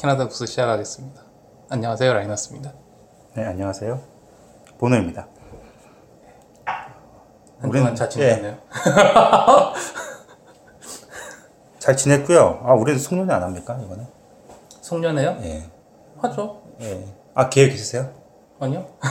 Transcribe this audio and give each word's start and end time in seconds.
캐나다 0.00 0.24
국수 0.24 0.46
시작하겠습니다. 0.46 1.22
안녕하세요 1.68 2.14
라이너스입니다. 2.14 2.72
네, 3.34 3.44
안녕하세요. 3.44 4.00
보노입니다. 4.78 5.28
한 6.64 7.70
주간 7.70 7.92
우리는- 7.92 7.96
잘 7.96 8.08
지내셨나요? 8.08 8.56
잘 11.78 11.94
지냈고요. 11.98 12.62
아, 12.64 12.72
우리는 12.72 12.98
송년회 12.98 13.34
안 13.34 13.42
합니까, 13.42 13.78
이번에? 13.84 14.06
송년회요? 14.80 15.36
예. 15.42 15.70
하죠. 16.22 16.62
예. 16.80 17.04
아, 17.34 17.50
계획 17.50 17.74
있으세요? 17.74 18.10
아니요? 18.58 18.86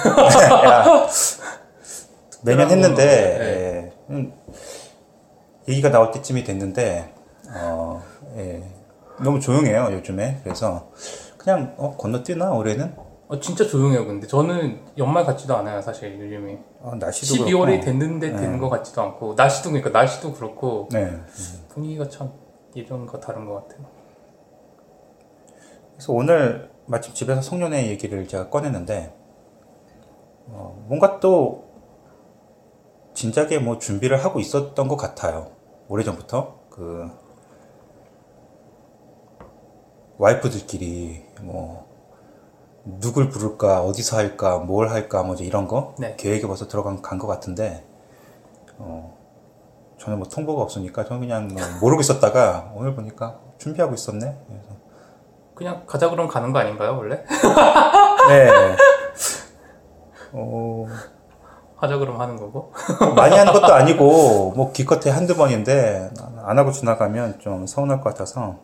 야, 0.65 1.05
매년 2.41 2.67
했는데, 2.71 3.05
거, 3.37 3.43
예. 3.43 3.93
음, 4.09 4.33
얘기가 5.67 5.91
나올 5.91 6.09
때쯤이 6.09 6.43
됐는데, 6.43 7.13
어, 7.57 8.01
예. 8.37 8.78
너무 9.23 9.39
조용해요, 9.39 9.89
요즘에. 9.91 10.41
그래서, 10.43 10.91
그냥, 11.37 11.73
어, 11.77 11.95
건너뛰나, 11.97 12.51
올해는? 12.51 12.95
어, 13.29 13.39
진짜 13.39 13.65
조용해요. 13.65 14.07
근데 14.07 14.25
저는 14.25 14.79
연말 14.97 15.23
같지도 15.23 15.55
않아요. 15.57 15.79
사실 15.81 16.19
요즘에 16.19 16.63
어, 16.81 16.95
날씨도 16.95 17.45
12월이 17.45 17.65
그렇고. 17.65 17.85
됐는데 17.85 18.35
되는 18.35 18.57
것 18.57 18.69
같지도 18.69 19.03
않고 19.03 19.35
날씨도 19.35 19.69
그러니까 19.69 19.91
날씨도 19.91 20.33
그렇고 20.33 20.89
네. 20.91 21.15
분위기가 21.67 22.09
참 22.09 22.31
예전과 22.75 23.19
다른 23.19 23.45
것 23.45 23.53
같아요. 23.67 23.85
그래서 25.93 26.11
오늘 26.11 26.71
마침 26.87 27.13
집에서 27.13 27.39
송년회 27.39 27.85
얘기를 27.89 28.27
제가 28.27 28.49
꺼냈는데 28.49 29.13
어, 30.47 30.83
뭔가 30.87 31.19
또 31.19 31.69
진작에 33.13 33.59
뭐 33.59 33.77
준비를 33.77 34.23
하고 34.25 34.39
있었던 34.39 34.87
것 34.87 34.95
같아요. 34.95 35.51
오래전부터 35.87 36.61
그 36.71 37.11
와이프들끼리 40.19 41.25
뭐 41.41 41.87
누굴 42.83 43.29
부를까 43.29 43.81
어디서 43.81 44.17
할까 44.17 44.57
뭘 44.59 44.89
할까 44.89 45.23
뭐 45.23 45.33
이제 45.35 45.45
이런 45.45 45.67
거 45.67 45.95
네. 45.97 46.15
계획에 46.17 46.45
벌써 46.45 46.67
들어간 46.67 47.01
간 47.01 47.17
것 47.17 47.27
같은데 47.27 47.83
어, 48.77 49.17
저는 49.97 50.19
뭐 50.19 50.27
통보가 50.27 50.61
없으니까 50.61 51.05
저는 51.05 51.21
그냥 51.21 51.47
뭐 51.47 51.61
모르고 51.81 52.01
있었다가 52.01 52.71
오늘 52.75 52.95
보니까 52.95 53.39
준비하고 53.57 53.93
있었네. 53.93 54.37
그래서 54.47 54.69
그냥 55.55 55.83
가자 55.87 56.09
그러면 56.09 56.29
가는 56.31 56.51
거 56.53 56.59
아닌가요 56.59 56.97
원래? 56.97 57.23
네. 58.29 58.49
어, 60.31 60.85
하자 61.77 61.97
그러면 61.97 62.21
하는 62.21 62.37
거고. 62.37 62.71
많이 63.15 63.35
하는 63.35 63.51
것도 63.51 63.73
아니고, 63.73 64.53
뭐, 64.55 64.71
기껏해 64.71 65.09
한두 65.09 65.35
번인데, 65.35 66.11
안 66.43 66.57
하고 66.59 66.71
지나가면 66.71 67.39
좀 67.39 67.65
서운할 67.65 67.99
것 67.99 68.09
같아서, 68.11 68.57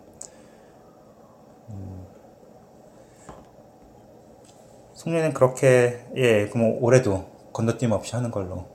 송년회는 5.06 5.34
그렇게, 5.34 6.00
예, 6.16 6.48
그럼 6.50 6.78
올해도 6.81 7.25
건너뛰임 7.53 7.92
없이 7.92 8.16
하는 8.16 8.31
걸로 8.31 8.66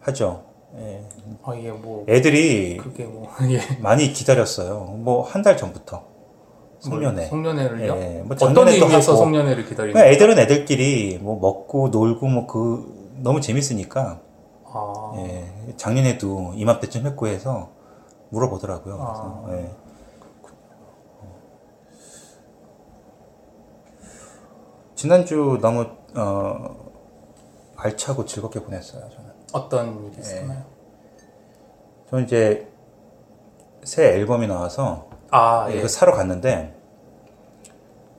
하죠. 0.00 0.42
예. 0.78 1.04
아 1.44 1.54
이게 1.54 1.70
뭐 1.70 2.04
애들이 2.08 2.76
그게 2.78 3.04
뭐 3.04 3.28
예. 3.48 3.60
많이 3.80 4.12
기다렸어요. 4.12 4.80
뭐, 4.98 5.22
한 5.22 5.42
달 5.42 5.56
전부터. 5.56 6.02
송년회. 6.80 7.26
송년회를요? 7.26 7.96
예, 7.96 8.22
뭐 8.24 8.34
어떤 8.40 8.66
의미에서 8.66 9.12
하고. 9.12 9.22
송년회를 9.22 9.64
기다리는? 9.66 9.92
그냥 9.94 10.08
애들은 10.12 10.36
애들끼리 10.40 11.18
뭐 11.22 11.38
먹고 11.38 11.88
놀고 11.90 12.26
뭐 12.26 12.46
그 12.48 13.00
너무 13.22 13.40
재밌으니까 13.40 14.20
아 14.64 15.12
예, 15.18 15.44
작년에도 15.76 16.52
이맘때쯤 16.56 17.06
했고 17.06 17.28
해서 17.28 17.70
물어보더라고요. 18.30 18.96
아. 19.00 19.44
그래서, 19.46 19.62
예. 19.62 19.70
지난주 24.94 25.58
너무 25.60 25.86
어, 26.14 26.92
알차고 27.76 28.26
즐겁게 28.26 28.60
보냈어요. 28.60 29.02
저는. 29.10 29.30
어떤 29.52 30.04
일이 30.06 30.20
있었나요? 30.20 30.62
저는 32.10 32.24
이제 32.24 32.68
새 33.84 34.14
앨범이 34.14 34.46
나와서 34.46 35.08
아 35.30 35.66
예. 35.70 35.78
이거 35.78 35.88
사러 35.88 36.12
갔는데 36.12 36.74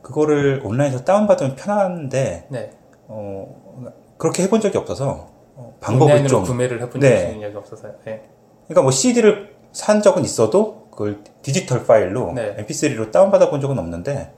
그거를 0.02 0.62
온라인에서 0.64 1.04
다운받으면 1.06 1.56
편한데 1.56 2.48
네. 2.50 2.72
어, 3.08 3.94
그렇게 4.18 4.44
해본 4.44 4.62
적이 4.62 4.80
없어서 4.80 5.30
어, 5.56 5.78
방법을 5.80 6.28
좀 6.28 6.44
구매를 6.44 6.82
해본 6.82 7.00
네. 7.00 7.40
적이 7.40 7.56
없어서요. 7.56 7.94
예. 8.08 8.24
그러니까 8.68 8.82
뭐 8.82 8.92
CD를 8.92 9.56
산 9.72 10.02
적은 10.02 10.24
있어도 10.24 10.88
그걸 10.92 11.24
디지털 11.42 11.86
파일로 11.86 12.34
네. 12.34 12.56
MP3로 12.58 13.12
다운받아 13.12 13.50
본 13.50 13.62
적은 13.62 13.80
없는데 13.80 14.34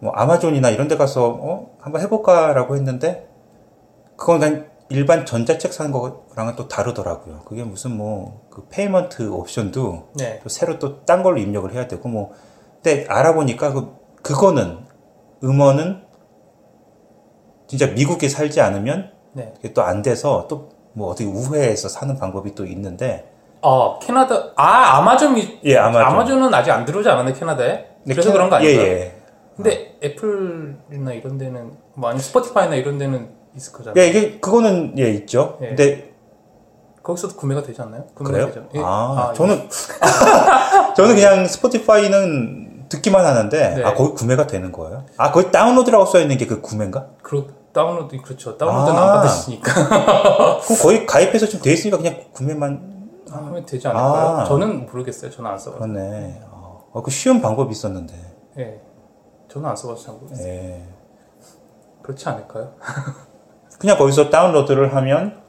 뭐 0.00 0.12
아마존이나 0.12 0.70
이런 0.70 0.88
데 0.88 0.96
가서 0.96 1.28
어 1.40 1.70
한번 1.80 2.00
해볼까라고 2.02 2.76
했는데 2.76 3.28
그건 4.16 4.40
그냥 4.40 4.66
일반 4.90 5.26
전자책 5.26 5.72
사는 5.72 5.90
거랑은 5.92 6.56
또 6.56 6.66
다르더라고요. 6.68 7.40
그게 7.44 7.62
무슨 7.64 7.96
뭐 7.96 8.46
그 8.50 8.66
payment 8.70 9.28
옵션도 9.30 10.08
네. 10.16 10.40
또 10.42 10.48
새로 10.48 10.78
또 10.80 11.04
딴 11.04 11.22
걸로 11.22 11.38
입력을 11.38 11.70
해야 11.72 11.86
되고 11.86 12.08
뭐 12.08 12.32
근데 12.82 13.06
알아보니까 13.08 13.72
그 13.72 13.94
그거는 14.22 14.78
음원은 15.44 16.02
진짜 17.68 17.86
미국에 17.88 18.28
살지 18.28 18.60
않으면 18.60 19.12
네. 19.34 19.52
그게 19.56 19.72
또 19.72 19.82
안 19.82 20.02
돼서 20.02 20.46
또 20.48 20.78
뭐 20.94 21.10
어떻게 21.10 21.26
우회해서 21.26 21.88
사는 21.88 22.16
방법이 22.16 22.56
또 22.56 22.66
있는데 22.66 23.30
아 23.62 23.98
캐나다 24.02 24.34
아 24.56 24.96
아마존이 24.98 25.60
예 25.64 25.76
아마존 25.76 26.02
아마존은 26.02 26.52
아직 26.54 26.72
안 26.72 26.84
들어오지 26.84 27.08
않았네 27.08 27.34
캐나다에. 27.34 27.68
네, 28.02 28.14
그래서 28.14 28.30
캐나- 28.30 28.32
그런 28.32 28.50
거 28.50 28.56
아닌가요? 28.56 28.80
예, 28.86 28.90
예. 28.92 29.17
근데 29.58 29.98
애플이나 30.02 31.12
이런 31.12 31.36
데는 31.36 31.72
뭐 31.94 32.10
아니 32.10 32.20
스포티파이나 32.20 32.76
이런 32.76 32.96
데는 32.96 33.28
있을 33.56 33.72
거잖아요. 33.72 34.00
예, 34.00 34.08
이게 34.08 34.38
그거는 34.38 34.94
예 34.98 35.10
있죠. 35.10 35.58
예. 35.62 35.68
근데 35.68 36.14
거기서도 37.02 37.34
구매가 37.36 37.62
되지 37.62 37.82
않나요? 37.82 38.04
구매가 38.14 38.32
그래요? 38.32 38.46
되죠. 38.48 38.68
예. 38.74 38.80
아, 38.84 39.30
예. 39.32 39.36
저는 39.36 39.68
저는 40.96 41.14
그냥 41.16 41.46
스포티파이는 41.46 42.86
듣기만 42.88 43.24
하는데 43.26 43.74
네. 43.74 43.84
아 43.84 43.94
거기 43.94 44.14
구매가 44.14 44.46
되는 44.46 44.70
거예요? 44.72 45.04
아 45.16 45.32
거기 45.32 45.50
다운로드라고 45.50 46.06
써 46.06 46.20
있는 46.20 46.36
게 46.38 46.46
그 46.46 46.60
구매인가? 46.60 47.08
그 47.22 47.52
다운로드 47.72 48.16
그렇죠. 48.22 48.56
다운로드는 48.56 48.96
아. 48.98 49.02
안 49.02 49.12
받으시니까 49.16 49.72
그럼 50.62 50.78
거의 50.80 51.04
가입해서 51.04 51.46
좀 51.48 51.60
돼 51.60 51.72
있으니까 51.72 51.96
그냥 51.98 52.16
구매만 52.32 52.96
하면 53.28 53.66
되지 53.66 53.88
않을까요? 53.88 54.36
아. 54.38 54.44
저는 54.44 54.86
모르겠어요. 54.86 55.30
저는 55.32 55.50
안 55.50 55.58
써봐서. 55.58 55.84
그렇네. 55.84 56.40
아, 56.94 57.02
그 57.04 57.10
쉬운 57.10 57.42
방법이 57.42 57.72
있었는데. 57.72 58.14
예. 58.58 58.80
저는 59.58 59.70
안 59.70 59.76
써봐서 59.76 60.04
잘 60.04 60.14
모르겠어요. 60.14 60.48
예. 60.48 60.86
그렇지 62.02 62.28
않을까요? 62.28 62.74
그냥 63.78 63.98
거기서 63.98 64.30
다운로드를 64.30 64.94
하면 64.94 65.42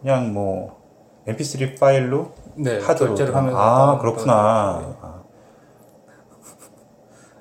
그냥 0.00 0.32
뭐 0.32 0.82
MP3 1.26 1.78
파일로 1.78 2.32
네. 2.56 2.80
하드로 2.80 3.10
결제를 3.10 3.34
하면서 3.34 3.58
아 3.58 3.98
그렇구나. 3.98 4.34
아. 5.00 5.22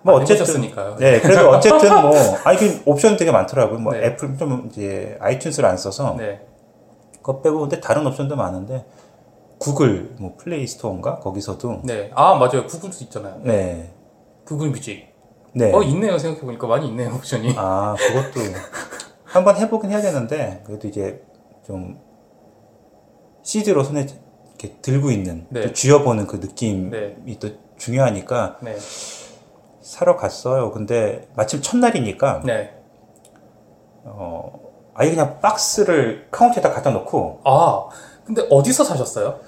뭐 0.02 0.20
많이 0.20 0.24
어쨌든. 0.24 0.62
네 1.00 1.22
그래도 1.22 1.50
어쨌든 1.52 2.02
뭐 2.02 2.14
아니 2.46 2.58
그 2.58 2.82
옵션 2.86 3.18
되게 3.18 3.32
많더라고요. 3.32 3.80
뭐 3.80 3.94
네. 3.94 4.06
애플 4.06 4.38
좀 4.38 4.68
이제 4.68 5.18
아이튠스를 5.22 5.66
안 5.66 5.78
써서 5.78 6.16
네. 6.18 6.46
그거 7.18 7.42
빼고 7.42 7.60
근데 7.60 7.80
다른 7.80 8.06
옵션도 8.08 8.36
많은데 8.36 8.86
구글 9.58 10.16
뭐 10.18 10.36
플레이 10.38 10.66
스토어인가 10.68 11.20
거기서도 11.20 11.82
네. 11.84 12.12
아 12.16 12.36
맞아요. 12.36 12.66
구글도 12.68 12.98
있잖아요. 13.02 13.40
네. 13.44 13.94
구글 14.46 14.70
뮤직. 14.70 15.13
네. 15.54 15.72
어 15.74 15.82
있네요. 15.84 16.18
생각해 16.18 16.42
보니까 16.42 16.68
많이 16.68 16.88
있네요 16.88 17.14
옵션이. 17.14 17.54
아 17.58 17.96
그것도 17.98 18.40
한번 19.24 19.56
해보긴 19.58 19.92
해야 19.92 20.02
되는데 20.02 20.64
그래도 20.66 20.88
이제 20.88 21.24
좀 21.66 22.00
CD로 23.44 23.84
손에 23.84 24.08
이렇게 24.50 24.78
들고 24.82 25.12
있는 25.12 25.46
네. 25.50 25.62
또 25.62 25.74
쥐어보는 25.74 26.28
그 26.28 26.38
느낌이 26.38 26.90
네. 26.90 27.38
또 27.40 27.50
중요하니까 27.78 28.58
네. 28.62 28.78
사러 29.82 30.16
갔어요. 30.16 30.72
근데 30.72 31.28
마침 31.36 31.62
첫날이니까 31.62 32.42
네. 32.46 32.74
어 34.06 34.60
아예 34.96 35.10
그냥 35.12 35.40
박스를 35.40 36.28
카운터에다 36.32 36.72
갖다 36.72 36.90
놓고 36.92 37.42
아 37.44 37.90
근데 38.26 38.46
어디서 38.50 38.84
사셨어요? 38.84 39.40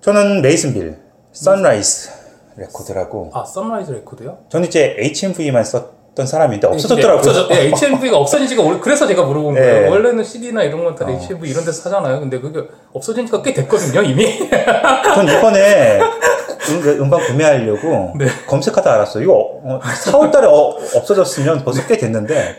저는 0.00 0.42
메이슨빌 0.42 0.98
선라이즈 1.32 2.10
레코드라고 2.58 3.30
아 3.34 3.44
선라이즈 3.44 3.92
레코드요? 3.92 4.38
저는 4.48 4.68
이제 4.68 4.96
HMV만 4.98 5.64
썼던 5.64 6.26
사람인데 6.26 6.66
네, 6.66 6.72
없어졌더라고요. 6.74 7.16
없어져, 7.18 7.48
네, 7.48 7.70
HMV가 7.74 8.16
없어진 8.16 8.46
지가 8.48 8.80
그래서 8.80 9.06
제가 9.06 9.24
물어본 9.24 9.54
네. 9.54 9.60
거예요. 9.60 9.90
원래는 9.90 10.24
CD나 10.24 10.62
이런 10.62 10.84
건다 10.84 11.06
어. 11.06 11.08
HMV 11.10 11.50
이런 11.50 11.64
데서 11.64 11.82
사잖아요. 11.82 12.20
근데 12.20 12.40
그게 12.40 12.62
없어진 12.92 13.26
지가 13.26 13.42
꽤 13.42 13.52
됐거든요, 13.52 14.02
이미. 14.02 14.38
전 15.14 15.28
이번에 15.28 16.00
음, 16.00 16.82
음반 17.02 17.20
구매하려고 17.24 18.12
네. 18.18 18.26
검색하다 18.46 18.92
알았어요. 18.92 19.22
이거 19.22 19.32
어, 19.64 19.80
4월 19.80 20.30
달에 20.30 20.46
어, 20.46 20.76
없어졌으면 20.96 21.64
벌써 21.64 21.86
꽤 21.86 21.96
됐는데 21.96 22.56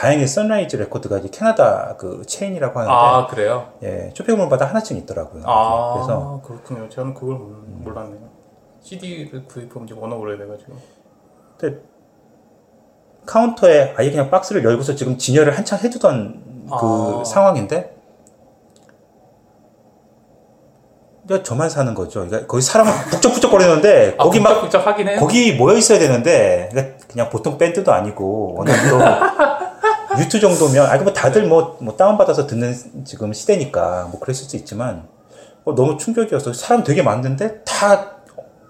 다행히 0.00 0.26
선라이즈 0.26 0.76
레코드가 0.76 1.18
이제 1.18 1.28
캐나다 1.30 1.94
그 1.98 2.22
체인이라고 2.26 2.80
하는데 2.80 2.94
아, 2.96 3.26
그래요? 3.26 3.68
예, 3.82 4.10
쇼핑몰마다 4.16 4.64
하나쯤 4.64 4.96
있더라고요. 4.96 5.42
아, 5.44 5.92
그래서 5.94 6.40
그렇군요. 6.42 6.88
저는 6.88 7.12
그걸 7.12 7.36
몰- 7.36 7.54
몰랐네요. 7.84 8.30
CD를 8.80 9.44
구입하면 9.44 9.86
이제 9.86 9.94
워낙 9.94 10.16
오래돼가지고. 10.16 10.72
근데 11.58 11.80
카운터에 13.26 13.92
아예 13.98 14.10
그냥 14.10 14.30
박스를 14.30 14.64
열고서 14.64 14.94
지금 14.94 15.18
진열을 15.18 15.54
한창 15.58 15.78
해두던 15.80 16.66
그 16.70 17.20
아. 17.20 17.22
상황인데 17.24 17.96
저만 21.44 21.68
사는 21.68 21.94
거죠. 21.94 22.20
그러니까 22.26 22.46
거기 22.48 22.62
사람은 22.62 22.90
북적북적 23.10 23.50
거리는데 23.50 24.14
아, 24.18 24.24
거기 24.24 24.40
막. 24.40 24.68
거기 25.18 25.52
모여 25.52 25.76
있어야 25.76 25.98
되는데 25.98 26.70
그러니까 26.72 26.96
그냥 27.06 27.28
보통 27.28 27.58
밴드도 27.58 27.92
아니고 27.92 28.54
워낙 28.56 28.72
또 28.88 28.98
유튜 30.18 30.40
정도면 30.40 30.86
아니 30.86 31.02
뭐 31.04 31.12
다들 31.12 31.46
뭐, 31.46 31.76
뭐 31.80 31.96
다운 31.96 32.18
받아서 32.18 32.46
듣는 32.46 32.74
지금 33.04 33.32
시대니까 33.32 34.08
뭐 34.10 34.20
그랬을 34.20 34.48
수 34.48 34.56
있지만 34.56 35.06
어, 35.64 35.74
너무 35.74 35.96
충격이었어. 35.98 36.52
사람 36.52 36.82
되게 36.84 37.02
많은데 37.02 37.62
다 37.64 38.16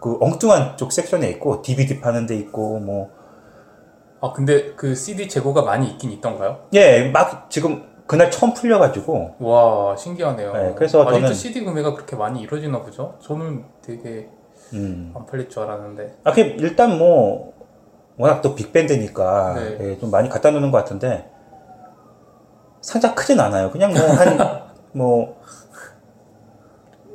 그 0.02 0.16
엉뚱한 0.19 0.78
쪽 0.78 0.92
섹션에 0.92 1.28
있고 1.32 1.60
DVD 1.60 2.00
파는 2.00 2.25
데 2.26 2.34
있고 2.37 2.78
뭐 2.81 3.10
아 4.22 4.32
근데 4.32 4.72
그 4.75 4.94
CD 4.94 5.28
재고가 5.28 5.60
많이 5.62 5.88
있긴 5.90 6.10
있던가요? 6.12 6.60
예, 6.75 7.10
막 7.10 7.50
지금 7.50 7.84
그날 8.06 8.31
처음 8.31 8.52
풀려가지고 8.54 9.37
와 9.38 9.96
신기하네요. 9.96 10.52
네, 10.54 10.75
그래서 10.75 11.06
아직도 11.06 11.28
저는- 11.28 11.34
CD 11.34 11.64
구매가 11.64 11.94
그렇게 11.94 12.16
많이 12.16 12.40
이루어지나 12.42 12.81
보죠? 12.82 13.16
저는 13.20 13.64
되게 13.82 14.28
음. 14.72 15.12
안 15.14 15.25
팔릴 15.26 15.48
줄 15.50 15.62
알았는데. 15.62 16.16
아, 16.25 16.32
그 16.32 16.40
일단 16.40 16.96
뭐 16.98 17.52
워낙 18.20 18.43
또 18.43 18.55
빅밴드니까 18.55 19.55
네. 19.55 19.76
예, 19.81 19.99
좀 19.99 20.11
많이 20.11 20.28
갖다 20.28 20.50
놓는 20.50 20.70
것 20.70 20.78
같은데 20.78 21.31
상자 22.82 23.14
크진 23.14 23.40
않아요. 23.40 23.70
그냥 23.70 23.93
뭐 23.94 24.02
한 24.12 24.38
뭐 24.93 25.37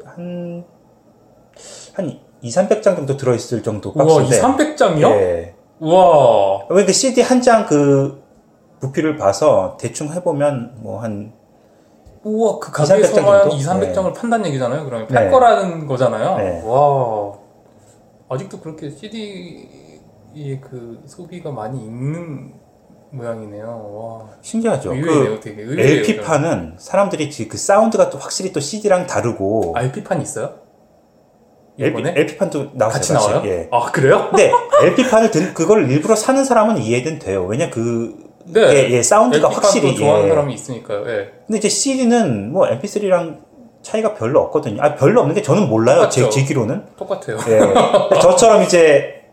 한 0.06 0.64
한 1.94 2.20
2, 2.42 2.50
300장 2.50 2.84
정도 2.96 3.16
들어 3.18 3.34
있을 3.34 3.64
정도 3.64 3.92
우와 3.96 4.22
이 4.24 4.30
박스인데 4.30 4.42
300장이요? 4.76 5.10
예. 5.12 5.56
우와 5.80 6.66
왜그 6.70 6.92
CD 6.92 7.22
한 7.22 7.42
장 7.42 7.66
그 7.66 8.22
부피를 8.80 9.16
봐서 9.18 9.78
대충 9.80 10.12
해 10.14 10.22
보면 10.22 10.76
뭐한 10.82 11.32
우와 12.24 12.60
그 12.60 12.70
2, 12.70 12.86
300장 12.86 12.88
가게에서만 12.90 13.42
정도? 13.50 13.56
2, 13.56 13.60
300장을 13.62 14.14
판다는 14.16 14.46
얘기잖아요. 14.48 14.84
그러면 14.86 15.08
팔 15.08 15.26
네. 15.26 15.32
거라는 15.32 15.88
거잖아요. 15.88 16.38
네. 16.38 16.62
와 16.66 17.34
아직도 18.30 18.60
그렇게 18.60 18.90
CD 18.90 19.70
의 20.36 20.60
그 20.62 21.00
소비가 21.06 21.52
많이 21.52 21.80
있는 21.80 22.54
모양이네요. 23.12 23.66
와 23.94 24.30
신기하죠. 24.42 24.94
의외네요, 24.94 25.36
그 25.36 25.40
되게 25.40 25.62
의외예요. 25.62 26.00
LP판은 26.00 26.76
사람들이 26.78 27.30
지- 27.32 27.48
그 27.48 27.58
사운드가 27.58 28.10
또 28.10 28.18
확실히 28.18 28.52
또 28.52 28.60
CD랑 28.60 29.08
다르고 29.08 29.74
LP판 29.78 30.22
있어요? 30.22 30.56
LP, 31.80 32.00
이번에 32.00 32.14
LP판도 32.20 32.72
나왔어요. 32.74 32.90
같이 33.00 33.14
나와요? 33.14 33.42
예. 33.46 33.70
아 33.72 33.92
그래요? 33.92 34.28
근데 34.30 34.52
LP판을 34.84 35.32
든 35.32 35.54
그걸 35.54 35.90
일부러 35.90 36.16
사는 36.16 36.44
사람은 36.44 36.78
이해는 36.78 37.20
돼요. 37.20 37.46
왜냐 37.46 37.70
그 37.70 38.16
네. 38.48 38.62
예, 38.62 38.90
예, 38.92 39.02
사운드가 39.04 39.50
확실히 39.50 39.92
또 39.94 40.00
좋아하는 40.00 40.26
예. 40.26 40.30
사람이 40.30 40.54
있으니까요. 40.54 41.08
예. 41.08 41.32
근데 41.48 41.58
이제 41.58 41.70
CD는 41.70 42.52
뭐 42.52 42.68
MP3랑 42.68 43.44
차이가 43.82 44.14
별로 44.14 44.42
없거든요. 44.42 44.82
아 44.82 44.96
별로 44.96 45.22
없는 45.22 45.36
게 45.36 45.42
저는 45.42 45.68
몰라요. 45.70 46.10
제, 46.10 46.22
똑같죠. 46.22 46.30
제 46.40 46.46
귀로는. 46.46 46.86
똑같아요. 46.98 47.38
예. 47.50 48.20
저처럼 48.22 48.64
이제 48.64 49.25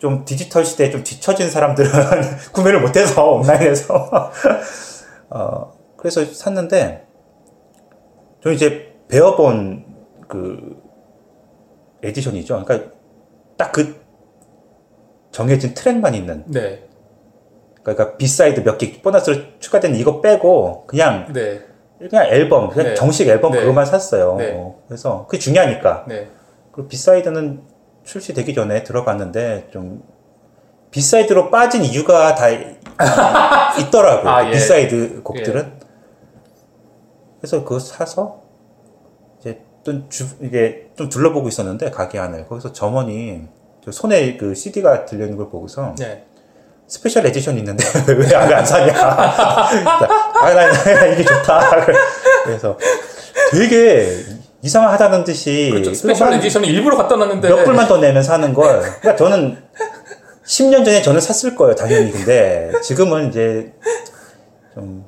좀 0.00 0.24
디지털 0.24 0.64
시대에 0.64 0.90
좀 0.90 1.04
뒤처진 1.04 1.50
사람들은 1.50 1.90
구매를 2.54 2.80
못해서 2.80 3.32
온라인에서 3.32 4.32
어 5.28 5.72
그래서 5.98 6.24
샀는데 6.24 7.06
저는 8.42 8.56
이제 8.56 8.94
베어본 9.08 9.84
그 10.26 10.82
에디션이죠. 12.02 12.64
그러니까 12.64 12.90
딱 13.58 13.72
그 13.72 14.00
정해진 15.32 15.74
트랙만 15.74 16.14
있는 16.14 16.44
네, 16.46 16.88
그러니까 17.82 18.16
B-side 18.16 18.60
몇 18.60 18.78
개 18.78 19.00
보너스로 19.02 19.36
추가된 19.60 19.94
이거 19.96 20.20
빼고 20.22 20.86
그냥 20.86 21.30
네, 21.32 21.60
그냥 21.98 22.24
앨범 22.26 22.70
그냥 22.70 22.88
네. 22.88 22.94
정식 22.94 23.28
앨범 23.28 23.52
네. 23.52 23.60
그거만 23.60 23.84
샀어요. 23.84 24.36
네. 24.38 24.54
어, 24.56 24.80
그래서 24.88 25.26
그게 25.26 25.38
중요하니까. 25.38 26.06
네. 26.08 26.30
그리고 26.72 26.88
B-side는 26.88 27.62
출시되기 28.04 28.54
전에 28.54 28.82
들어봤는데 28.84 29.68
좀 29.72 30.02
B-side로 30.90 31.50
빠진 31.50 31.84
이유가 31.84 32.34
다 32.34 32.48
있더라고요. 33.78 34.28
아, 34.30 34.42
그 34.42 34.48
예. 34.48 34.52
B-side 34.52 35.22
곡들은. 35.22 35.80
그래서 37.40 37.62
그거 37.64 37.78
사서 37.78 38.40
이제 39.40 39.60
또 39.84 40.08
주, 40.08 40.26
이게 40.40 40.90
좀 40.96 41.08
둘러보고 41.08 41.48
있었는데 41.48 41.90
가게 41.90 42.18
안을 42.18 42.46
거기서 42.48 42.72
점원이 42.72 43.48
저 43.84 43.90
손에 43.92 44.36
그 44.36 44.54
CD가 44.54 45.06
들려 45.06 45.24
있는 45.24 45.38
걸 45.38 45.48
보고서 45.48 45.94
네. 45.98 46.26
special 46.86 47.24
edition 47.24 47.56
있는데 47.58 47.84
왜 48.12 48.34
안 48.34 48.66
사냐? 48.66 48.92
아, 48.98 50.54
나, 50.54 50.72
나 50.72 51.06
이게 51.06 51.24
좋다. 51.24 51.86
그래서 52.44 52.76
되게 53.52 54.08
이상하다는 54.62 55.24
듯이 55.24 55.70
그렇죠. 55.70 55.94
special 55.94 56.28
한 56.28 56.34
edition을 56.34 56.68
일부러 56.68 56.96
갖다 56.96 57.16
놨는데 57.16 57.48
몇 57.48 57.64
불만 57.64 57.88
더 57.88 57.98
내면 57.98 58.22
사는 58.22 58.52
걸. 58.52 58.80
그러니까 58.80 59.16
저는 59.16 59.56
10년 60.44 60.84
전에 60.84 61.00
저는 61.02 61.20
샀을 61.20 61.54
거예요, 61.56 61.74
당연히. 61.74 62.10
근데 62.10 62.70
지금은 62.82 63.28
이제 63.28 63.72
좀 64.74 65.04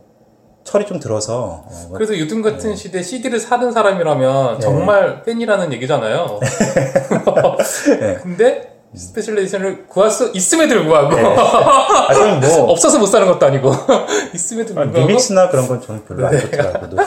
철이 0.64 0.87
좀 0.87 0.99
들어서 0.99 1.64
어, 1.66 1.90
그래서 1.93 2.19
요즘 2.19 2.40
같은 2.40 2.75
시대에 2.75 3.02
CD를 3.02 3.38
사는 3.38 3.70
사람이라면 3.70 4.54
네. 4.54 4.60
정말 4.60 5.22
팬이라는 5.22 5.72
얘기잖아요. 5.75 6.40
네. 8.00 8.19
근데 8.22 8.72
special 8.94 9.38
edition을 9.38 9.86
구할 9.87 10.10
수 10.10 10.31
있음에도 10.34 10.76
불구하고 10.76 11.16
아, 11.16 12.14
저는 12.14 12.40
뭐 12.40 12.70
없어서 12.72 12.98
못 12.98 13.06
사는 13.06 13.26
것도 13.26 13.44
아니고 13.44 13.70
있음에도 14.34 14.72
아, 14.72 14.84
불구하고 14.84 15.08
remix나 15.08 15.50
그런 15.50 15.69
건 15.69 15.81
저는 15.81 16.05
별로 16.06 16.29
네. 16.31 16.36
안 16.36 16.43
좋더라고요. 16.43 17.00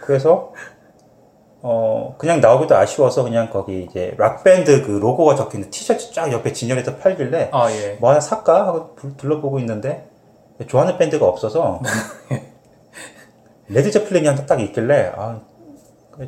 그래서 0.00 0.52
어 1.62 2.14
그냥 2.18 2.40
나오기도 2.40 2.74
아쉬워서 2.74 3.22
그냥 3.22 3.50
거기 3.50 3.84
이제 3.84 4.14
락 4.16 4.42
밴드 4.44 4.82
그 4.82 4.92
로고가 4.92 5.34
적혀 5.34 5.58
있는 5.58 5.70
티셔츠 5.70 6.12
쫙 6.12 6.32
옆에 6.32 6.52
진열해서 6.52 6.96
팔길래 6.96 7.50
아 7.52 7.70
예. 7.70 7.96
뭐 8.00 8.10
하나 8.10 8.20
살까 8.20 8.66
하고 8.66 8.94
둘- 8.96 9.16
둘러보고 9.16 9.58
있는데 9.58 10.08
좋아하는 10.66 10.96
밴드가 10.96 11.26
없어서 11.26 11.80
레드 13.68 13.90
제플린이 13.90 14.26
하나 14.26 14.46
딱 14.46 14.60
있길래 14.60 15.12
아 15.14 15.40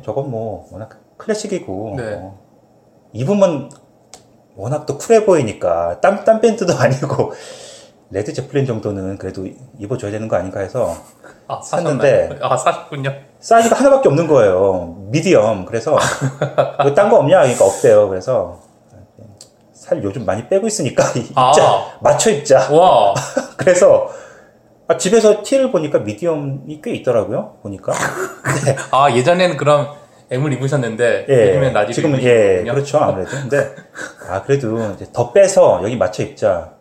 저건 0.03 0.29
뭐 0.29 0.67
워낙 0.71 0.99
클래식이고 1.17 1.93
네. 1.97 2.13
어, 2.15 2.39
입으면 3.11 3.69
워낙 4.55 4.85
또 4.85 4.97
쿨해 4.97 5.25
보이니까 5.25 5.99
딴, 5.99 6.23
딴 6.23 6.41
밴드도 6.41 6.73
아니고 6.77 7.33
레드 8.11 8.31
제플린 8.33 8.65
정도는 8.65 9.17
그래도 9.17 9.47
입어줘야 9.79 10.11
되는 10.11 10.27
거 10.27 10.35
아닌가 10.35 10.59
해서 10.59 10.95
아 11.47 11.59
샀는데? 11.61 12.37
아 12.41 12.55
사셨군요. 12.55 13.11
사이즈가 13.43 13.75
하나밖에 13.75 14.07
없는 14.07 14.25
거예요 14.27 14.95
medium 15.11 15.65
그래서 15.65 15.97
딴 16.95 17.09
거 17.09 17.17
없냐 17.17 17.41
그러니까 17.41 17.65
없대요 17.65 18.07
그래서 18.07 18.61
살 19.73 20.01
요즘 20.01 20.25
많이 20.25 20.47
빼고 20.47 20.65
있으니까 20.65 21.03
입자 21.13 21.35
아. 21.35 21.97
맞춰 21.99 22.31
입자 22.31 22.71
와 22.71 23.13
그래서 23.57 24.09
아, 24.87 24.97
집에서 24.97 25.43
티를 25.43 25.71
보니까 25.71 25.99
미디엄이 25.99 26.81
꽤 26.83 26.91
있더라고요. 26.95 27.57
보니까. 27.63 27.93
네. 28.65 28.75
아 28.91 29.09
예전에는 29.15 29.55
그럼 29.55 29.87
M을 30.29 30.51
입으셨는데 30.53 31.25
예. 31.29 31.49
요즘엔 31.49 31.73
라지를 31.73 31.93
지금은 31.93 32.21
예, 32.23 32.31
입으시는군요. 32.31 32.73
그렇죠. 32.73 32.97
아무래도. 32.97 33.31
근데 33.31 33.75
아 34.29 34.41
그래도 34.43 34.91
이제 34.91 35.05
더 35.13 35.31
빼서 35.31 35.79
여기 35.83 35.95
맞춰 35.95 36.23
입자. 36.23 36.73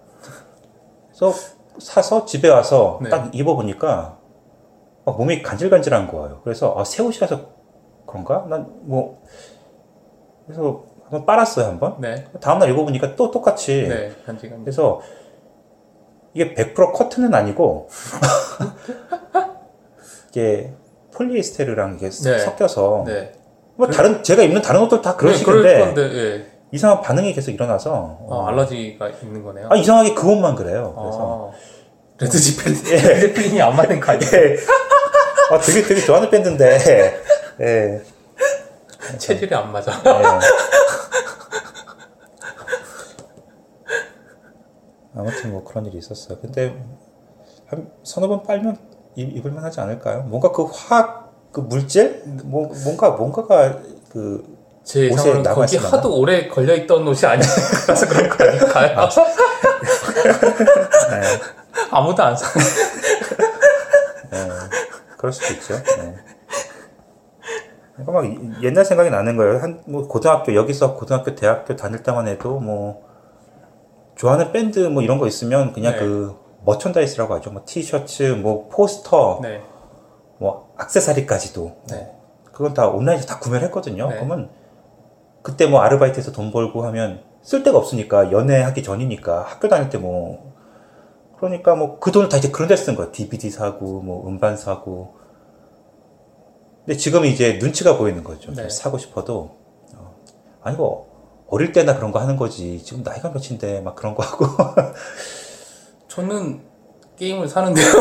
그래서 1.09 1.39
사서 1.79 2.25
집에 2.25 2.49
와서 2.49 2.99
네. 3.03 3.09
딱 3.09 3.31
입어 3.33 3.55
보니까 3.55 4.19
막 5.05 5.17
몸이 5.17 5.43
간질간질한 5.43 6.09
거예요. 6.09 6.41
그래서 6.45 6.75
아, 6.79 6.85
새 6.85 7.03
옷이라서 7.03 7.41
그런가? 8.07 8.47
난 8.49 8.67
뭐 8.83 9.23
그래서 10.47 10.85
한번 11.05 11.27
빨았어요 11.27 11.67
한번. 11.67 11.97
네, 12.01 12.27
다음날 12.41 12.71
입어보니까 12.71 13.17
또 13.17 13.31
똑같이. 13.31 13.87
네, 13.89 14.13
간질간질. 14.27 14.65
그래서 14.65 15.01
이게 16.35 16.55
100% 16.55 16.93
cotton은 16.93 17.35
아니고 17.35 17.89
이게 20.31 20.73
폴리에스테르랑 21.15 21.97
이게 21.97 22.09
네. 22.11 22.39
섞여서 22.39 23.05
네. 23.07 23.33
뭐 23.77 23.87
다른 23.89 24.23
제가 24.23 24.43
입는 24.43 24.63
다른 24.63 24.83
옷들 24.83 25.03
다 25.03 25.17
그런 25.17 25.35
네, 25.95 26.03
예. 26.03 26.47
이상한 26.73 27.03
반응이 27.03 27.35
계속 27.35 27.51
일어나서 27.51 28.19
아, 28.31 28.49
알러지가 28.49 29.11
있는 29.23 29.43
거네요. 29.43 29.69
아 29.71 29.77
이상하게 29.77 30.15
그 30.15 30.31
옷만 30.31 30.55
그래요. 30.55 30.95
그래서 30.99 31.51
아, 31.53 31.72
레드 32.23 32.39
제플린 32.39 32.83
레드 32.85 33.21
제플린이 33.29 33.61
안 33.61 33.75
맞는 33.77 34.01
거 34.01 34.13
아니에요? 34.13 34.31
예. 34.33 34.57
아 35.51 35.59
되게 35.59 35.83
되게 35.83 36.01
좋아하는 36.01 36.31
밴드인데 36.31 37.21
예. 37.61 38.03
체질이 39.19 39.55
안 39.55 39.73
맞아. 39.73 39.93
예. 40.07 40.13
아무튼 45.15 45.53
뭐 45.53 45.65
그런 45.65 45.85
일이 45.87 45.99
있었어요. 45.99 46.39
근데 46.41 46.75
한 47.67 47.91
서너 48.03 48.29
번 48.29 48.43
빨면 48.45 48.79
입, 49.17 49.37
입을만 49.37 49.63
하지 49.63 49.81
않을까요? 49.81 50.23
뭔가 50.23 50.53
그 50.53 50.65
화학 50.65 51.51
그 51.53 51.61
물질 51.61 52.23
뭐 52.45 52.73
뭔가 52.85 53.11
뭔가가 53.11 53.79
그 54.11 54.63
제 54.85 55.09
옷에 55.11 55.35
나가 55.43 55.55
거기? 55.55 55.77
하도 55.77 56.17
오래 56.19 56.49
걸려 56.49 56.75
있던 56.75 57.07
옷이 57.07 57.25
아니라서 57.25 58.09
그런 58.09 58.29
거 58.29 58.45
아닐까요? 58.45 59.09
네. 61.11 61.23
아무도 61.91 62.23
안 62.23 62.37
사. 62.37 62.47
네, 64.31 64.49
그럴 65.19 65.33
수도 65.33 65.53
있죠. 65.55 65.75
네. 65.75 66.15
그러니까 67.95 68.13
막 68.13 68.25
이- 68.25 68.65
옛날 68.65 68.85
생각이 68.85 69.11
나는 69.11 69.37
거예요. 69.37 69.59
한 69.61 69.83
뭐 69.87 70.09
고등학교 70.09 70.55
여기서 70.55 70.95
고등학교 70.95 71.35
대학교 71.35 71.77
다닐 71.77 72.03
때만 72.03 72.27
해도 72.29 72.59
뭐 72.59 73.05
좋아하는 74.17 74.53
밴드 74.53 74.79
뭐 74.81 75.03
이런 75.03 75.19
거 75.19 75.27
있으면 75.27 75.73
그냥 75.73 75.93
네. 75.95 75.99
그 76.01 76.37
머천다이스라고 76.65 77.35
하죠. 77.35 77.51
뭐 77.51 77.63
티셔츠, 77.67 78.23
뭐 78.41 78.69
포스터, 78.69 79.41
네. 79.43 79.63
뭐 80.39 80.75
액세서리까지도 80.81 81.77
네. 81.91 82.15
그건 82.53 82.73
다 82.75 82.87
온라인에서 82.89 83.27
다 83.27 83.39
구매를 83.39 83.67
했거든요. 83.67 84.09
네. 84.09 84.17
그러면 84.17 84.51
그때 85.43 85.67
뭐 85.67 85.81
아르바이트해서 85.81 86.33
돈 86.33 86.53
벌고 86.53 86.85
하면 86.87 87.23
쓸 87.43 87.63
데가 87.65 87.77
없으니까 87.79 88.31
연애하기 88.31 88.83
전이니까 88.83 89.43
학교 89.43 89.69
다닐 89.69 89.91
때뭐 89.91 90.52
그러니까 91.43 91.75
뭐 91.75 91.99
그 91.99 92.13
돈을 92.13 92.29
다 92.29 92.37
이제 92.37 92.53
그런 92.53 92.69
데쓴 92.69 92.95
거야. 92.95 93.11
DVD 93.11 93.51
사고 93.51 94.01
뭐 94.01 94.29
음반 94.29 94.57
사고. 94.57 95.17
근데 96.87 96.97
지금 96.97 97.25
이제 97.25 97.59
눈치가 97.61 97.97
보이는 97.99 98.23
거죠. 98.23 98.53
네. 98.55 98.69
사고 98.69 98.97
싶어도 98.97 99.57
어, 99.97 100.15
아니 100.63 100.77
뭐 100.77 101.45
어릴 101.49 101.73
때나 101.73 101.97
그런 101.97 102.13
거 102.13 102.21
하는 102.21 102.37
거지. 102.37 102.81
지금 102.85 103.03
나이가 103.03 103.31
몇인데 103.31 103.81
막 103.81 103.97
그런 103.97 104.15
거 104.15 104.23
하고. 104.23 104.47
저는 106.07 106.61
게임을 107.19 107.49
사는데요. 107.49 107.93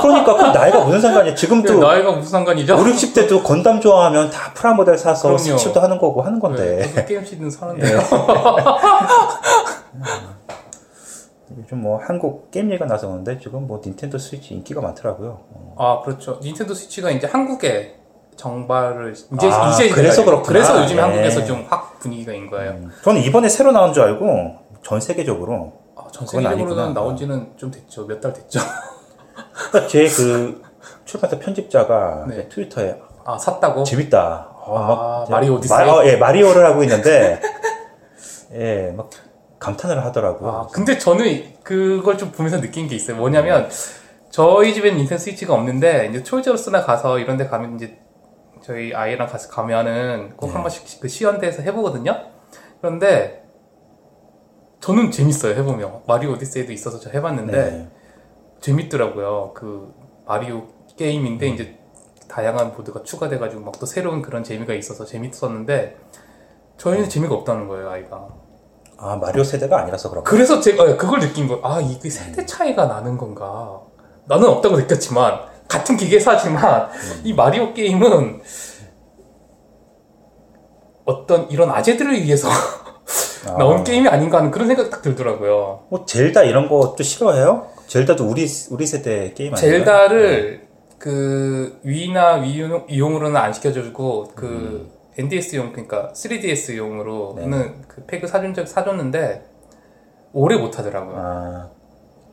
그러니까 0.00 0.34
그 0.34 0.58
나이가 0.58 0.84
무슨 0.84 1.02
상관이야. 1.02 1.34
지금도 1.34 1.80
나이가 1.80 2.12
무슨 2.12 2.30
상관이죠? 2.30 2.76
5, 2.76 2.78
60대도 2.78 3.44
건담 3.44 3.78
좋아하면 3.78 4.30
다 4.30 4.54
프라모델 4.54 4.96
사서. 4.96 5.36
스칠도 5.36 5.80
하는 5.80 5.98
거고 5.98 6.22
하는 6.22 6.40
건데. 6.40 6.90
네, 6.94 7.04
게임 7.04 7.22
시드는 7.24 7.50
사는데요. 7.50 7.98
요즘 11.58 11.82
뭐 11.82 11.98
한국 11.98 12.50
게임 12.50 12.68
얘기가 12.70 12.86
나서 12.86 13.08
그런데 13.08 13.38
지금 13.38 13.66
뭐 13.66 13.80
닌텐도 13.84 14.16
스위치 14.18 14.54
인기가 14.54 14.80
많더라고요. 14.80 15.40
어. 15.50 15.74
아 15.78 16.04
그렇죠. 16.04 16.38
닌텐도 16.42 16.74
스위치가 16.74 17.10
이제 17.10 17.26
한국에 17.26 17.96
정발을 18.36 19.12
이제 19.12 19.50
아, 19.50 19.70
이제 19.70 19.90
그래서. 19.90 20.24
그렇구나. 20.24 20.48
그래서 20.48 20.82
요즘 20.82 20.96
네. 20.96 21.02
한국에서 21.02 21.44
좀 21.44 21.66
확 21.68 21.98
분위기가 22.00 22.32
인 22.32 22.48
거예요. 22.48 22.72
음. 22.72 22.90
저는 23.04 23.20
이번에 23.22 23.48
새로 23.48 23.72
나온 23.72 23.92
줄 23.92 24.02
알고 24.04 24.56
전 24.82 25.00
세계적으로 25.00 25.72
아, 25.96 26.04
전. 26.10 26.26
세계적으로는 26.26 26.94
나온 26.94 27.16
지는 27.16 27.52
좀 27.56 27.70
됐죠. 27.70 28.06
몇 28.06 28.20
달 28.20 28.32
됐죠. 28.32 28.60
그러니까 29.70 29.88
제그 29.90 30.62
출판사 31.04 31.38
편집자가 31.38 32.24
네. 32.28 32.48
트위터에 32.48 32.98
아 33.24 33.36
샀다고? 33.38 33.84
재밌다. 33.84 34.48
어, 34.64 34.76
아, 34.78 35.22
이제 35.24 35.32
마리오 35.32 35.54
오디세이? 35.54 35.86
마, 35.86 35.92
어, 35.92 36.04
예, 36.06 36.16
마리오를 36.16 36.64
하고 36.64 36.82
있는데 36.84 37.40
예, 38.54 38.92
막 38.96 39.10
감탄을 39.62 40.04
하더라고요. 40.04 40.50
아 40.50 40.66
근데 40.72 40.98
저는 40.98 41.54
그걸 41.62 42.18
좀 42.18 42.32
보면서 42.32 42.60
느낀 42.60 42.88
게 42.88 42.96
있어요. 42.96 43.16
뭐냐면 43.16 43.68
저희 44.30 44.74
집엔 44.74 44.96
닌텐도 44.96 45.18
스위치가 45.18 45.54
없는데 45.54 46.08
이제 46.08 46.22
촐저스나 46.22 46.82
가서 46.82 47.18
이런 47.18 47.36
데 47.36 47.46
가면 47.46 47.76
이제 47.76 47.98
저희 48.62 48.92
아이랑 48.94 49.28
같이 49.28 49.48
가면은 49.48 50.36
꼭 50.36 50.48
네. 50.48 50.52
한 50.54 50.62
번씩 50.62 51.00
그 51.00 51.08
시연대에서 51.08 51.62
해보거든요. 51.62 52.16
그런데 52.80 53.44
저는 54.80 55.10
재밌어요 55.12 55.54
해보면 55.54 56.02
마리오 56.06 56.32
오디세이도 56.32 56.72
있어서 56.72 56.98
저 56.98 57.10
해봤는데 57.10 57.52
네. 57.52 57.88
재밌더라고요. 58.60 59.52
그 59.54 59.92
마리오 60.26 60.66
게임인데 60.96 61.48
이제 61.48 61.78
다양한 62.28 62.72
보드가 62.72 63.02
추가돼가지고 63.02 63.62
막 63.62 63.72
또 63.78 63.86
새로운 63.86 64.22
그런 64.22 64.42
재미가 64.42 64.74
있어서 64.74 65.04
재밌었는데 65.04 65.96
저희는 66.78 67.08
재미가 67.08 67.34
없다는 67.34 67.68
거예요 67.68 67.90
아이가. 67.90 68.28
아 69.02 69.16
마리오 69.16 69.42
세대가 69.42 69.80
아니라서 69.80 70.08
그런가. 70.08 70.30
그래서 70.30 70.60
제가 70.60 70.84
어, 70.84 70.96
그걸 70.96 71.18
느낀 71.18 71.48
거. 71.48 71.58
아 71.64 71.80
이게 71.80 72.08
세대 72.08 72.46
차이가 72.46 72.86
나는 72.86 73.18
건가. 73.18 73.80
나는 74.26 74.48
없다고 74.48 74.76
느꼈지만 74.76 75.40
같은 75.66 75.96
기계사지만 75.96 76.88
이 77.24 77.34
마리오 77.34 77.74
게임은 77.74 78.40
어떤 81.04 81.50
이런 81.50 81.70
아재들을 81.70 82.22
위해서 82.22 82.48
아. 83.48 83.58
나온 83.58 83.82
게임이 83.82 84.06
아닌가 84.06 84.38
하는 84.38 84.52
그런 84.52 84.68
생각이 84.68 84.88
딱 84.88 85.02
들더라고요. 85.02 85.86
뭐 85.88 86.04
젤다 86.06 86.44
이런 86.44 86.68
것도 86.68 87.02
싫어해요? 87.02 87.66
젤다도 87.88 88.24
우리 88.24 88.46
우리 88.70 88.86
세대 88.86 89.32
게임 89.34 89.52
아니에요? 89.52 89.78
젤다를 89.78 90.68
그 90.98 91.80
위나 91.82 92.34
위용, 92.34 92.86
위용으로는 92.88 93.36
안 93.36 93.52
시켜주고 93.52 94.30
그 94.36 94.91
NDS용 95.18 95.72
그러니까 95.72 96.12
3DS용으로는 96.14 97.74
그 97.88 98.04
팩을 98.06 98.26
사준 98.28 98.54
적 98.54 98.66
사줬는데 98.66 99.44
오래 100.32 100.56
못 100.56 100.78
하더라고요. 100.78 101.14
아, 101.16 101.70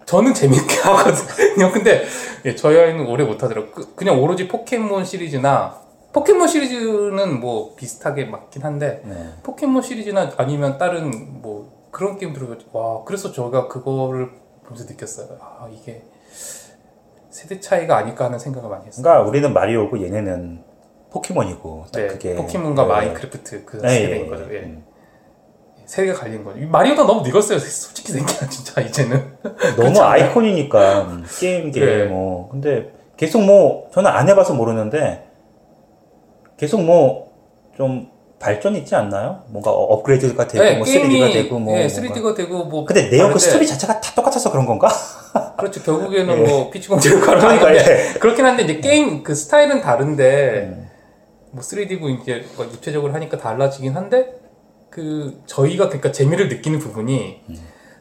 저는 0.05 0.33
재밌게 0.33 0.75
하거든요. 0.81 1.71
근데 1.71 2.05
예, 2.45 2.55
저희 2.55 2.77
아이는 2.77 3.05
오래 3.05 3.23
못 3.23 3.43
하더라고요. 3.43 3.71
그, 3.71 3.95
그냥 3.95 4.21
오로지 4.21 4.47
포켓몬 4.47 5.03
시리즈나 5.03 5.77
포켓몬 6.13 6.47
시리즈는 6.47 7.39
뭐 7.39 7.75
비슷하게 7.75 8.25
맞긴 8.25 8.63
한데 8.63 9.01
네. 9.05 9.15
포켓몬 9.43 9.81
시리즈나 9.81 10.31
아니면 10.37 10.77
다른 10.77 11.41
뭐 11.41 11.87
그런 11.91 12.17
게임들을 12.17 12.57
와 12.71 13.03
그래서 13.03 13.31
저가 13.31 13.67
그거를 13.67 14.29
보면서 14.65 14.85
느꼈어요. 14.89 15.37
아 15.41 15.69
이게 15.71 16.03
세대 17.29 17.59
차이가 17.59 17.97
아닐까 17.97 18.25
하는 18.25 18.39
생각을 18.39 18.69
많이 18.69 18.87
했어요. 18.87 19.03
그러니까 19.03 19.27
우리는 19.29 19.53
마리오고 19.53 20.01
얘네는 20.01 20.63
포켓몬이고 21.11 21.85
딱 21.91 21.99
네, 22.01 22.07
그게 22.07 22.35
포켓몬과 22.35 22.83
네. 22.83 22.87
마인크래프트 22.87 23.65
그 23.65 23.77
네, 23.81 23.89
세대인 23.89 24.25
예, 24.25 24.29
거죠. 24.29 24.45
예. 24.53 24.59
음. 24.59 24.83
세대가 25.85 26.19
갈린 26.19 26.43
거죠. 26.43 26.59
이 26.59 26.65
마리오가 26.65 27.03
너무 27.03 27.21
늙었어요. 27.23 27.57
솔직히 27.59 28.11
생각하 28.11 28.47
진짜 28.47 28.79
이제는. 28.81 29.37
너무? 29.75 29.99
아이콘이니까 30.01 31.01
음, 31.01 31.25
게임계 31.39 31.79
네. 31.83 32.05
뭐 32.05 32.49
근데 32.49 32.91
계속 33.17 33.41
뭐 33.43 33.89
저는 33.93 34.09
안 34.11 34.29
해봐서 34.29 34.53
모르는데 34.53 35.27
계속 36.57 36.81
뭐 36.83 37.29
좀 37.79 38.09
발전이 38.39 38.79
있지 38.79 38.93
않나요? 38.93 39.41
뭔가 39.47 39.71
어- 39.71 39.93
업그레이드가 39.93 40.47
되고 40.47 40.61
네, 40.63 40.75
뭐 40.75 40.85
게임이 40.85 41.17
3D가 41.17 41.31
되고 41.33 41.59
뭐 41.59 41.73
예, 41.77 41.87
뭔가. 41.87 42.01
3D가 42.01 42.35
되고 42.35 42.65
뭐 42.65 42.83
근데 42.83 43.09
내용 43.09 43.31
그 43.31 43.39
스토리 43.39 43.65
자체가 43.65 44.01
다 44.01 44.13
똑같아서 44.13 44.51
그런 44.51 44.65
건가? 44.65 44.89
그렇죠. 45.57 45.81
결국에는 45.83 46.43
뭐 46.45 46.69
피치공주를 46.69 47.21
가는 47.21 47.39
그러니까 47.39 47.73
예. 47.75 48.13
그렇긴 48.19 48.45
한데 48.45 48.63
이제 48.63 48.79
게임 48.81 49.23
그 49.23 49.33
스타일은 49.33 49.79
다른데 49.79 50.73
음. 50.73 50.88
뭐 51.51 51.61
3D고 51.61 52.21
이제 52.21 52.45
뭐 52.55 52.65
입체적으로 52.65 53.13
하니까 53.13 53.37
달라지긴 53.37 53.95
한데 53.95 54.39
그 54.89 55.41
저희가 55.45 55.87
그러니까 55.87 56.11
재미를 56.11 56.49
느끼는 56.49 56.79
부분이 56.79 57.43
음. 57.49 57.55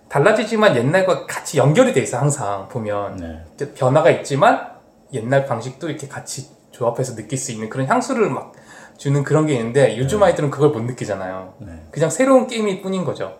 달라지지만 0.08 0.76
옛날과 0.76 1.26
같이 1.26 1.58
연결이 1.58 1.92
돼 1.92 2.00
있어 2.00 2.18
항상 2.18 2.68
보면 2.68 3.16
네. 3.16 3.44
이제 3.54 3.72
변화가 3.74 4.10
있지만 4.10 4.72
옛날 5.12 5.44
방식도 5.46 5.88
이렇게 5.88 6.08
같이 6.08 6.48
조합해서 6.70 7.14
느낄 7.14 7.38
수 7.38 7.52
있는 7.52 7.68
그런 7.68 7.86
향수를 7.86 8.30
막 8.30 8.52
주는 8.96 9.22
그런 9.22 9.46
게 9.46 9.54
있는데 9.54 9.96
요즘 9.98 10.22
아이들은 10.22 10.50
그걸 10.50 10.70
못 10.70 10.80
느끼잖아요. 10.80 11.54
네. 11.58 11.82
그냥 11.90 12.10
새로운 12.10 12.46
게임일 12.46 12.82
뿐인 12.82 13.04
거죠. 13.04 13.38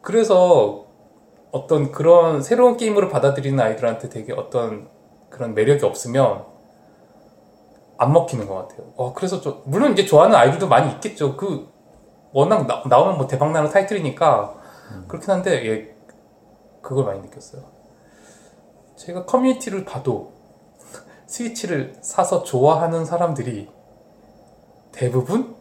그래서 0.00 0.86
어떤 1.50 1.92
그런 1.92 2.42
새로운 2.42 2.76
게임으로 2.76 3.08
받아들이는 3.08 3.60
아이들한테 3.60 4.08
되게 4.08 4.32
어떤 4.32 4.88
그런 5.28 5.54
매력이 5.54 5.84
없으면 5.84 6.44
안 7.98 8.12
먹히는 8.12 8.46
것 8.46 8.54
같아요. 8.54 8.86
어, 8.96 9.12
그래서 9.12 9.40
저, 9.40 9.60
물론 9.64 9.92
이제 9.92 10.06
좋아하는 10.06 10.36
아이들도 10.36 10.68
많이 10.68 10.90
있겠죠. 10.92 11.36
그, 11.36 11.68
워낙 12.32 12.66
나, 12.66 12.82
나오면 12.86 13.18
뭐 13.18 13.26
대박나는 13.26 13.70
타이틀이니까 13.70 14.54
그렇긴 15.08 15.30
한데, 15.30 15.66
예, 15.66 15.96
그걸 16.80 17.04
많이 17.04 17.20
느꼈어요. 17.20 17.62
제가 18.96 19.24
커뮤니티를 19.26 19.84
봐도 19.84 20.32
스위치를 21.26 21.96
사서 22.00 22.44
좋아하는 22.44 23.04
사람들이 23.04 23.68
대부분 24.92 25.56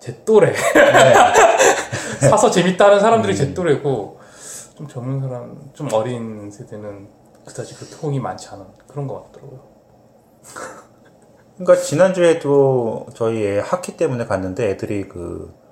제 0.00 0.24
또래. 0.24 0.54
사서 2.20 2.50
재밌다는 2.50 3.00
사람들이 3.00 3.36
제 3.36 3.52
또래고, 3.52 4.20
좀 4.74 4.88
젊은 4.88 5.20
사람, 5.20 5.70
좀 5.74 5.92
어린 5.92 6.50
세대는 6.50 7.08
그다지 7.44 7.74
그 7.74 7.86
통이 7.90 8.18
많지 8.20 8.48
않은 8.48 8.64
그런 8.88 9.06
것 9.06 9.24
같더라고요. 9.24 9.60
그러니까 11.56 11.84
지난주에도 11.84 13.06
저희 13.14 13.44
애 13.46 13.58
학기 13.60 13.96
때문에 13.96 14.26
갔는데 14.26 14.70
애들이 14.70 15.08
그 15.08 15.64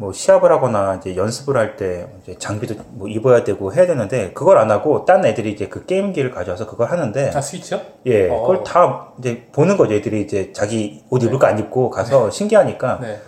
뭐 0.00 0.12
시합을 0.12 0.52
하거나 0.52 0.94
이제 0.94 1.16
연습을 1.16 1.56
할때 1.56 2.06
이제 2.22 2.38
장비도 2.38 2.76
뭐 2.90 3.08
입어야 3.08 3.42
되고 3.42 3.74
해야 3.74 3.84
되는데 3.84 4.32
그걸 4.32 4.56
안 4.58 4.70
하고 4.70 5.04
딴 5.04 5.26
애들이 5.26 5.50
이제 5.50 5.66
그 5.68 5.86
게임기를 5.86 6.30
가져와서 6.30 6.66
그걸 6.66 6.88
하는데 6.88 7.32
아, 7.34 7.40
스위치요? 7.40 7.80
예 8.06 8.30
어. 8.30 8.42
그걸 8.42 8.62
다 8.62 9.08
이제 9.18 9.48
보는 9.50 9.76
거죠 9.76 9.94
애들이 9.94 10.22
이제 10.22 10.52
자기 10.52 11.02
옷 11.10 11.24
입을 11.24 11.40
거안 11.40 11.58
입고 11.58 11.90
가서 11.90 12.30
신기하니까 12.30 13.00
네. 13.00 13.20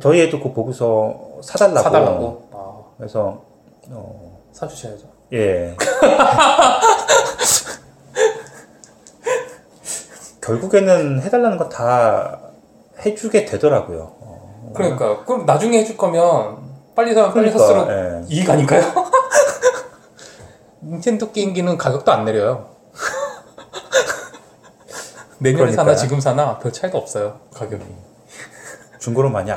저희 0.00 0.20
애도 0.20 0.38
그거 0.38 0.52
보고서 0.52 1.40
사달라고 1.42 1.82
사달라고. 1.82 2.48
아, 2.52 2.82
그래서 2.96 3.42
어, 3.90 4.40
사주셔야죠. 4.52 5.06
예 5.32 5.76
결국에는 10.50 11.22
해달라는 11.22 11.58
건 11.58 11.68
다 11.68 12.40
해주게 13.04 13.44
되더라고요. 13.46 14.12
어, 14.20 14.72
그러니까 14.74 15.24
그럼 15.24 15.46
나중에 15.46 15.78
해줄 15.78 15.96
거면 15.96 16.58
빨리 16.94 17.14
사 17.14 17.32
빨리 17.32 17.50
그러니까, 17.50 17.58
샀을수록 17.58 17.88
예. 17.90 18.24
이익 18.28 18.48
아닐까요? 18.50 18.82
닌텐도 20.82 21.32
게임기는 21.32 21.78
가격도 21.78 22.10
안 22.12 22.24
내려요. 22.24 22.68
내년에 25.38 25.72
사나 25.72 25.84
그러니까요. 25.84 25.96
지금 25.96 26.20
사나 26.20 26.58
별 26.58 26.72
차이가 26.72 26.98
없어요 26.98 27.40
가격이. 27.54 27.84
중고로 28.98 29.30
많이 29.30 29.50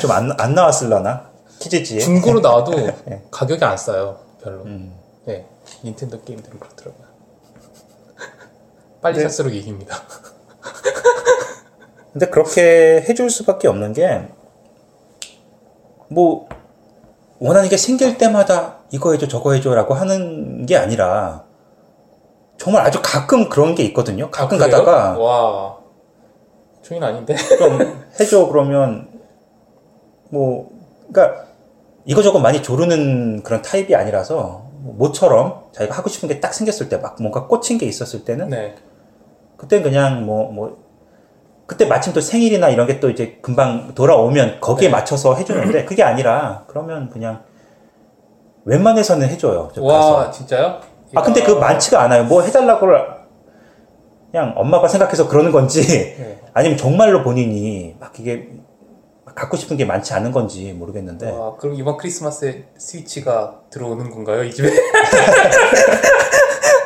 좀안 0.00 0.32
안 0.38 0.54
나왔을라나 0.54 1.30
키즈지에. 1.58 2.00
중고로 2.00 2.40
나와도 2.40 2.72
예. 3.10 3.22
가격이 3.30 3.64
안 3.64 3.78
싸요 3.78 4.18
별로. 4.42 4.62
음. 4.64 4.94
네 5.24 5.46
닌텐도 5.84 6.22
게임들은 6.22 6.60
그렇더라고요. 6.60 7.04
빨리 9.00 9.16
네. 9.16 9.22
살수록 9.22 9.54
이익입니다. 9.54 9.96
근데 12.12 12.26
그렇게 12.28 13.04
해줄 13.08 13.30
수밖에 13.30 13.68
없는 13.68 13.92
게, 13.92 14.28
뭐, 16.08 16.48
원하는 17.38 17.68
게 17.68 17.76
생길 17.76 18.18
때마다 18.18 18.78
이거 18.90 19.12
해줘, 19.12 19.28
저거 19.28 19.52
해줘라고 19.52 19.94
하는 19.94 20.66
게 20.66 20.76
아니라, 20.76 21.44
정말 22.58 22.84
아주 22.84 23.00
가끔 23.02 23.48
그런 23.48 23.74
게 23.74 23.82
있거든요. 23.84 24.30
가끔 24.30 24.56
아? 24.58 24.60
가다가, 24.64 25.18
와 25.18 25.76
종인 26.82 27.02
아닌데. 27.02 27.34
좀 27.36 27.78
해줘, 28.20 28.46
그러면, 28.48 29.08
뭐, 30.30 30.68
그러니까, 31.12 31.44
이거저거 32.04 32.38
많이 32.40 32.62
조르는 32.62 33.42
그런 33.42 33.62
타입이 33.62 33.94
아니라서, 33.94 34.64
뭐 34.82 34.94
모처럼 34.96 35.62
자기가 35.72 35.94
하고 35.96 36.08
싶은 36.08 36.28
게 36.28 36.40
딱 36.40 36.52
생겼을 36.54 36.88
때, 36.88 36.96
막 36.96 37.16
뭔가 37.20 37.46
꽂힌 37.46 37.78
게 37.78 37.86
있었을 37.86 38.24
때는, 38.24 38.48
네. 38.48 38.74
그때 39.60 39.82
그냥 39.82 40.24
뭐, 40.24 40.50
뭐, 40.50 40.78
그때 41.66 41.84
마침 41.84 42.14
또 42.14 42.20
생일이나 42.22 42.70
이런 42.70 42.86
게 42.86 42.98
또 42.98 43.10
이제 43.10 43.38
금방 43.42 43.94
돌아오면 43.94 44.60
거기에 44.60 44.88
네. 44.88 44.92
맞춰서 44.92 45.34
해주는데 45.34 45.84
그게 45.86 46.02
아니라 46.02 46.64
그러면 46.66 47.10
그냥 47.10 47.42
웬만해서는 48.64 49.28
해줘요. 49.28 49.70
저와 49.74 49.98
가서. 49.98 50.30
진짜요? 50.30 50.80
아, 51.14 51.22
근데 51.22 51.42
그 51.42 51.52
많지가 51.52 52.00
않아요. 52.02 52.24
뭐 52.24 52.42
해달라고 52.42 52.86
그냥 54.32 54.54
엄마가 54.56 54.88
생각해서 54.88 55.28
그러는 55.28 55.52
건지 55.52 55.82
네. 56.16 56.40
아니면 56.54 56.78
정말로 56.78 57.22
본인이 57.22 57.96
막 58.00 58.18
이게 58.18 58.48
갖고 59.34 59.58
싶은 59.58 59.76
게 59.76 59.84
많지 59.84 60.14
않은 60.14 60.32
건지 60.32 60.72
모르겠는데 60.72 61.30
와, 61.30 61.54
그럼 61.56 61.74
이번 61.76 61.98
크리스마스에 61.98 62.64
스위치가 62.78 63.60
들어오는 63.70 64.10
건가요, 64.10 64.42
이 64.42 64.52
집에? 64.52 64.70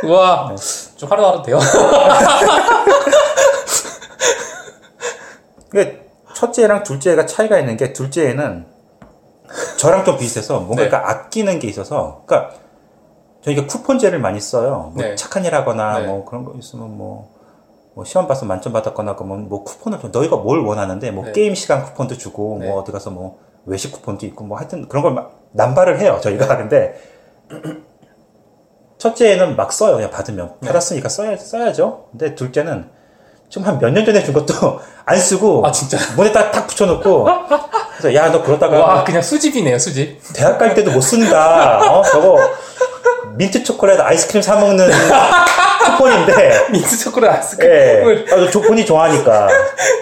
와, 0.09 0.55
좀 0.97 1.11
하루하루 1.11 1.43
돼요. 1.43 1.59
이게 5.73 6.01
첫째랑 6.35 6.83
둘째가 6.83 7.27
차이가 7.27 7.59
있는 7.59 7.77
게 7.77 7.93
둘째는 7.93 8.67
저랑 9.79 10.05
좀 10.05 10.17
비슷해서 10.19 10.61
뭔가 10.61 10.83
네. 10.85 10.89
그러니까 10.89 11.11
아끼는 11.11 11.59
게 11.59 11.69
있어서 11.69 12.23
그러니까 12.27 12.55
저희가 13.43 13.67
쿠폰제를 13.67 14.19
많이 14.21 14.41
써요. 14.41 14.93
뭐 14.95 15.03
네. 15.05 15.15
착한 15.17 15.45
일 15.45 15.55
하거나 15.55 15.99
네. 15.99 16.07
뭐 16.07 16.25
그런 16.25 16.45
거 16.45 16.55
있으면 16.59 16.97
뭐, 16.97 17.31
뭐 17.95 18.05
시험 18.05 18.27
봐서 18.27 18.47
만점 18.47 18.73
받았거나 18.73 19.17
그러면 19.17 19.49
뭐 19.49 19.63
쿠폰을 19.65 20.01
좀 20.01 20.11
너희가 20.11 20.37
뭘 20.37 20.61
원하는데 20.61 21.11
뭐 21.11 21.25
네. 21.27 21.33
게임 21.33 21.55
시간 21.55 21.85
쿠폰도 21.85 22.17
주고 22.17 22.59
네. 22.61 22.69
뭐 22.69 22.81
어디 22.81 22.91
가서 22.93 23.11
뭐 23.11 23.39
외식 23.67 23.93
쿠폰도 23.93 24.27
있고 24.27 24.45
뭐 24.45 24.59
하여튼 24.59 24.89
그런 24.89 25.03
걸 25.03 25.13
막 25.13 25.41
남발을 25.57 26.01
해요 26.01 26.19
저희가 26.21 26.57
근데 26.57 27.01
첫째는 28.99 29.57
막 29.57 29.73
써요. 29.73 29.97
그냥 29.97 30.11
받으면. 30.11 30.53
네. 30.61 30.67
받았으니까 30.69 31.09
써야 31.09 31.37
써야죠. 31.37 32.07
근데 32.13 32.35
둘째는 32.35 32.89
지금 33.51 33.67
한 33.67 33.79
몇 33.79 33.91
년 33.93 34.05
전에 34.05 34.23
준 34.23 34.33
것도 34.35 34.81
안 35.05 35.19
쓰고 35.19 35.65
아, 35.67 35.71
진짜? 35.71 35.99
문에 36.17 36.33
딱, 36.33 36.51
딱 36.51 36.67
붙여놓고 36.67 37.25
그래서 37.99 38.15
야 38.15 38.31
너 38.33 38.43
그러다가 38.43 38.79
와, 38.79 39.05
그냥 39.05 39.21
수집이네요, 39.23 39.79
수집. 39.79 40.19
대학 40.35 40.59
갈 40.59 40.75
때도 40.75 40.91
못 40.91 41.01
쓴다. 41.03 41.79
어 41.81 42.03
저거 42.03 42.39
민트 43.37 43.63
초콜릿 43.65 44.01
아이스크림 44.01 44.43
사 44.43 44.57
먹는 44.57 44.89
쿠폰인데. 45.85 46.69
민트 46.73 46.99
초콜릿 46.99 47.31
아이스크림을 47.31 48.27
예. 48.29 48.35
아, 48.35 48.51
저 48.51 48.61
본이 48.61 48.85
좋아하니까. 48.87 49.49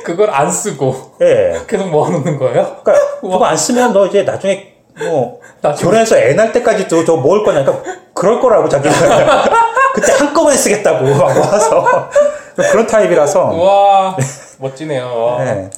그걸 0.04 0.30
안 0.30 0.50
쓰고. 0.50 1.16
예. 1.20 1.60
계속 1.66 1.88
모아놓는 1.88 2.38
거예요? 2.38 2.76
그러니까 2.82 2.94
그거 3.20 3.44
안 3.44 3.56
쓰면 3.56 3.92
너 3.92 4.06
이제 4.06 4.22
나중에 4.22 4.74
뭐 5.08 5.40
나중에- 5.62 5.82
결혼해서 5.82 6.16
애 6.18 6.34
낳을 6.34 6.52
때까지도 6.52 7.04
저거 7.04 7.20
먹을 7.20 7.42
거냐 7.44 7.64
그러니까 7.64 7.90
그럴 8.22 8.40
거라고 8.40 8.68
자기가 8.68 8.92
그때 9.94 10.12
한꺼번에 10.12 10.54
쓰겠다고 10.56 11.04
막 11.06 11.34
모아서 11.34 12.08
좀 12.54 12.64
그런 12.70 12.86
타입이라서 12.86 13.46
와, 13.46 14.16
멋지네요. 14.60 15.06
와. 15.06 15.44
예. 15.44 15.68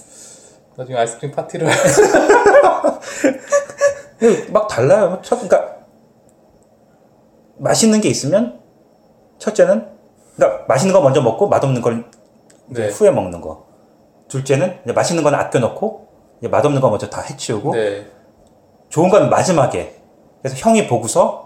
나중에 0.76 0.98
아이스크림 0.98 1.34
파티를. 1.34 1.66
막 4.50 4.68
달라요. 4.68 5.20
첫, 5.22 5.36
그러니까 5.36 5.76
맛있는 7.56 8.02
게 8.02 8.10
있으면 8.10 8.60
첫째는 9.38 9.88
그러니까 10.36 10.66
맛있는 10.68 10.92
거 10.92 11.00
먼저 11.00 11.22
먹고 11.22 11.48
맛없는 11.48 11.80
걸 11.80 12.04
네. 12.66 12.88
후에 12.90 13.10
먹는 13.10 13.40
거. 13.40 13.64
둘째는 14.28 14.80
이제 14.84 14.92
맛있는 14.92 15.24
건 15.24 15.34
아껴 15.34 15.60
놓고 15.60 16.08
이제 16.40 16.48
맛없는 16.48 16.82
거 16.82 16.90
먼저 16.90 17.08
다 17.08 17.22
해치우고 17.22 17.72
네. 17.72 18.06
좋은 18.90 19.08
건 19.08 19.30
마지막에. 19.30 19.96
그래서 20.42 20.56
형이 20.58 20.88
보고서 20.88 21.43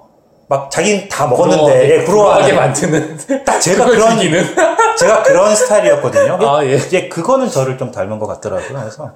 막 0.48 0.70
자기는 0.70 1.08
다 1.08 1.26
먹었는데 1.26 1.90
예, 1.90 2.04
부러워하게 2.04 2.52
부러워하게 2.52 2.52
만드는. 2.54 3.44
딱 3.44 3.60
제가 3.60 3.84
그런 3.84 4.16
즐기는. 4.18 4.42
제가 4.98 5.22
그런 5.22 5.54
스타일이었거든요. 5.54 6.38
아, 6.40 6.64
예. 6.64 6.74
이제 6.74 7.08
그거는 7.08 7.48
저를 7.48 7.76
좀 7.76 7.92
닮은 7.92 8.18
것 8.18 8.26
같더라고요. 8.26 8.78
그래서 8.80 9.14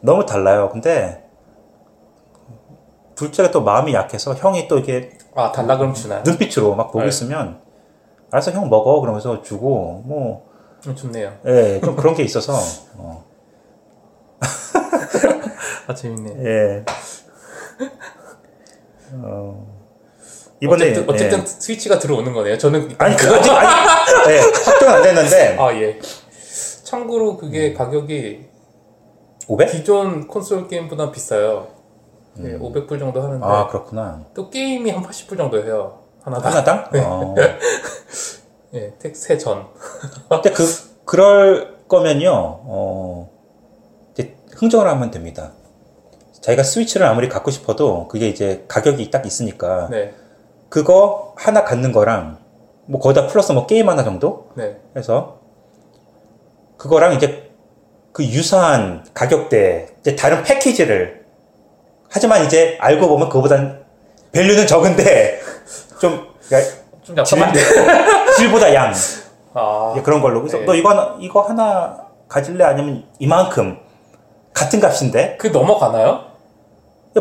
너무 0.00 0.24
달라요. 0.24 0.70
근데 0.72 1.24
둘째가 3.16 3.50
또 3.50 3.62
마음이 3.62 3.92
약해서 3.94 4.34
형이 4.34 4.66
또 4.66 4.78
이게 4.78 5.10
아, 5.34 5.52
달라 5.52 5.76
그럼 5.76 5.92
주나요? 5.92 6.22
눈빛으로 6.24 6.74
막 6.74 6.86
보고 6.86 7.00
네. 7.00 7.08
있으면 7.08 7.60
알았어 8.30 8.50
형 8.52 8.68
먹어 8.70 9.00
그러면서 9.00 9.42
주고 9.42 10.02
뭐 10.06 10.46
음, 10.86 10.94
좋네요. 10.94 11.32
예, 11.46 11.80
좀 11.82 11.96
그런 11.96 12.14
게 12.14 12.22
있어서 12.22 12.54
어, 12.96 13.24
아, 15.86 15.94
재밌네. 15.94 16.44
예. 16.44 16.84
어, 19.22 19.75
이번에 20.60 20.90
어쨌든, 20.90 21.10
어쨌든 21.10 21.40
예. 21.40 21.46
스위치가 21.46 21.98
들어오는 21.98 22.32
거네요. 22.32 22.56
저는 22.56 22.94
아니 22.98 23.16
그 23.16 23.34
아직 23.34 23.50
아니 23.50 24.34
예, 24.34 24.40
확정은 24.40 24.94
안 24.94 25.02
됐는데 25.02 25.56
아 25.60 25.72
예. 25.74 25.98
참고로 26.84 27.36
그게 27.36 27.74
가격이 27.74 28.46
500? 29.48 29.70
기존 29.72 30.26
콘솔 30.26 30.68
게임보다 30.68 31.10
비싸요. 31.12 31.68
네, 32.34 32.58
500불 32.58 32.98
정도 32.98 33.22
하는데 33.22 33.44
음. 33.44 33.50
아 33.50 33.66
그렇구나 33.66 34.24
또 34.34 34.50
게임이 34.50 34.90
한 34.90 35.02
80불 35.02 35.36
정도 35.36 35.62
해요. 35.62 36.00
하나당. 36.22 36.52
하나당? 36.52 36.90
네. 36.92 37.00
어. 37.04 37.34
예, 38.74 38.92
택세 38.98 39.38
전. 39.38 39.66
근데 40.28 40.50
그 40.50 40.64
그럴 41.04 41.76
거면요 41.88 42.30
어, 42.32 43.30
이제 44.12 44.36
흥정을 44.54 44.88
하면 44.88 45.10
됩니다. 45.10 45.52
자기가 46.40 46.62
스위치를 46.62 47.06
아무리 47.06 47.28
갖고 47.28 47.50
싶어도 47.50 48.08
그게 48.08 48.28
이제 48.28 48.64
가격이 48.68 49.10
딱 49.10 49.24
있으니까 49.26 49.88
네, 49.90 50.14
그거 50.68 51.34
하나 51.36 51.64
갖는 51.64 51.92
거랑 51.92 52.38
뭐 52.86 53.00
거기다 53.00 53.26
플러스 53.26 53.52
뭐 53.52 53.66
게임 53.66 53.88
하나 53.88 54.04
정도? 54.04 54.50
네, 54.54 54.76
해서 54.96 55.38
그거랑 56.76 57.14
이제 57.14 57.50
그 58.12 58.24
유사한 58.24 59.04
가격대 59.14 59.88
이제 60.00 60.16
다른 60.16 60.42
패키지를 60.42 61.24
하지만 62.10 62.44
이제 62.44 62.78
알고 62.80 63.08
보면 63.08 63.28
그거보단 63.28 63.84
밸류는 64.32 64.66
적은데 64.66 65.40
좀 66.00 66.26
그러니까 66.48 66.86
좀 67.02 67.16
약간한데. 67.16 67.60
질보다 68.36 68.74
양. 68.74 68.92
아, 69.54 69.94
그런 70.04 70.20
걸로. 70.20 70.40
그래서 70.40 70.58
네. 70.58 70.64
너 70.64 70.74
이거 70.74 70.90
하나 70.90 71.16
이거 71.20 71.40
하나 71.42 71.96
가질래? 72.28 72.64
아니면 72.64 73.04
이만큼 73.18 73.78
같은 74.52 74.80
값인데? 74.80 75.36
그 75.38 75.46
넘어가나요? 75.48 76.24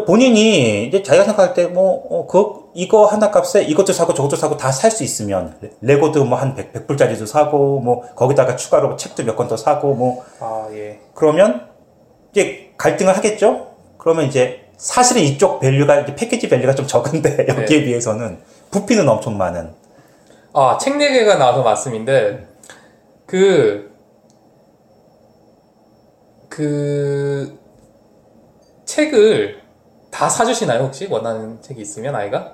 본인이 0.03 0.87
이제 0.87 1.01
자기가 1.03 1.23
생각할 1.23 1.53
때 1.53 1.67
뭐, 1.67 2.05
어, 2.09 2.27
그, 2.27 2.65
이거 2.73 3.05
하나 3.05 3.31
값에 3.31 3.63
이것도 3.63 3.93
사고 3.93 4.13
저것도 4.13 4.35
사고 4.35 4.57
다 4.57 4.69
살 4.71 4.91
수 4.91 5.03
있으면, 5.03 5.55
레- 5.61 5.69
레고도 5.81 6.25
뭐 6.25 6.37
한 6.37 6.53
100, 6.55 6.73
100불짜리도 6.73 7.25
사고, 7.27 7.79
뭐, 7.79 8.01
거기다가 8.15 8.55
추가로 8.57 8.97
책도 8.97 9.23
몇 9.23 9.35
권 9.37 9.47
더 9.47 9.55
사고, 9.55 9.93
뭐, 9.93 10.25
아 10.41 10.67
예. 10.73 10.99
그러면, 11.13 11.69
이제 12.31 12.73
갈등을 12.77 13.15
하겠죠? 13.15 13.67
그러면 13.97 14.25
이제, 14.25 14.65
사실은 14.75 15.21
이쪽 15.21 15.61
value가, 15.61 16.01
이제 16.01 16.15
패키지 16.15 16.49
value가 16.49 16.75
좀 16.75 16.85
적은데, 16.87 17.45
여기에 17.47 17.83
비해서는, 17.85 18.39
부피는 18.71 19.07
엄청 19.07 19.37
많은. 19.37 19.69
아, 20.51 20.77
책 20.77 20.95
4개가 20.97 21.37
나와서 21.37 21.63
말씀인데, 21.63 22.45
그, 23.25 23.91
그, 26.49 27.57
책을 28.85 29.61
다 30.15 30.29
사주시나요, 30.29 30.83
혹시? 30.83 31.07
원하는 31.11 31.61
책이 31.61 31.81
있으면, 31.81 32.15
아이가? 32.15 32.53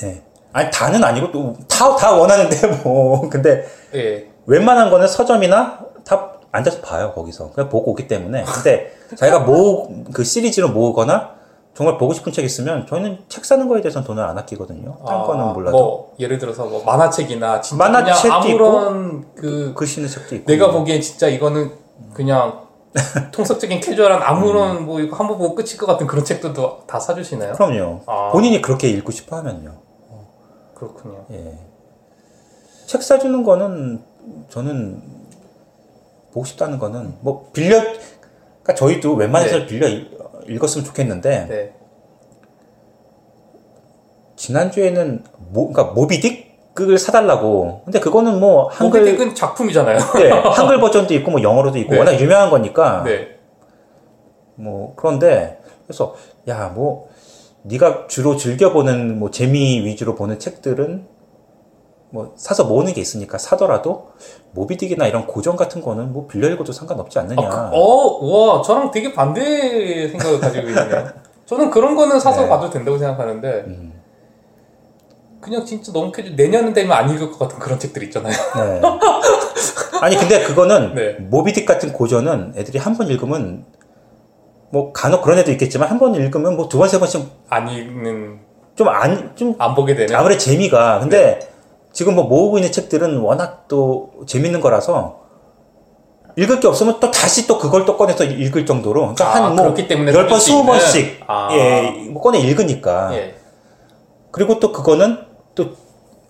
네. 0.00 0.22
아니, 0.52 0.70
다는 0.70 1.02
아니고, 1.02 1.32
또, 1.32 1.54
다, 1.68 1.96
다 1.96 2.12
원하는데, 2.12 2.66
뭐. 2.84 3.28
근데, 3.28 3.66
예. 3.94 4.28
웬만한 4.46 4.90
거는 4.90 5.08
서점이나 5.08 5.80
다 6.04 6.32
앉아서 6.52 6.80
봐요 6.80 7.12
거기서 7.16 7.50
그냥 7.50 7.68
보고 7.68 7.90
오기 7.90 8.06
때문에 8.06 8.44
근데 8.44 8.92
자기가 9.16 9.40
모 9.40 9.88
그 10.12 10.22
시리즈로 10.22 10.68
모으거나 10.68 11.30
정말 11.74 11.98
보고 11.98 12.14
싶은 12.14 12.32
책 12.32 12.44
있으면 12.44 12.86
저희는 12.86 13.24
책 13.28 13.44
사는 13.44 13.68
거에 13.68 13.80
대해서는 13.82 14.06
돈을 14.06 14.22
안 14.22 14.38
아끼거든요. 14.38 14.98
딴 15.04 15.16
아, 15.20 15.22
거는 15.24 15.52
몰라도 15.52 15.76
뭐 15.76 16.14
예를 16.20 16.38
들어서 16.38 16.64
뭐 16.64 16.84
만화책이나 16.84 17.60
진짜 17.60 17.84
만화책도 17.84 18.40
그냥 18.40 18.40
아무런 18.54 19.34
그글 19.34 19.84
쓰는 19.86 20.08
책도 20.08 20.36
있고 20.36 20.46
내가 20.52 20.70
보기엔 20.70 21.00
진짜 21.00 21.26
이거는 21.26 21.72
그냥 22.14 22.65
통속적인 23.32 23.80
캐주얼한 23.80 24.22
아무런 24.22 24.86
뭐 24.86 25.00
이거 25.00 25.16
한 25.16 25.26
번 25.28 25.36
보고 25.38 25.54
끝일 25.54 25.76
것 25.76 25.86
같은 25.86 26.06
그런 26.06 26.24
책들도 26.24 26.86
다 26.86 26.98
사주시나요? 26.98 27.52
그럼요. 27.54 28.00
아. 28.06 28.30
본인이 28.32 28.60
그렇게 28.62 28.88
읽고 28.88 29.12
싶어 29.12 29.36
하면요. 29.36 29.74
그렇군요. 30.74 31.24
예. 31.32 31.58
책 32.86 33.02
사주는 33.02 33.42
거는 33.42 34.02
저는 34.48 35.02
보고 36.32 36.44
싶다는 36.44 36.78
거는 36.78 37.14
뭐 37.20 37.50
빌려 37.52 37.80
그러니까 37.80 38.74
저희도 38.74 39.14
웬만해서 39.14 39.58
네. 39.58 39.66
빌려 39.66 39.88
읽- 39.88 40.10
읽었으면 40.48 40.84
좋겠는데 40.84 41.46
네. 41.48 41.72
지난주에는 44.36 45.24
모, 45.50 45.72
그러니까 45.72 45.94
모비딕 45.94 46.45
을 46.80 46.98
사달라고 46.98 47.82
근데 47.84 48.00
그거는 48.00 48.38
뭐 48.38 48.68
한글 48.70 49.04
모비딕은 49.04 49.34
작품이잖아요. 49.34 49.98
네, 50.16 50.30
한글 50.52 50.78
버전도 50.80 51.14
있고 51.14 51.30
뭐 51.30 51.42
영어로도 51.42 51.78
있고 51.78 51.92
네. 51.92 51.98
워낙 51.98 52.20
유명한 52.20 52.50
거니까 52.50 53.02
네. 53.04 53.38
뭐 54.56 54.92
그런데 54.96 55.60
그래서 55.86 56.14
야 56.48 56.70
뭐 56.74 57.08
네가 57.62 58.06
주로 58.08 58.36
즐겨 58.36 58.72
보는 58.72 59.18
뭐 59.18 59.30
재미 59.30 59.84
위주로 59.84 60.14
보는 60.14 60.38
책들은 60.38 61.06
뭐 62.10 62.32
사서 62.36 62.64
모으는 62.64 62.92
게 62.94 63.00
있으니까 63.00 63.38
사더라도 63.38 64.10
모비딕이나 64.54 65.08
이런 65.08 65.26
고전 65.26 65.56
같은 65.56 65.82
거는 65.82 66.12
뭐 66.12 66.26
빌려 66.28 66.48
읽어도 66.48 66.72
상관없지 66.72 67.18
않느냐. 67.18 67.48
아, 67.48 67.70
그, 67.70 67.76
어, 67.76 68.24
와, 68.24 68.62
저랑 68.62 68.90
되게 68.92 69.12
반대 69.12 70.08
생각을 70.08 70.38
가지고 70.38 70.68
있네요. 70.68 71.08
저는 71.46 71.70
그런 71.70 71.96
거는 71.96 72.20
사서 72.20 72.42
네. 72.42 72.48
봐도 72.48 72.70
된다고 72.70 72.96
생각하는데, 72.96 73.64
음, 73.66 73.95
그냥 75.40 75.64
진짜 75.64 75.92
너무 75.92 76.10
캐주 76.12 76.34
내년 76.36 76.72
되면 76.72 76.92
안 76.96 77.10
읽을 77.10 77.30
것 77.30 77.38
같은 77.38 77.58
그런 77.58 77.78
책들 77.78 78.02
있잖아요. 78.04 78.32
네. 78.32 78.80
아니 80.00 80.16
근데 80.16 80.42
그거는 80.44 80.94
네. 80.94 81.16
모비딕 81.30 81.64
같은 81.64 81.92
고전은 81.92 82.54
애들이 82.56 82.78
한 82.78 82.96
번 82.96 83.08
읽으면 83.08 83.64
뭐 84.70 84.92
간혹 84.92 85.22
그런 85.22 85.38
애도 85.38 85.50
있겠지만 85.52 85.88
한 85.88 85.98
번 85.98 86.14
읽으면 86.14 86.56
뭐 86.56 86.68
두 86.68 86.78
번 86.78 86.88
세 86.88 86.98
번씩 86.98 87.24
안 87.48 87.68
읽는, 87.68 88.38
좀 88.76 88.88
안 88.88 89.32
좀 89.36 89.54
안 89.58 89.74
보게 89.74 89.94
되는. 89.94 90.14
아무래도 90.14 90.38
재미가 90.40 91.00
근데 91.00 91.38
네. 91.38 91.48
지금 91.92 92.14
뭐 92.14 92.24
모으고 92.24 92.58
있는 92.58 92.72
책들은 92.72 93.18
워낙 93.20 93.64
또 93.68 94.12
재밌는 94.26 94.60
거라서 94.60 95.20
읽을 96.36 96.60
게 96.60 96.68
없으면 96.68 97.00
또 97.00 97.10
다시 97.10 97.46
또 97.46 97.56
그걸 97.56 97.86
또 97.86 97.96
꺼내서 97.96 98.24
읽을 98.24 98.66
정도로 98.66 99.14
그러니까 99.14 99.28
아, 99.28 99.44
한뭐 99.46 99.62
그렇기 99.62 99.88
때문에 99.88 100.12
열 100.12 100.26
번, 100.26 100.38
사줄 100.38 100.40
수 100.40 100.50
스무? 100.58 100.66
번씩 100.66 101.20
아. 101.26 101.48
예, 101.52 102.08
뭐 102.10 102.20
꺼내 102.20 102.38
읽으니까 102.40 103.14
예. 103.14 103.34
그리고 104.30 104.60
또 104.60 104.70
그거는 104.72 105.24
또 105.56 105.70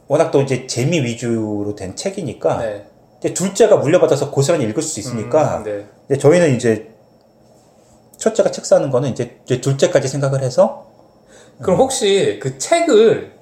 워낙 0.08 0.30
또 0.30 0.40
이제 0.40 0.66
재미 0.66 1.00
위주로 1.00 1.74
된 1.76 1.94
책이니까 1.94 2.58
네. 2.58 2.86
이제 3.18 3.34
둘째가 3.34 3.76
물려받아서 3.76 4.30
고스란히 4.30 4.64
읽을 4.64 4.82
수 4.82 4.98
있으니까 5.00 5.58
음, 5.58 5.64
네. 5.64 5.86
근데 6.06 6.18
저희는 6.18 6.56
이제 6.56 6.94
첫째가 8.16 8.50
책 8.50 8.64
사는 8.64 8.88
거는 8.90 9.10
이제, 9.10 9.38
이제 9.44 9.60
둘째까지 9.60 10.08
생각을 10.08 10.42
해서 10.42 10.86
그럼 11.60 11.78
혹시 11.80 12.38
그 12.40 12.58
책을, 12.58 13.32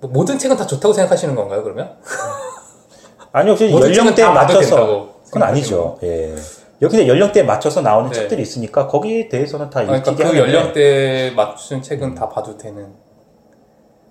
뭐 0.00 0.10
모든 0.10 0.38
책은 0.38 0.56
다 0.56 0.66
좋다고 0.66 0.92
생각하시는 0.92 1.34
건가요, 1.34 1.62
그러면? 1.62 1.96
아니 3.32 3.50
혹시 3.50 3.70
연령대에 3.70 4.26
맞춰서 4.26 5.20
그건 5.26 5.42
아니죠. 5.42 5.98
예. 6.02 6.34
여기 6.82 7.06
연령대에 7.06 7.42
맞춰서 7.42 7.80
나오는 7.80 8.10
네. 8.10 8.20
책들이 8.20 8.42
있으니까 8.42 8.86
거기에 8.86 9.28
대해서는 9.28 9.70
다 9.70 9.80
아, 9.80 9.84
그러니까 9.84 10.14
그 10.14 10.22
하는데 10.22 10.40
연령대에 10.40 11.30
맞춘 11.32 11.82
책은 11.82 12.14
다 12.14 12.28
봐도 12.28 12.56
되는. 12.56 13.05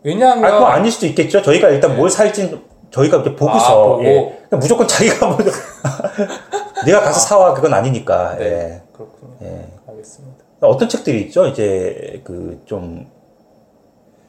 왜냐하면. 0.05 0.45
아, 0.45 0.51
그건 0.51 0.71
아닐 0.71 0.91
수도 0.91 1.07
있겠죠. 1.07 1.41
저희가 1.41 1.69
일단 1.69 1.91
네. 1.91 1.97
뭘 1.97 2.09
살지 2.09 2.61
저희가 2.91 3.17
이렇게 3.17 3.35
보고서 3.35 3.99
아. 3.99 4.03
예. 4.03 4.39
그냥 4.49 4.59
무조건 4.59 4.87
자기가 4.87 5.27
뭐 5.27 5.37
네가 6.85 7.01
가서 7.01 7.19
사와 7.19 7.53
그건 7.55 7.73
아니니까. 7.73 8.35
네. 8.37 8.45
예. 8.45 8.81
그렇군요. 8.93 9.35
예. 9.41 9.67
알겠습니다. 9.87 10.45
어떤 10.61 10.87
책들이 10.87 11.21
있죠? 11.23 11.47
이제 11.47 12.21
그 12.23 12.61
좀 12.65 13.07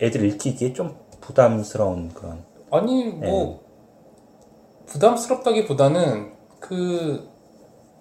애들 0.00 0.24
읽히기에 0.24 0.72
좀 0.72 0.96
부담스러운 1.20 2.10
그런. 2.12 2.44
아니 2.70 3.04
뭐 3.04 3.60
부담스럽다기보다는 4.86 6.32
그 6.60 7.28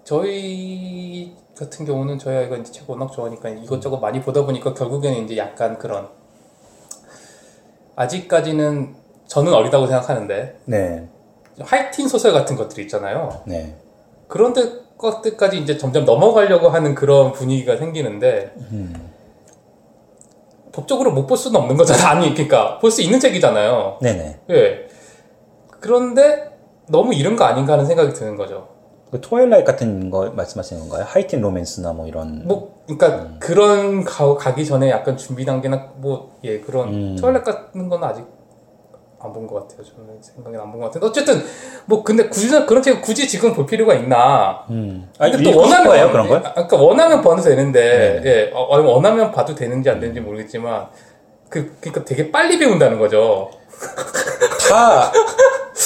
저희 0.04 1.34
같은 1.56 1.86
경우는 1.86 2.18
저희 2.18 2.36
아이가 2.36 2.56
이제 2.56 2.72
책 2.72 2.88
워낙 2.90 3.10
좋아하니까 3.12 3.48
이것저것 3.48 3.98
많이 3.98 4.20
보다 4.20 4.44
보니까 4.44 4.74
결국에는 4.74 5.24
이제 5.24 5.36
약간 5.36 5.78
그런 5.78 6.08
아직까지는 7.96 8.94
저는 9.26 9.52
어리다고 9.52 9.86
생각하는데 9.86 10.58
네. 10.66 11.08
하이틴 11.58 12.06
소설 12.08 12.32
같은 12.32 12.54
것들 12.54 12.80
있잖아요. 12.84 13.40
네. 13.46 13.74
그런 14.28 14.52
데 14.52 14.62
것들까지 14.98 15.58
이제 15.58 15.76
점점 15.76 16.04
넘어가려고 16.04 16.68
하는 16.68 16.94
그런 16.94 17.32
분위기가 17.32 17.76
생기는데 17.76 18.52
음. 18.70 19.12
법적으로 20.72 21.12
못 21.12 21.26
볼 21.26 21.36
수는 21.36 21.58
없는 21.60 21.76
거잖아. 21.76 22.10
아니 22.16 22.32
그러니까 22.34 22.78
볼 22.78 22.90
수 22.90 23.02
있는 23.02 23.18
책이잖아요. 23.18 23.98
네네. 24.02 24.40
예. 24.50 24.88
그런데 25.80 26.50
너무 26.88 27.14
이런 27.14 27.36
거 27.36 27.44
아닌가 27.44 27.72
하는 27.74 27.84
생각이 27.86 28.12
드는 28.12 28.36
거죠. 28.36 28.68
그 29.16 29.20
Twilight 29.22 29.64
같은 29.64 30.10
거 30.10 30.30
말씀하시는 30.30 30.82
건가요? 30.82 31.06
하이틴 31.08 31.40
로맨스나 31.40 31.92
뭐 31.94 32.06
이런. 32.06 32.42
뭐, 32.46 32.82
그러니까 32.86 33.38
그런 33.38 34.04
가, 34.04 34.34
가기 34.36 34.64
전에 34.66 34.90
약간 34.90 35.16
준비 35.16 35.44
단계나 35.46 35.92
뭐, 35.96 36.36
예, 36.44 36.60
그런 36.60 36.88
음. 36.88 37.16
Twilight 37.18 37.42
같은 37.44 37.88
건 37.88 38.04
아직 38.04 38.24
안 39.18 39.32
본 39.32 39.46
것 39.46 39.66
같아요. 39.66 39.82
저는 39.82 40.20
생각이 40.20 40.56
안본 40.56 40.78
것 40.78 40.86
같은데 40.86 41.06
어쨌든 41.06 41.42
뭐 41.86 42.04
근데 42.04 42.28
굳이 42.28 42.48
그런 42.66 42.82
책 42.82 43.00
굳이 43.00 43.26
지금 43.26 43.54
볼 43.54 43.64
필요가 43.66 43.94
있나? 43.94 44.64
음. 44.70 45.08
아, 45.18 45.30
근데 45.30 45.48
읽고 45.50 45.66
싶어요, 45.66 46.12
그런 46.12 46.28
걸? 46.28 46.38
아, 46.46 46.52
그러니까 46.52 46.76
원하면 46.76 47.22
봐도 47.22 47.40
되는데, 47.42 48.20
네. 48.22 48.30
예, 48.30 48.50
어, 48.52 48.60
어, 48.60 48.80
원하면 48.82 49.32
봐도 49.32 49.54
되는지 49.54 49.88
안 49.88 49.98
되는지 49.98 50.20
모르겠지만 50.20 50.88
그 51.48 51.74
그러니까 51.80 52.04
되게 52.04 52.30
빨리 52.30 52.58
배운다는 52.58 52.98
거죠. 52.98 53.50
다 54.68 55.10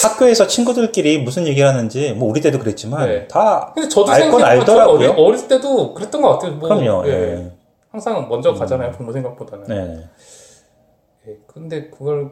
학교에서 0.04 0.46
친구들끼리 0.46 1.18
무슨 1.18 1.46
얘기를 1.46 1.68
하는지 1.68 2.12
뭐 2.12 2.28
우리 2.30 2.40
때도 2.40 2.58
그랬지만 2.58 3.08
네. 3.08 3.28
다 3.28 3.72
근데 3.74 3.88
저도 3.88 4.10
알건 4.12 4.30
생각해보면 4.40 4.66
저 4.66 4.72
알더라고요. 4.72 5.10
어릴 5.24 5.48
때도 5.48 5.94
그랬던 5.94 6.22
것 6.22 6.28
같아요. 6.32 6.52
뭐, 6.52 6.68
그럼요. 6.68 7.06
예. 7.08 7.12
예. 7.12 7.52
항상 7.90 8.28
먼저 8.28 8.52
가잖아요. 8.54 8.92
부모 8.92 9.12
생각보다는. 9.12 9.64
네. 9.66 10.04
예. 11.28 11.36
근데 11.46 11.90
그걸 11.90 12.30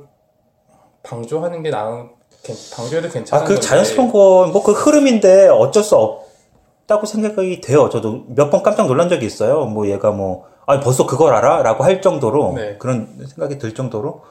방조하는 1.02 1.62
게 1.62 1.70
나은 1.70 2.10
괜- 2.44 2.56
방조해도 2.74 3.08
괜찮은 3.08 3.42
아, 3.42 3.46
그 3.46 3.54
건데. 3.54 3.66
자연스러운 3.66 4.12
거, 4.12 4.48
뭐그 4.52 4.72
흐름인데 4.72 5.48
어쩔 5.48 5.82
수 5.82 5.96
없다고 5.96 7.06
생각이 7.06 7.60
돼요. 7.60 7.88
저도 7.88 8.24
몇 8.28 8.50
번 8.50 8.62
깜짝 8.62 8.86
놀란 8.86 9.08
적이 9.08 9.26
있어요. 9.26 9.64
뭐 9.66 9.88
얘가 9.88 10.10
뭐, 10.12 10.44
아 10.66 10.78
벌써 10.80 11.06
그걸 11.06 11.34
알아? 11.34 11.62
라고 11.62 11.82
할 11.82 12.00
정도로 12.00 12.52
네. 12.54 12.76
그런 12.78 13.08
생각이 13.26 13.58
들 13.58 13.74
정도로. 13.74 14.22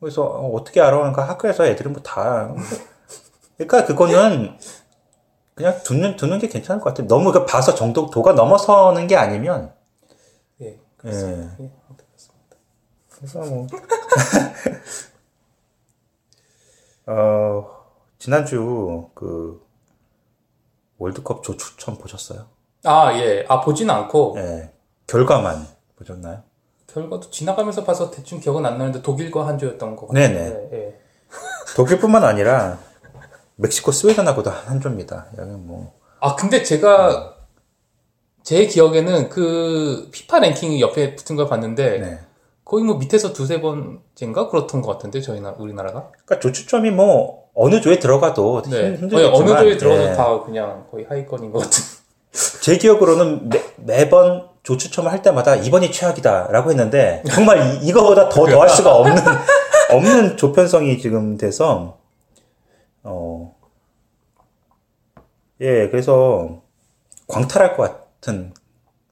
그래서 0.00 0.24
어, 0.24 0.54
어떻게 0.54 0.80
알아? 0.80 0.96
그러니까 0.96 1.28
학교에서 1.28 1.66
애들이 1.66 1.88
뭐 1.88 2.00
다. 2.02 2.54
그러니까 3.56 3.84
그거는 3.84 4.56
그냥 5.54 5.82
두는, 5.82 6.16
두는 6.16 6.38
게 6.38 6.48
괜찮을 6.48 6.80
것 6.80 6.90
같아요. 6.90 7.08
너무 7.08 7.32
그 7.32 7.44
봐서 7.44 7.74
정도, 7.74 8.08
도가 8.10 8.32
넘어서는 8.32 9.08
게 9.08 9.16
아니면. 9.16 9.74
예. 10.60 10.66
예. 10.66 10.80
그렇습니다. 10.96 11.56
예. 11.60 11.70
그래서 13.08 13.40
뭐. 13.40 13.66
어, 17.06 17.66
지난주 18.18 19.08
그 19.14 19.66
월드컵 20.98 21.42
조 21.42 21.56
추첨 21.56 21.98
보셨어요? 21.98 22.46
아, 22.84 23.12
예. 23.14 23.44
아, 23.48 23.60
보지는 23.60 23.92
않고, 23.92 24.36
예. 24.38 24.72
결과만 25.08 25.66
보셨나요? 25.96 26.44
결과도 26.88 27.30
지나가면서 27.30 27.84
봐서 27.84 28.10
대충 28.10 28.40
기억은 28.40 28.64
안 28.64 28.78
나는데 28.78 29.02
독일과 29.02 29.46
한 29.46 29.58
조였던 29.58 29.94
것 29.94 30.08
같아요. 30.08 30.28
네네. 30.28 30.68
예, 30.72 30.76
예. 30.76 31.00
독일뿐만 31.76 32.24
아니라 32.24 32.78
멕시코 33.56 33.92
스웨덴하고도 33.92 34.50
한 34.50 34.80
조입니다. 34.80 35.26
여기 35.36 35.50
뭐. 35.50 35.92
아, 36.20 36.34
근데 36.34 36.62
제가, 36.62 37.36
제 38.42 38.66
기억에는 38.66 39.28
그, 39.28 40.08
피파 40.10 40.40
랭킹 40.40 40.80
옆에 40.80 41.14
붙은 41.14 41.36
걸 41.36 41.46
봤는데, 41.48 41.98
네. 41.98 42.18
거의 42.64 42.84
뭐 42.84 42.96
밑에서 42.96 43.32
두세 43.32 43.60
번째인가? 43.60 44.48
그렇던 44.48 44.82
것 44.82 44.92
같은데, 44.92 45.20
저희 45.20 45.40
나, 45.40 45.54
우리나라가? 45.58 46.10
그러니까 46.10 46.40
조추첨이 46.40 46.90
뭐 46.90 47.48
어느 47.54 47.80
조에 47.80 47.98
들어가도 47.98 48.62
네. 48.62 48.96
힘, 48.96 49.08
거의 49.08 49.26
힘들겠지만 49.26 49.32
어느 49.34 49.60
조에 49.60 49.76
들어가도 49.76 50.02
예. 50.02 50.12
다 50.14 50.42
그냥 50.42 50.86
거의 50.90 51.04
하위권인 51.04 51.52
것 51.52 51.60
같은. 51.60 51.82
제 52.62 52.78
기억으로는 52.78 53.48
매, 53.48 53.62
매번 53.76 54.48
조추첨을 54.68 55.10
할 55.10 55.22
때마다 55.22 55.56
이번이 55.56 55.90
최악이다라고 55.90 56.70
했는데 56.70 57.22
정말 57.30 57.82
이, 57.82 57.90
거보다 57.90 58.28
더 58.28 58.44
더할 58.44 58.68
수가 58.68 58.94
없는 58.96 59.16
없는 59.90 60.36
조편성이 60.36 60.98
지금 60.98 61.38
돼서 61.38 61.96
어 63.02 63.56
예, 65.62 65.88
그래서 65.88 66.60
광탈할 67.28 67.78
것 67.78 67.82
같은 68.20 68.52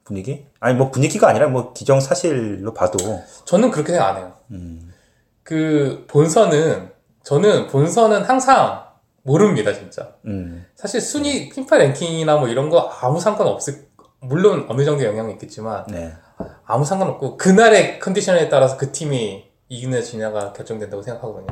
분위기? 0.03 0.45
아니 0.59 0.77
뭐 0.77 0.91
분위기가 0.91 1.27
아니라 1.27 1.47
뭐 1.47 1.73
기정 1.73 1.99
사실로 1.99 2.75
봐도 2.75 2.99
저는 3.45 3.71
그렇게 3.71 3.93
생각 3.93 4.09
안 4.09 4.17
해요. 4.17 4.33
음, 4.51 4.93
그 5.41 6.05
본선은 6.07 6.91
저는 7.23 7.65
본선은 7.67 8.25
항상 8.25 8.85
모릅니다 9.23 9.73
진짜. 9.73 10.13
음, 10.27 10.67
사실 10.75 11.01
순위 11.01 11.49
피파 11.49 11.77
랭킹이나 11.77 12.37
뭐 12.37 12.47
이런 12.47 12.69
거 12.69 12.91
아무 13.01 13.19
상관 13.19 13.47
없을 13.47 13.86
물론 14.19 14.65
어느 14.69 14.83
정도 14.83 15.03
영향이 15.03 15.33
있겠지만 15.33 15.85
네, 15.89 16.13
아무 16.65 16.83
상관없고 16.85 17.37
그날의 17.37 17.99
컨디션에 17.99 18.49
따라서 18.49 18.77
그 18.77 18.91
팀이 18.91 19.45
이기는 19.69 20.01
지냐가 20.01 20.53
결정된다고 20.53 21.01
생각하거든요. 21.03 21.47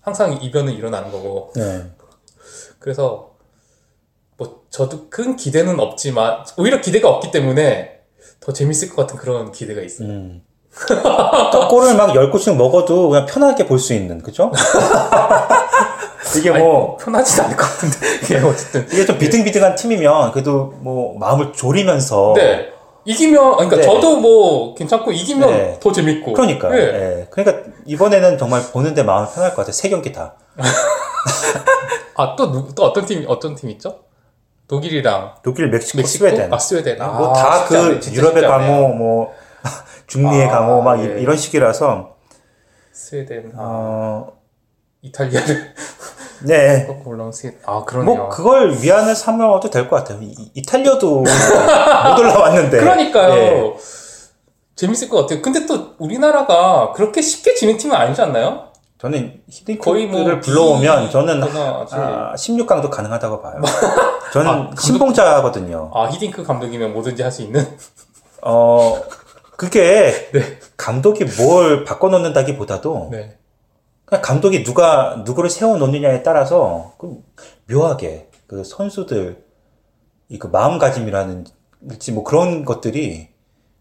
항상 0.00 0.32
이변은 0.32 0.72
일어나는 0.72 1.12
거고 1.12 1.52
네, 1.54 1.90
그래서 2.78 3.32
뭐 4.36 4.64
저도 4.70 5.08
큰 5.10 5.36
기대는 5.36 5.78
없지만 5.78 6.44
오히려 6.56 6.80
기대가 6.80 7.08
없기 7.08 7.30
때문에 7.30 8.00
더 8.40 8.52
재밌을 8.52 8.88
것 8.88 8.96
같은 8.96 9.16
그런 9.16 9.52
기대가 9.52 9.80
있어요. 9.82 10.08
음. 10.08 10.42
또 11.52 11.68
골을 11.68 11.94
막 11.96 12.10
10골씩 12.14 12.56
먹어도 12.56 13.10
그냥 13.10 13.26
편하게 13.26 13.66
볼 13.66 13.78
수 13.78 13.92
있는, 13.92 14.22
그죠? 14.22 14.50
이게 16.38 16.50
뭐, 16.50 16.96
편하진 16.96 17.44
않을 17.44 17.56
것 17.56 17.64
같은데 17.64 17.96
예, 18.34 18.40
어쨌든 18.40 18.86
이게 18.92 19.04
좀 19.04 19.18
비등비등한 19.18 19.74
팀이면 19.76 20.32
그래도 20.32 20.74
뭐 20.80 21.18
마음을 21.18 21.52
졸이면서. 21.52 22.34
네 22.36 22.72
이기면 23.04 23.56
그러니까 23.56 23.76
네. 23.76 23.82
저도 23.82 24.18
뭐 24.20 24.74
괜찮고 24.74 25.10
이기면 25.10 25.50
네. 25.50 25.76
더 25.80 25.90
재밌고 25.90 26.32
그러니까. 26.34 26.68
네. 26.68 26.76
예. 26.78 27.26
그러니까 27.30 27.70
이번에는 27.84 28.38
정말 28.38 28.62
보는데 28.72 29.02
마음이 29.02 29.28
편할 29.34 29.50
것 29.50 29.56
같아요. 29.56 29.72
세 29.72 29.88
경기 29.88 30.12
다. 30.12 30.34
아또 32.14 32.68
또 32.74 32.84
어떤 32.84 33.04
팀 33.06 33.24
어떤 33.26 33.54
팀 33.54 33.70
있죠? 33.70 34.00
독일이랑 34.68 35.34
독일, 35.42 35.68
멕시코, 35.70 35.98
멕시코, 35.98 36.26
스웨덴. 36.26 36.52
아 36.52 36.58
스웨덴, 36.58 37.00
아, 37.02 37.08
뭐다 37.08 37.58
쉽지 37.66 37.76
않네, 37.76 37.98
그 37.98 38.12
유럽의. 38.14 38.42
강호, 38.42 38.88
뭐 38.94 39.32
중미의 40.06 40.46
아, 40.46 40.50
강호 40.50 40.82
막 40.82 40.96
이- 40.98 41.08
예. 41.08 41.20
이런 41.20 41.36
식이라서 41.36 42.16
스웨덴, 42.92 43.52
아, 43.56 43.58
어, 43.58 44.32
이탈리아를 45.02 45.74
네. 46.44 46.86
꺾고 46.86 47.10
올라온 47.10 47.32
스웨덴, 47.32 47.60
아 47.66 47.84
그러네요. 47.84 48.14
뭐 48.16 48.28
그걸 48.28 48.76
위안을 48.80 49.14
삼아도 49.14 49.70
될 49.70 49.88
것 49.88 49.96
같아요. 49.96 50.18
이, 50.22 50.34
이탈리아도 50.54 51.20
못 51.22 52.18
올라왔는데. 52.18 52.78
그러니까요. 52.78 53.34
예. 53.34 53.74
재밌을 54.76 55.08
것 55.08 55.20
같아요. 55.22 55.42
근데 55.42 55.66
또 55.66 55.94
우리나라가 55.98 56.92
그렇게 56.92 57.20
쉽게 57.22 57.54
지는 57.54 57.76
팀은 57.76 57.94
아니지 57.94 58.20
않나요? 58.22 58.68
저는 58.98 59.40
거의 59.80 60.06
뭐 60.06 60.20
히딩크를 60.20 60.40
불러오면 60.40 61.10
저는 61.10 61.42
아, 61.42 62.34
16강도 62.36 62.88
가능하다고 62.88 63.42
봐요. 63.42 63.60
저는 64.32 64.46
아, 64.50 64.54
감독- 64.54 64.80
신봉자거든요. 64.80 65.90
아 65.94 66.06
히딩크 66.08 66.44
감독이면 66.44 66.92
뭐든지 66.92 67.22
할 67.22 67.30
수 67.32 67.42
있는. 67.42 67.66
어, 68.42 69.00
그게 69.56 70.30
네. 70.32 70.58
감독이 70.76 71.24
뭘 71.40 71.84
바꿔놓는다기보다도 71.84 73.08
네. 73.12 73.36
감독이 74.20 74.62
누가 74.62 75.22
누구를 75.24 75.48
세워놓느냐에 75.48 76.22
따라서 76.22 76.94
그 76.98 77.22
묘하게 77.70 78.28
그 78.46 78.64
선수들 78.64 79.44
이그 80.28 80.48
마음가짐이라는 80.48 81.46
뭐 82.12 82.24
그런 82.24 82.64
것들이 82.64 83.28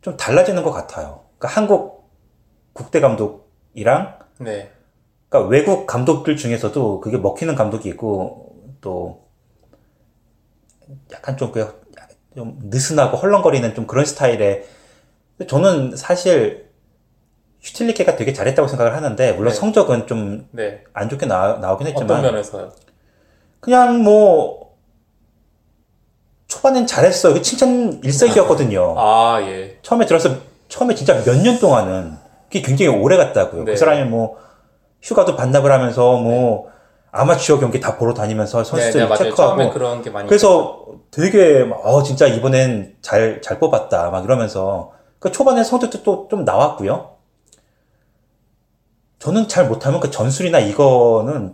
좀 0.01 0.17
달라지는 0.17 0.63
것 0.63 0.71
같아요. 0.71 1.25
그러니까 1.37 1.59
한국 1.59 2.09
국대 2.73 2.99
감독이랑 2.99 4.19
네. 4.39 4.71
그러니까 5.29 5.49
외국 5.49 5.85
감독들 5.85 6.35
중에서도 6.37 6.99
그게 7.01 7.17
먹히는 7.17 7.55
감독이 7.55 7.89
있고 7.89 8.55
또 8.81 9.27
약간 11.11 11.37
좀, 11.37 11.51
그, 11.51 11.81
좀 12.35 12.59
느슨하고 12.63 13.17
헐렁거리는 13.17 13.73
좀 13.75 13.87
그런 13.87 14.05
스타일의 14.05 14.65
저는 15.47 15.95
사실 15.95 16.70
슈틸리케가 17.61 18.15
되게 18.15 18.33
잘했다고 18.33 18.67
생각을 18.67 18.95
하는데 18.95 19.31
물론 19.33 19.53
네. 19.53 19.59
성적은 19.59 20.07
좀안 20.07 20.47
네. 20.51 20.83
좋게 21.09 21.25
나, 21.27 21.57
나오긴 21.61 21.87
어떤 21.87 22.01
했지만 22.01 22.21
면에서요? 22.23 22.71
그냥 23.59 24.01
뭐 24.03 24.71
초반엔 26.47 26.85
잘했어요. 26.87 27.33
그 27.35 27.41
칭찬 27.41 28.01
일색이었거든요. 28.03 28.95
아 28.97 29.39
예. 29.41 29.77
처음에 29.83 30.05
들어서 30.05 30.35
처음에 30.67 30.95
진짜 30.95 31.13
몇 31.23 31.35
년 31.43 31.59
동안은 31.59 32.17
그게 32.45 32.61
굉장히 32.61 32.89
오래 32.89 33.15
갔다고요. 33.17 33.63
네. 33.63 33.71
그 33.71 33.77
사람이 33.77 34.09
뭐 34.09 34.37
휴가도 35.01 35.35
반납을 35.35 35.71
하면서 35.71 36.17
뭐 36.17 36.69
아마추어 37.11 37.59
경기 37.59 37.79
다 37.79 37.97
보러 37.97 38.13
다니면서 38.13 38.63
네, 38.63 38.69
선수들 38.69 39.07
네. 39.07 39.15
체크하고 39.15 39.35
처음에 39.35 39.69
그런 39.69 40.01
게 40.01 40.09
많이. 40.09 40.27
그래서 40.27 40.85
되게 41.11 41.63
막, 41.63 41.85
어 41.85 42.03
진짜 42.03 42.25
이번엔 42.27 42.95
잘잘 43.01 43.59
뽑았다 43.59 44.09
막 44.11 44.23
이러면서 44.25 44.91
그 45.19 45.31
초반에 45.31 45.63
성적도 45.63 46.03
또 46.03 46.27
좀 46.29 46.43
나왔고요. 46.43 47.10
저는 49.21 49.47
잘 49.47 49.67
못하면 49.67 49.99
그 49.99 50.09
전술이나 50.09 50.57
이거는 50.59 51.53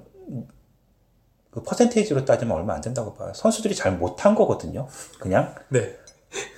그 1.52 1.64
퍼센테이지로 1.64 2.24
따지면 2.24 2.56
얼마 2.56 2.74
안 2.74 2.80
된다고 2.82 3.14
봐요. 3.14 3.34
선수들이 3.36 3.76
잘 3.76 3.92
못한 3.92 4.36
거거든요. 4.36 4.88
그냥 5.20 5.54
네. 5.68 5.94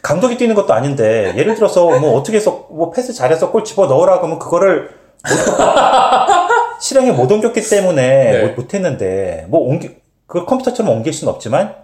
감독이 0.04 0.38
뛰는 0.38 0.54
것도 0.54 0.72
아닌데 0.74 1.34
예를 1.36 1.56
들어서 1.56 2.00
뭐 2.00 2.16
어떻게 2.16 2.38
해서 2.38 2.68
뭐 2.70 2.92
패스 2.92 3.12
잘해서 3.14 3.52
골 3.52 3.64
집어 3.64 3.88
넣으라 3.88 4.18
그러면 4.20 4.38
그거를 4.38 4.90
못- 4.90 4.90
실행에 6.80 7.12
못 7.12 7.32
옮겼기 7.32 7.60
때문에 7.68 8.32
네. 8.32 8.48
못, 8.48 8.62
못했는데 8.62 9.48
뭐 9.50 9.62
옮기 9.62 9.98
그 10.28 10.46
컴퓨터처럼 10.46 10.92
옮길 10.96 11.12
수는 11.12 11.34
없지만 11.34 11.76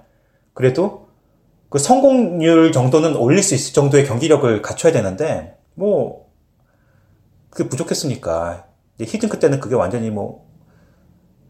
그래도 0.53 1.07
그 1.69 1.79
성공률 1.79 2.71
정도는 2.71 3.15
올릴 3.15 3.41
수 3.41 3.55
있을 3.55 3.73
정도의 3.73 4.05
경기력을 4.05 4.61
갖춰야 4.61 4.93
되는데 4.93 5.57
뭐 5.73 6.27
그게 7.49 7.67
부족했으니까 7.69 8.65
이제 8.97 9.05
히딩크 9.05 9.39
때는 9.39 9.59
그게 9.59 9.75
완전히 9.75 10.09
뭐 10.09 10.45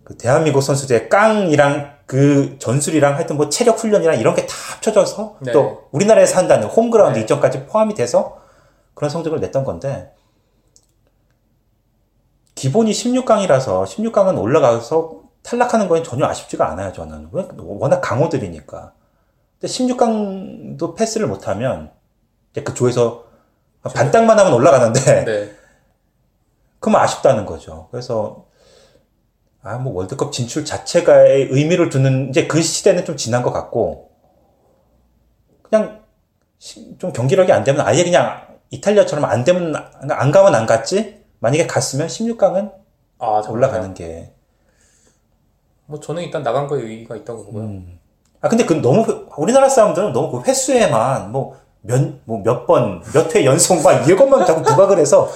그 0.05 0.15
대한민국 0.15 0.61
선수들의 0.61 1.09
깡이랑 1.09 1.95
그 2.05 2.57
전술이랑 2.59 3.15
하여튼 3.15 3.35
뭐 3.37 3.49
체력 3.49 3.79
훈련이랑 3.79 4.19
이런 4.19 4.35
게 4.35 4.45
다 4.45 4.53
합쳐져서 4.75 5.37
네. 5.41 5.51
또 5.51 5.87
우리나라에서 5.91 6.37
한다는 6.37 6.67
홈그라운드 6.67 7.17
네. 7.17 7.23
이점까지 7.23 7.65
포함이 7.65 7.95
돼서 7.95 8.39
그런 8.93 9.09
성적을 9.09 9.39
냈던 9.39 9.63
건데 9.63 10.13
기본이 12.53 12.91
16강이라서 12.91 13.83
16강은 13.83 14.39
올라가서 14.39 15.23
탈락하는 15.41 15.87
건 15.87 16.03
전혀 16.03 16.27
아쉽지가 16.27 16.69
않아요 16.71 16.93
저는 16.93 17.29
왜 17.31 17.47
워낙 17.57 17.99
강호들이니까 18.01 18.93
근데 19.59 19.73
16강도 19.73 20.95
패스를 20.95 21.25
못하면 21.25 21.91
그 22.53 22.73
조에서 22.75 23.25
반땅만 23.81 24.37
하면 24.37 24.53
올라가는데 24.53 25.25
네. 25.25 25.54
그럼 26.85 26.97
아쉽다는 27.01 27.45
거죠. 27.45 27.87
그래서 27.91 28.45
아 29.63 29.77
뭐 29.79 29.93
월드컵 29.93 30.31
진출 30.31 30.63
자체가의 30.63 31.47
의미를 31.49 31.89
두는 31.89 32.29
이제 32.29 32.45
그 32.45 32.61
시대는 32.61 33.03
좀 33.03 33.17
지난 33.17 33.41
것 33.41 33.51
같고 33.51 34.11
그냥 35.63 36.01
시- 36.59 36.95
좀 36.99 37.11
경기력이 37.11 37.51
안 37.51 37.63
되면 37.63 37.81
아예 37.85 38.03
그냥 38.03 38.41
이탈리아처럼 38.69 39.25
안 39.25 39.43
되면 39.43 39.75
안- 39.75 40.11
안 40.11 40.31
가면 40.31 40.53
안 40.53 40.67
갔지 40.67 41.23
만약에 41.39 41.65
갔으면 41.65 42.05
16강은 42.07 42.71
아? 43.17 43.41
올라가는 43.49 43.93
게 43.95 44.31
뭐 45.87 45.99
저는 45.99 46.23
일단 46.23 46.41
나간 46.43 46.67
거에 46.67 46.81
의의가 46.81 47.15
있다고 47.15 47.45
보고요. 47.45 47.63
음. 47.63 47.99
아 48.41 48.49
근데 48.49 48.65
그 48.65 48.73
너무 48.73 49.03
우리나라 49.37 49.67
사람들은 49.69 50.13
너무 50.13 50.31
그 50.31 50.47
횟수에만 50.47 51.31
뭐 51.31 51.55
몇 51.83 52.21
뭐 52.27 52.41
몇 52.43 52.65
번 52.67 53.01
몇 53.13 53.35
회 53.35 53.45
연속 53.45 53.81
막 53.83 54.07
이것만 54.09 54.45
자꾸 54.47 54.61
부각을 54.63 54.97
해서 54.99 55.27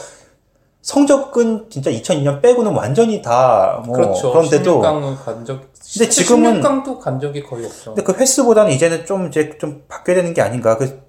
성적은 0.81 1.67
진짜 1.69 1.91
2002년 1.91 2.41
빼고는 2.41 2.73
완전히 2.73 3.21
다 3.21 3.81
뭐 3.85 3.95
그렇죠. 3.95 4.31
그런데도 4.31 4.81
16강은 4.81 5.23
간 5.25 5.45
적. 5.45 5.61
근데 5.93 6.09
지금은- 6.09 6.61
16강도 6.61 6.99
간 6.99 7.19
적이 7.19 7.43
거의 7.43 7.65
없죠. 7.65 7.93
근데 7.95 8.03
그 8.03 8.17
횟수보다는 8.19 8.71
이제는 8.71 9.05
좀 9.05 9.27
이제 9.27 9.57
좀 9.59 9.83
바뀌어야 9.87 10.15
되는 10.17 10.33
게 10.33 10.41
아닌가. 10.41 10.77
그, 10.77 11.01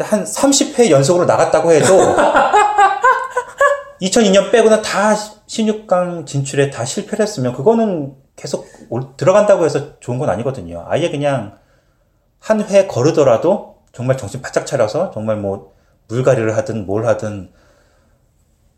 한 0.00 0.24
30회 0.24 0.90
연속으로 0.90 1.24
나갔다고 1.24 1.72
해도 1.72 1.86
2002년 4.02 4.50
빼고는 4.50 4.82
다 4.82 5.14
16강 5.14 6.26
진출에 6.26 6.70
다 6.70 6.84
실패를 6.84 7.22
했으면 7.22 7.52
그거는 7.54 8.14
계속 8.36 8.66
올- 8.90 9.16
들어간다고 9.16 9.64
해서 9.64 9.98
좋은 10.00 10.18
건 10.18 10.28
아니거든요. 10.30 10.84
아예 10.88 11.10
그냥 11.10 11.58
한 12.40 12.60
회 12.62 12.86
거르더라도 12.86 13.76
정말 13.92 14.16
정신 14.16 14.42
바짝 14.42 14.66
차려서 14.66 15.10
정말 15.12 15.36
뭐 15.36 15.72
물갈이를 16.08 16.56
하든 16.56 16.86
뭘 16.86 17.06
하든 17.06 17.50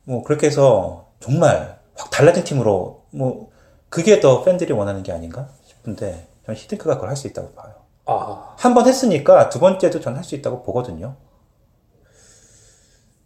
뭐 0.06 0.22
그렇게 0.22 0.46
해서 0.46 1.08
정말 1.20 1.78
확 1.96 2.10
달라진 2.10 2.44
팀으로 2.44 3.02
뭐 3.10 3.50
그게 3.88 4.20
더 4.20 4.42
팬들이 4.44 4.72
원하는 4.72 5.02
게 5.02 5.12
아닌가 5.12 5.48
싶은데 5.64 6.28
저는 6.46 6.58
히딩크가 6.58 6.94
그걸 6.94 7.08
할 7.10 7.16
수 7.16 7.26
있다고 7.26 7.52
봐요. 7.52 7.74
아 8.06 8.54
한 8.58 8.72
번 8.74 8.86
했으니까 8.86 9.48
두 9.48 9.58
번째도 9.58 10.00
전 10.00 10.16
할 10.16 10.22
수 10.24 10.34
있다고 10.36 10.62
보거든요. 10.62 11.16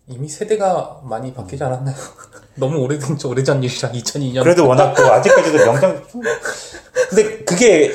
이미 0.06 0.28
세대가 0.28 1.00
많이 1.04 1.32
바뀌지 1.34 1.62
않았나요? 1.62 1.94
너무 2.56 2.78
오래된 2.78 3.16
오래전 3.26 3.62
일이라 3.62 3.90
2002년. 3.92 4.42
그래도 4.42 4.66
워낙 4.66 4.94
또 4.94 5.04
아직까지도 5.12 5.58
명장 5.64 6.02
근데 7.10 7.44
그게 7.44 7.92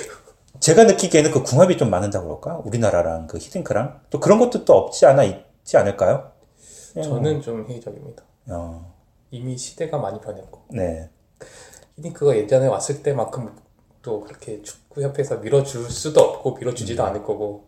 제가 0.59 0.85
느끼기에는 0.85 1.31
그 1.31 1.43
궁합이 1.43 1.77
좀 1.77 1.89
맞는다고 1.89 2.27
그럴까? 2.39 2.61
우리나라랑 2.65 3.27
그 3.27 3.37
히딩크랑 3.37 4.01
또 4.09 4.19
그런 4.19 4.39
것도 4.39 4.63
또 4.63 4.73
없지 4.73 5.05
않아 5.07 5.23
있지 5.23 5.75
않을까요? 5.77 6.31
그냥 6.93 7.09
저는 7.09 7.41
좀 7.41 7.65
회의적입니다. 7.67 8.23
어, 8.49 8.93
이미 9.31 9.57
시대가 9.57 9.97
많이 9.97 10.19
변했고 10.21 10.61
네. 10.69 11.09
히딩크가 11.97 12.35
예전에 12.37 12.67
왔을 12.67 13.03
때만큼 13.03 13.55
또 14.01 14.21
그렇게 14.21 14.61
축구협회에서 14.61 15.37
밀어줄 15.37 15.89
수도 15.89 16.21
없고 16.21 16.55
밀어주지도 16.57 17.03
음. 17.03 17.09
않을 17.09 17.23
거고 17.23 17.67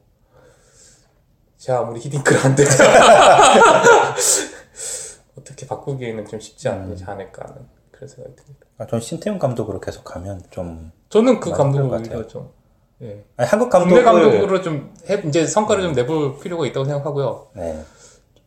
제가 1.58 1.80
아무리 1.80 2.00
히딩크한데 2.00 2.64
어떻게 5.38 5.68
바꾸기에는 5.68 6.26
좀 6.28 6.40
쉽지 6.40 6.70
음. 6.70 6.90
않지 6.92 7.04
않을까 7.06 7.46
하는 7.48 7.68
그런 7.92 8.08
생각이 8.08 8.36
듭니다. 8.36 8.66
아, 8.78 8.86
전 8.86 9.00
신태용 9.00 9.40
감독으로 9.40 9.80
계속 9.80 10.04
가면 10.04 10.44
좀 10.52 10.92
저는 11.10 11.40
그 11.40 11.52
감독을. 11.52 12.00
오히려 12.00 12.28
좀 12.28 12.52
예. 13.02 13.24
아니, 13.38 13.48
한국 13.48 13.70
감독을 13.70 14.04
감독으로 14.04 14.62
좀 14.62 14.94
해, 15.10 15.22
이제 15.28 15.46
성과를 15.46 15.84
좀 15.84 15.94
내볼 15.94 16.40
필요가 16.40 16.66
있다고 16.66 16.86
생각하고요. 16.86 17.48
네. 17.56 17.84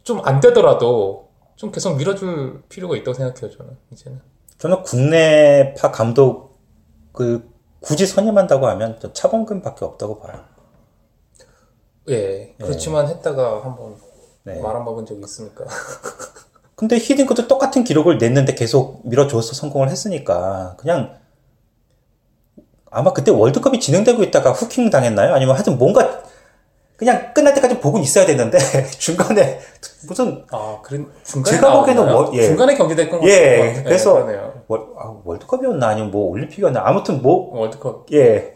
좀 0.03 0.21
안 0.25 0.41
되더라도 0.41 1.30
좀 1.61 1.71
계속 1.71 1.95
밀어줄 1.99 2.63
필요가 2.71 2.97
있다고 2.97 3.13
생각해요. 3.13 3.55
저는 3.55 3.77
이제는. 3.93 4.19
저는 4.57 4.83
국내파 4.83 5.91
감독을 5.91 7.43
굳이 7.81 8.07
선임한다고 8.07 8.67
하면 8.69 8.97
저 8.99 9.13
차범근 9.13 9.61
밖에 9.61 9.85
없다고 9.85 10.21
봐요. 10.21 10.43
예. 12.09 12.55
그렇지만 12.59 13.09
했다가 13.09 13.63
한번 13.63 13.97
네. 14.45 14.59
말안 14.59 14.87
먹은 14.87 15.05
적이 15.05 15.21
있으니까. 15.23 15.67
근데 16.77 16.97
히딩크도 16.97 17.47
똑같은 17.47 17.85
기록을 17.85 18.17
냈는데 18.17 18.55
계속 18.55 19.07
밀어줘서 19.07 19.53
성공을 19.53 19.91
했으니까 19.91 20.77
그냥 20.79 21.19
아마 22.91 23.13
그때 23.13 23.31
월드컵이 23.31 23.81
진행되고 23.81 24.23
있다가 24.23 24.53
후킹 24.53 24.89
당했나요? 24.89 25.35
아니면 25.35 25.57
하여튼 25.57 25.77
뭔가 25.77 26.23
그냥 27.01 27.33
끝날 27.33 27.55
때까지 27.55 27.79
보고 27.81 27.99
있어야 27.99 28.27
되는데 28.27 28.59
중간에 28.99 29.59
무슨 30.07 30.45
아, 30.53 30.79
그런 30.83 31.11
중간에 31.25 31.57
제가 31.57 31.73
보기에는? 31.81 32.13
월- 32.13 32.29
예. 32.35 32.43
중간에 32.43 32.75
경기됐건 32.77 33.23
예, 33.25 33.81
그래서- 33.83 34.13
그러네요. 34.13 34.53
월, 34.69 34.81
아, 34.99 35.11
월드컵이었나 35.25 35.89
아니면 35.89 36.11
뭐 36.11 36.31
올림픽이었나 36.31 36.83
아무튼 36.85 37.23
뭐 37.23 37.59
월드컵 37.59 38.05
예. 38.13 38.53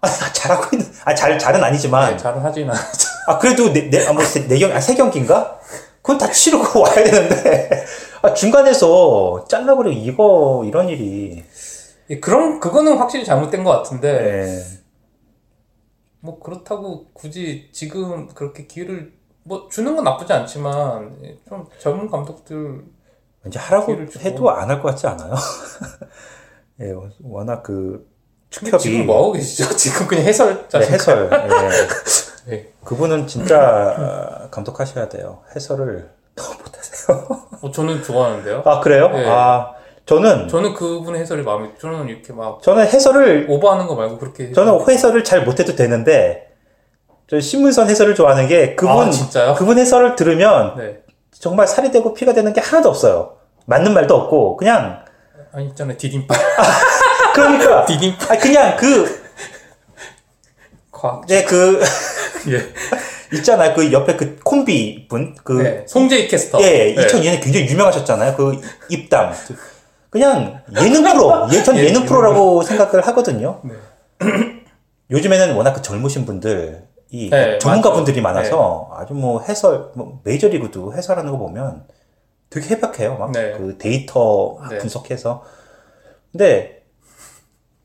아, 0.00 0.08
잘하고 0.32 0.70
있는, 0.76 0.86
아, 1.04 1.14
잘, 1.14 1.38
잘은 1.38 1.62
아니지만, 1.64 2.10
네, 2.10 2.16
잘은 2.18 2.44
않았죠. 2.44 3.08
아, 3.28 3.38
그래도 3.38 3.72
네, 3.72 3.88
네, 3.88 4.06
아, 4.06 4.12
뭐, 4.12 4.22
세, 4.22 4.46
네 4.46 4.58
경, 4.58 4.70
아, 4.70 4.78
세 4.78 4.94
경기인가? 4.94 5.58
그건 6.02 6.18
다 6.18 6.30
치르고 6.30 6.80
와야 6.82 6.92
되는데, 6.92 7.86
아, 8.20 8.34
중간에서 8.34 9.46
잘라버리고 9.48 9.98
이거, 9.98 10.62
이런 10.66 10.90
일이, 10.90 11.42
예, 12.10 12.20
그런 12.20 12.60
그거는 12.60 12.98
확실히 12.98 13.24
잘못된 13.24 13.64
것 13.64 13.70
같은데 13.70 14.08
예. 14.58 14.62
뭐 16.24 16.38
그렇다고 16.40 17.06
굳이 17.12 17.68
지금 17.70 18.28
그렇게 18.28 18.66
기회를 18.66 19.12
뭐 19.42 19.68
주는 19.70 19.94
건 19.94 20.04
나쁘지 20.04 20.32
않지만 20.32 21.18
예, 21.22 21.36
좀 21.46 21.66
젊은 21.78 22.10
감독들 22.10 22.82
왠지 23.42 23.58
하라고. 23.58 23.92
해도 24.20 24.50
안 24.50 24.70
할 24.70 24.80
것 24.80 24.88
같지 24.88 25.06
않아요? 25.06 25.34
예, 26.80 26.94
워낙 27.22 27.62
그, 27.62 28.10
축협이. 28.48 28.82
지금 28.82 29.06
뭐 29.06 29.18
하고 29.18 29.32
계시죠? 29.32 29.68
지금 29.76 30.06
그냥 30.08 30.24
해설자 30.24 30.78
네, 30.78 30.86
해설. 30.86 31.28
예. 31.30 32.48
네. 32.56 32.72
그분은 32.84 33.26
진짜 33.26 33.60
아, 33.60 34.48
감독하셔야 34.50 35.10
돼요. 35.10 35.42
해설을 35.54 36.10
너무 36.36 36.54
못하세요. 36.58 37.18
어, 37.62 37.70
저는 37.70 38.02
좋아하는데요. 38.02 38.62
아, 38.64 38.80
그래요? 38.80 39.08
네. 39.10 39.28
아, 39.28 39.74
저는, 40.06 40.48
저는 40.48 40.74
그분의 40.74 41.22
해설이 41.22 41.42
마음에 41.42 41.70
저는 41.80 42.08
이렇게 42.08 42.32
막 42.32 42.62
저는 42.62 42.86
해설을 42.86 43.46
오버하는 43.48 43.86
거 43.86 43.94
말고 43.94 44.18
그렇게 44.18 44.52
저는 44.52 44.86
해설을 44.86 45.24
잘 45.24 45.44
못해도 45.44 45.74
되는데 45.74 46.52
저 47.28 47.40
신문선 47.40 47.88
해설을 47.88 48.14
좋아하는 48.14 48.46
게 48.46 48.74
그분 48.74 49.08
아, 49.08 49.10
진짜요? 49.10 49.54
그분 49.54 49.78
해설을 49.78 50.14
들으면 50.14 50.76
네 50.76 51.02
정말 51.32 51.66
살이 51.66 51.90
되고 51.90 52.12
피가 52.12 52.34
되는 52.34 52.52
게 52.52 52.60
하나도 52.60 52.90
없어요. 52.90 53.36
맞는 53.66 53.94
말도 53.94 54.14
없고 54.14 54.58
그냥 54.58 55.04
아니 55.52 55.68
있잖아요 55.68 55.96
디딤발 55.96 56.38
그러니까 57.34 57.84
디딤발 57.86 58.36
아 58.36 58.40
그냥 58.40 58.76
그 58.76 59.22
과학 60.90 61.24
이제 61.24 61.44
그 61.44 61.80
예 62.48 63.36
있잖아요. 63.38 63.74
그 63.74 63.90
옆에 63.90 64.16
그 64.16 64.38
콤비 64.44 65.08
분그 65.08 65.52
네. 65.52 65.84
송재희 65.88 66.28
캐스터 66.28 66.60
예, 66.60 66.94
네. 66.94 67.06
2002년에 67.06 67.42
굉장히 67.42 67.68
유명하셨잖아요. 67.68 68.36
그 68.36 68.60
입담. 68.90 69.32
그냥 70.14 70.60
예능 70.80 71.02
프로, 71.02 71.48
예, 71.52 71.60
전 71.64 71.76
예, 71.76 71.86
예능 71.86 72.04
프로라고 72.06 72.62
생각을 72.62 73.04
하거든요. 73.08 73.60
네. 73.64 73.74
요즘에는 75.10 75.56
워낙 75.56 75.72
그 75.72 75.82
젊으신 75.82 76.24
분들, 76.24 76.86
이 77.10 77.30
네, 77.30 77.58
전문가분들이. 77.58 78.20
많아서 78.20 78.90
아주 78.94 79.12
뭐 79.12 79.42
해설, 79.42 79.90
뭐 79.96 80.20
메이저리그도 80.22 80.94
해설하는 80.94 81.32
거 81.32 81.38
보면 81.38 81.82
되게 82.48 82.68
해박해요. 82.76 83.16
막 83.16 83.32
네. 83.32 83.54
그 83.58 83.76
데이터 83.76 84.54
막 84.60 84.68
네. 84.68 84.78
분석해서. 84.78 85.42
근데 86.30 86.84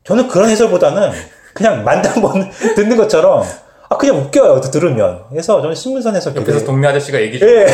저는 0.04 0.28
그런 0.28 0.50
해설보다는 0.50 1.10
그냥 1.52 1.82
만담본 1.84 2.48
듣는 2.76 2.96
것처럼 2.96 3.42
아 3.88 3.96
그냥 3.96 4.18
웃겨요. 4.18 4.60
들으면. 4.60 5.24
그래서 5.30 5.60
저는 5.60 5.74
신문선 5.74 6.14
해설 6.14 6.32
되게 6.32 6.48
옆에서 6.48 6.64
동네 6.64 6.86
아저씨가 6.86 7.20
얘기 7.20 7.34
예. 7.34 7.38
중이에요 7.40 7.66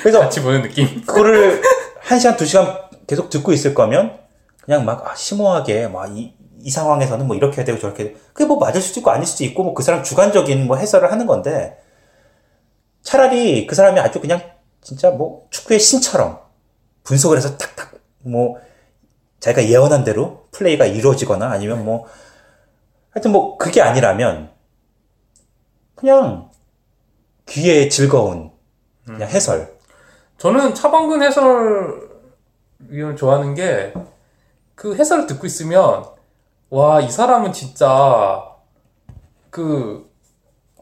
그래서 0.00 0.20
같이 0.20 0.42
보는 0.42 0.62
느낌 0.62 1.02
그거를 1.04 1.60
한 2.00 2.18
시간 2.18 2.34
두 2.38 2.46
시간 2.46 2.87
계속 3.08 3.30
듣고 3.30 3.52
있을 3.52 3.74
거면 3.74 4.20
그냥 4.62 4.84
막 4.84 5.04
아, 5.10 5.14
심오하게 5.16 5.88
막이 5.88 6.36
이 6.60 6.70
상황에서는 6.70 7.26
뭐 7.26 7.34
이렇게 7.34 7.56
해야 7.56 7.64
되고 7.64 7.78
저렇게 7.78 8.04
해야 8.04 8.12
되고. 8.12 8.20
그게 8.32 8.44
뭐 8.44 8.58
맞을 8.58 8.80
수도 8.80 9.00
있고 9.00 9.10
아닐 9.10 9.26
수도 9.26 9.42
있고 9.44 9.64
뭐 9.64 9.74
그 9.74 9.82
사람 9.82 10.02
주관적인 10.04 10.66
뭐 10.66 10.76
해설을 10.76 11.10
하는 11.10 11.26
건데 11.26 11.82
차라리 13.02 13.66
그 13.66 13.74
사람이 13.74 13.98
아주 13.98 14.20
그냥 14.20 14.40
진짜 14.82 15.10
뭐 15.10 15.46
축구의 15.50 15.80
신처럼 15.80 16.40
분석을 17.04 17.36
해서 17.36 17.56
탁탁 17.56 17.94
뭐 18.20 18.58
자기가 19.40 19.68
예언한 19.68 20.04
대로 20.04 20.48
플레이가 20.52 20.84
이루어지거나 20.84 21.50
아니면 21.50 21.84
뭐 21.84 22.06
하여튼 23.10 23.32
뭐 23.32 23.56
그게 23.56 23.80
아니라면 23.80 24.50
그냥 25.94 26.50
귀에 27.46 27.88
즐거운 27.88 28.50
그냥 29.06 29.28
해설. 29.28 29.78
저는 30.36 30.74
차범근 30.74 31.22
해설 31.22 32.07
위원 32.78 33.16
좋아하는 33.16 33.54
게 33.54 33.92
그 34.78 34.94
해설을 34.94 35.26
듣고 35.26 35.44
있으면 35.46 36.04
와 36.70 37.00
이 37.00 37.10
사람은 37.10 37.52
진짜 37.52 38.44
그 39.50 40.08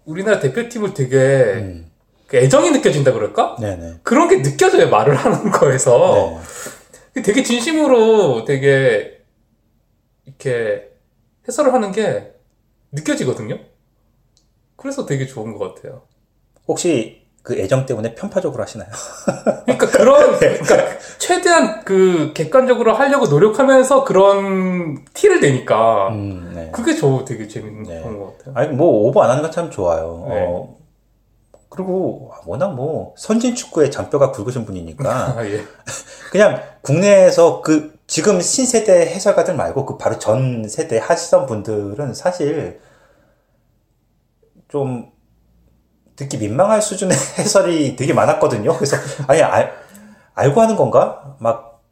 우리나라 0.04 0.38
대표팀을 0.38 0.92
되게 0.92 1.16
음. 1.54 1.90
그 2.26 2.36
애정이 2.36 2.72
느껴진다 2.72 3.12
그럴까? 3.12 3.56
네네 3.58 4.00
그런 4.02 4.28
게 4.28 4.42
느껴져요 4.42 4.90
말을 4.90 5.14
하는 5.16 5.50
거에서 5.50 6.40
네. 7.14 7.22
되게 7.22 7.42
진심으로 7.42 8.44
되게 8.44 9.24
이렇게 10.26 10.90
해설을 11.48 11.72
하는 11.72 11.90
게 11.92 12.34
느껴지거든요. 12.92 13.58
그래서 14.76 15.06
되게 15.06 15.24
좋은 15.26 15.56
것 15.56 15.74
같아요. 15.74 16.02
혹시 16.68 17.25
그 17.46 17.54
애정 17.56 17.86
때문에 17.86 18.16
편파적으로 18.16 18.60
하시나요? 18.60 18.88
그러니까 19.66 19.86
그런 19.86 20.36
그러니까 20.36 20.98
최대한 21.18 21.84
그 21.84 22.32
객관적으로 22.34 22.92
하려고 22.92 23.26
노력하면서 23.26 24.02
그런 24.02 25.04
티를 25.14 25.40
내니까 25.40 26.08
음, 26.08 26.50
네. 26.56 26.70
그게 26.72 26.96
저 26.96 27.24
되게 27.24 27.46
재밌는 27.46 27.84
네. 27.84 28.02
것 28.02 28.36
같아요. 28.38 28.54
아니 28.56 28.74
뭐 28.74 28.88
오버 29.06 29.22
안 29.22 29.30
하는 29.30 29.42
건 29.42 29.52
참 29.52 29.70
좋아요. 29.70 30.26
네. 30.28 30.44
어, 30.44 30.76
그리고 31.68 32.32
워낙 32.46 32.74
뭐 32.74 33.14
선진 33.16 33.54
축구의 33.54 33.92
장뼈가 33.92 34.32
굵으신 34.32 34.66
분이니까 34.66 35.08
아, 35.38 35.46
예. 35.46 35.62
그냥 36.32 36.60
국내에서 36.82 37.60
그 37.60 37.94
지금 38.08 38.40
신세대 38.40 39.06
해설가들 39.06 39.54
말고 39.54 39.86
그 39.86 39.98
바로 39.98 40.18
전 40.18 40.68
세대 40.68 40.98
하시던 40.98 41.46
분들은 41.46 42.12
사실 42.14 42.80
좀 44.66 45.12
듣기 46.16 46.38
민망할 46.38 46.82
수준의 46.82 47.16
해설이 47.38 47.96
되게 47.96 48.12
많았거든요. 48.12 48.74
그래서 48.74 48.96
아니 49.26 49.42
알, 49.42 49.72
알고 50.34 50.60
하는 50.60 50.76
건가? 50.76 51.36
막 51.38 51.82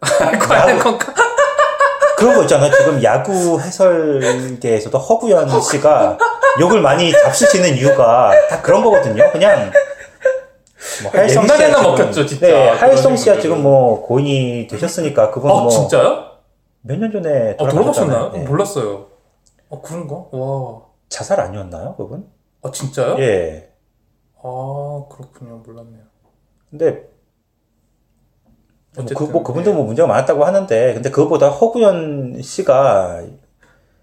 알고 0.00 0.54
하는 0.54 0.78
건가? 0.78 1.14
그런 2.16 2.34
거 2.34 2.42
있잖아요. 2.42 2.72
지금 2.72 3.02
야구 3.02 3.60
해설계에서도 3.60 4.96
허구현 4.96 5.60
씨가 5.60 6.16
욕을 6.60 6.80
많이 6.80 7.12
잡수시는 7.12 7.76
이유가 7.76 8.32
다 8.48 8.62
그런 8.62 8.82
거거든요. 8.82 9.30
그냥 9.32 9.70
뭐 11.02 11.12
옛날에나 11.14 11.82
먹혔죠, 11.82 12.24
진짜. 12.24 12.46
네, 12.46 12.68
하일성 12.70 13.14
분들은. 13.14 13.40
지금 13.40 13.62
뭐 13.62 14.00
고인이 14.02 14.66
되셨으니까 14.66 15.30
그분 15.30 15.50
아뭐몇년 15.50 15.70
진짜요? 15.78 16.24
전에 17.12 17.56
아 17.60 17.68
돌아가셨나요? 17.68 18.30
네. 18.32 18.38
몰랐어요. 18.44 19.06
아 19.70 19.76
그런가? 19.82 20.14
와. 20.30 20.80
자살 21.10 21.40
아니었나요, 21.40 21.96
그분? 21.96 22.24
아 22.66 22.70
진짜요? 22.70 23.16
예. 23.20 23.68
아 24.42 25.04
그렇군요. 25.10 25.62
몰랐네요. 25.64 26.02
근데 26.70 26.90
뭐, 28.96 29.04
그, 29.04 29.12
어쨌든, 29.14 29.32
뭐 29.32 29.42
그분도 29.42 29.70
예. 29.70 29.74
뭐 29.74 29.84
문제가 29.84 30.08
많았다고 30.08 30.44
하는데 30.44 30.94
근데 30.94 31.10
그것보다 31.10 31.48
허구현 31.48 32.40
씨가 32.42 33.20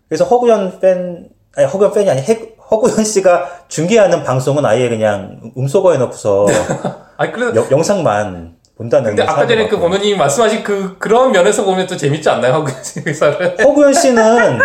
그래서 0.07 0.23
허구현 0.25 0.79
팬 0.79 1.29
아니 1.55 1.67
허구현 1.67 1.91
팬이 1.93 2.09
아니 2.09 2.21
해- 2.21 2.55
허구현 2.71 3.03
씨가 3.03 3.65
중계하는 3.67 4.23
방송은 4.23 4.65
아예 4.65 4.89
그냥 4.89 5.51
음소거해 5.57 5.97
놓고서 5.97 6.45
아니 7.17 7.31
그래도 7.31 7.59
여- 7.61 7.67
영상만 7.71 8.57
본다는 8.75 9.11
근데 9.15 9.23
아까 9.23 9.45
전에 9.45 9.67
그 9.67 9.77
보노님이 9.77 10.15
말씀하신 10.17 10.63
그 10.63 10.97
그런 10.97 11.31
면에서 11.31 11.63
보면 11.63 11.85
또 11.87 11.95
재밌지 11.97 12.27
않나요? 12.29 12.53
하고 12.53 12.67
의사를 13.05 13.57
허구현 13.63 13.93
씨는 13.93 14.59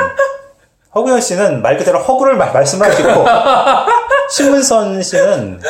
허구현 0.95 1.21
씨는 1.21 1.63
말 1.63 1.77
그대로 1.77 1.99
허구를 1.99 2.37
말, 2.37 2.53
말씀하시고 2.53 3.09
신문선 4.31 5.03
씨는 5.03 5.61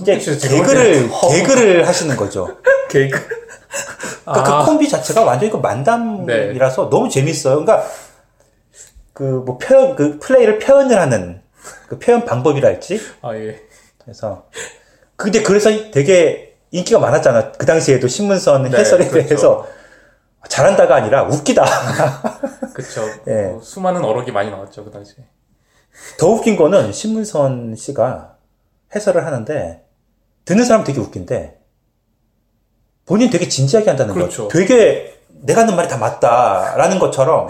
이제 0.00 0.18
개그를 0.18 1.08
허구. 1.08 1.32
개그를 1.34 1.86
하시는 1.86 2.16
거죠. 2.16 2.56
개그 2.88 3.26
그러니까 4.24 4.58
아. 4.58 4.58
그 4.64 4.66
콤비 4.66 4.88
자체가 4.88 5.22
완전히 5.22 5.50
그 5.52 5.58
만담이라서 5.58 6.90
너무 6.90 7.08
재밌어요. 7.08 7.64
그러니까 7.64 7.86
그 9.12 9.22
뭐 9.46 9.58
표현 9.58 9.94
그 9.94 10.18
플레이를 10.18 10.58
표현을 10.58 10.98
하는 11.00 11.40
그 11.88 11.98
표현 11.98 12.24
방법이랄지 12.24 13.00
아 13.22 13.34
예. 13.36 13.60
그래서 14.02 14.46
근데 15.16 15.42
그래서 15.42 15.70
되게 15.92 16.56
인기가 16.72 16.98
많았잖아. 16.98 17.52
그 17.52 17.64
당시에도 17.66 18.08
신문선 18.08 18.64
네, 18.70 18.78
해설에 18.78 19.06
그렇죠. 19.06 19.28
대해서 19.28 19.66
잘한다가 20.48 20.96
아니라 20.96 21.24
웃기다. 21.24 21.64
그쵸. 22.74 23.02
예. 23.28 23.48
뭐 23.48 23.60
수많은 23.60 24.04
어록이 24.04 24.32
많이 24.32 24.50
나왔죠 24.50 24.84
그 24.84 24.90
당시에. 24.90 25.24
더 26.18 26.26
웃긴 26.28 26.56
거는 26.56 26.92
신문선 26.92 27.76
씨가 27.76 28.36
해설을 28.94 29.24
하는데 29.26 29.84
듣는 30.44 30.64
사람 30.64 30.84
되게 30.84 31.00
웃긴데 31.00 31.58
본인 33.06 33.30
되게 33.30 33.48
진지하게 33.48 33.90
한다는 33.90 34.14
그렇죠. 34.14 34.48
거. 34.48 34.48
되게 34.48 35.18
내가 35.28 35.62
하는 35.62 35.76
말이 35.76 35.88
다 35.88 35.98
맞다라는 35.98 36.98
것처럼 36.98 37.48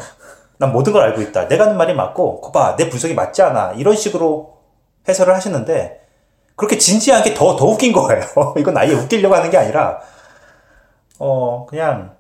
난 0.59 0.73
모든 0.73 0.93
걸 0.93 1.03
알고 1.03 1.21
있다. 1.23 1.49
내가 1.49 1.65
하는 1.65 1.77
말이 1.77 1.95
맞고 1.95 2.41
거봐 2.41 2.77
내 2.77 2.89
분석이 2.89 3.15
맞지 3.15 3.43
않아. 3.43 3.73
이런 3.73 3.97
식으로 3.97 4.59
해설을 5.09 5.35
하시는데 5.35 6.01
그렇게 6.57 6.79
진지한 6.79 7.23
게 7.23 7.35
더 7.35 7.57
더 7.57 7.67
웃긴 7.67 7.93
거예요. 7.93 8.23
이건 8.59 8.77
아예 8.77 8.93
웃기려고 8.95 9.35
하는 9.35 9.51
게 9.51 9.57
아니라 9.59 10.01
어 11.19 11.67
그냥 11.67 12.17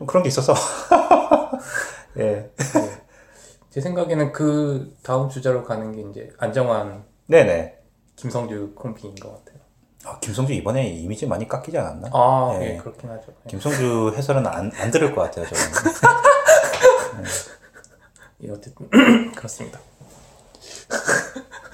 좀 0.00 0.06
그런 0.06 0.22
게 0.22 0.28
있어서 0.28 0.54
예제 2.16 2.50
생각에는 3.82 4.32
그 4.32 4.96
다음 5.02 5.28
주자로 5.28 5.62
가는 5.62 5.92
게 5.92 6.00
이제 6.08 6.32
안정환, 6.38 7.04
네네. 7.26 7.78
김성주 8.16 8.72
콤비인 8.74 9.14
것 9.16 9.44
같아요. 9.44 9.60
아, 10.06 10.18
김성주 10.20 10.54
이번에 10.54 10.88
이미지 10.88 11.26
많이 11.26 11.46
깎이지 11.46 11.76
않았나? 11.76 12.08
아, 12.14 12.58
예. 12.62 12.72
예, 12.72 12.76
그렇긴 12.78 13.10
하죠. 13.10 13.26
예. 13.28 13.50
김성주 13.50 14.14
해설은 14.16 14.46
안, 14.46 14.72
안 14.74 14.90
들을 14.90 15.14
것 15.14 15.20
같아요, 15.20 15.44
저는. 15.44 15.64
예, 18.44 18.50
어쨌든 18.50 18.88
그렇습니다. 19.36 19.80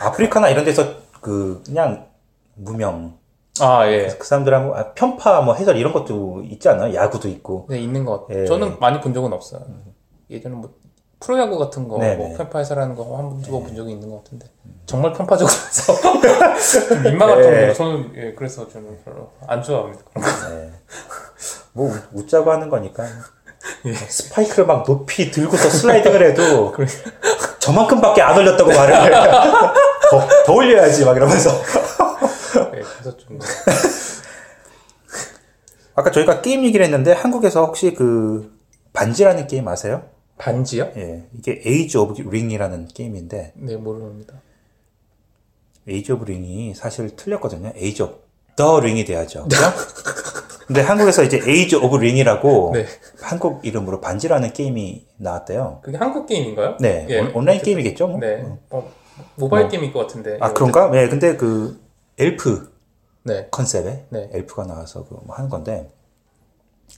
아프리카나 0.01 0.49
이런 0.49 0.65
데서 0.65 0.97
그, 1.21 1.63
그냥, 1.65 2.11
무명. 2.57 3.21
아, 3.61 3.87
예. 3.91 4.09
그 4.19 4.27
사람들하고, 4.27 4.75
아, 4.77 4.93
편파, 4.95 5.41
뭐, 5.43 5.55
해설 5.55 5.77
이런 5.77 5.93
것도 5.93 6.43
있지 6.45 6.69
않아요? 6.69 6.95
야구도 6.95 7.29
있고. 7.29 7.67
네, 7.69 7.79
있는 7.79 8.05
것 8.05 8.23
같아요. 8.27 8.43
예. 8.43 8.47
저는 8.47 8.79
많이 8.81 9.01
본 9.01 9.15
적은 9.15 9.33
없어요. 9.33 9.63
예전에 10.31 10.55
뭐 10.55 10.71
프로야구 11.21 11.59
같은 11.59 11.89
거, 11.89 11.99
네네. 11.99 12.17
뭐 12.17 12.37
편파 12.37 12.59
해설하는 12.59 12.95
거 12.95 13.05
한 13.17 13.31
번도 13.31 13.51
본 13.63 13.75
적이 13.75 13.93
있는 13.93 14.11
것 14.11 14.23
같은데 14.23 14.47
정말 14.85 15.13
편파적으로 15.15 15.57
해서 15.57 15.95
좀 16.89 17.03
민망할 17.05 17.39
예. 17.39 17.43
정도로 17.43 17.75
저는 17.75 18.13
예, 18.17 18.35
그래서 18.35 18.69
저는 18.69 18.99
별로 19.05 19.31
안 19.47 19.63
좋아합니다. 19.63 20.03
네. 20.51 20.71
뭐, 21.73 21.91
웃- 21.91 22.09
웃자고 22.13 22.51
하는 22.51 22.69
거니까. 22.69 23.05
스파이크를 24.09 24.67
막 24.67 24.85
높이 24.85 25.31
들고서 25.31 25.69
슬라이딩을 25.71 26.31
해도, 26.31 26.75
저만큼밖에 27.61 28.23
안 28.23 28.37
올렸다고 28.37 28.71
말을 28.71 28.95
해. 28.95 29.11
더, 30.11 30.29
더 30.45 30.53
올려야지, 30.53 31.05
막 31.05 31.17
이러면서. 31.17 31.51
예, 33.07 33.13
그래서 33.13 33.17
좀 33.17 33.39
아까 35.95 36.11
저희가 36.11 36.43
게임 36.43 36.65
얘기를 36.65 36.85
했는데, 36.85 37.13
한국에서 37.13 37.65
혹시 37.65 37.95
그, 37.95 38.55
반지라는 38.93 39.47
게임 39.47 39.67
아세요? 39.69 40.03
반지요? 40.39 40.91
예, 40.97 41.27
이게 41.35 41.63
Age 41.65 41.97
of 41.97 42.21
Ring이라는 42.21 42.89
게임인데 42.89 43.53
네, 43.57 43.77
모릅니다. 43.77 44.35
Age 45.89 46.13
of 46.13 46.25
Ring이 46.27 46.75
사실 46.75 47.17
틀렸거든요. 47.17 47.73
Age 47.77 48.03
of 48.03 48.15
the 48.57 48.81
Ring이 48.81 49.05
돼야죠. 49.07 49.45
그죠? 49.45 49.57
근데 50.67 50.81
한국에서 50.83 51.23
이제 51.23 51.41
Age 51.47 51.77
of 51.77 51.97
Ring이라고 51.97 52.73
네. 52.75 52.87
한국 53.21 53.65
이름으로 53.65 54.01
반지라는 54.03 54.53
게임이 54.53 55.07
나왔대요. 55.17 55.81
그게 55.83 55.97
한국 55.97 56.27
게임인가요? 56.27 56.77
네, 56.81 57.07
예. 57.09 57.21
온- 57.21 57.33
온라인 57.35 57.63
게임이겠죠? 57.63 58.09
뭐? 58.09 58.19
네, 58.21 58.45
어, 58.71 58.93
모바일 59.37 59.69
게임일 59.69 59.93
것 59.93 60.01
같은데. 60.01 60.37
아 60.41 60.49
예, 60.51 60.53
그런가? 60.53 60.91
네, 60.91 61.09
근데 61.09 61.37
그 61.37 61.81
엘프 62.19 62.76
네, 63.27 63.49
컨셉에 63.51 64.07
네. 64.11 64.31
엘프가 64.33 64.65
나와서 64.67 65.05
그 65.05 65.15
뭐 65.25 65.35
하는 65.35 65.49
건데 65.51 65.91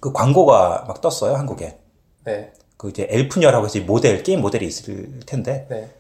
그 0.00 0.12
광고가 0.12 0.84
막 0.86 1.00
떴어요 1.00 1.34
한국에. 1.34 1.80
네, 2.24 2.52
그 2.76 2.90
이제 2.90 3.06
엘프녀라고 3.10 3.66
해서 3.66 3.78
이 3.78 3.82
모델 3.82 4.22
게임 4.22 4.40
모델이 4.42 4.66
있을 4.66 5.20
텐데 5.20 5.66
네, 5.70 5.90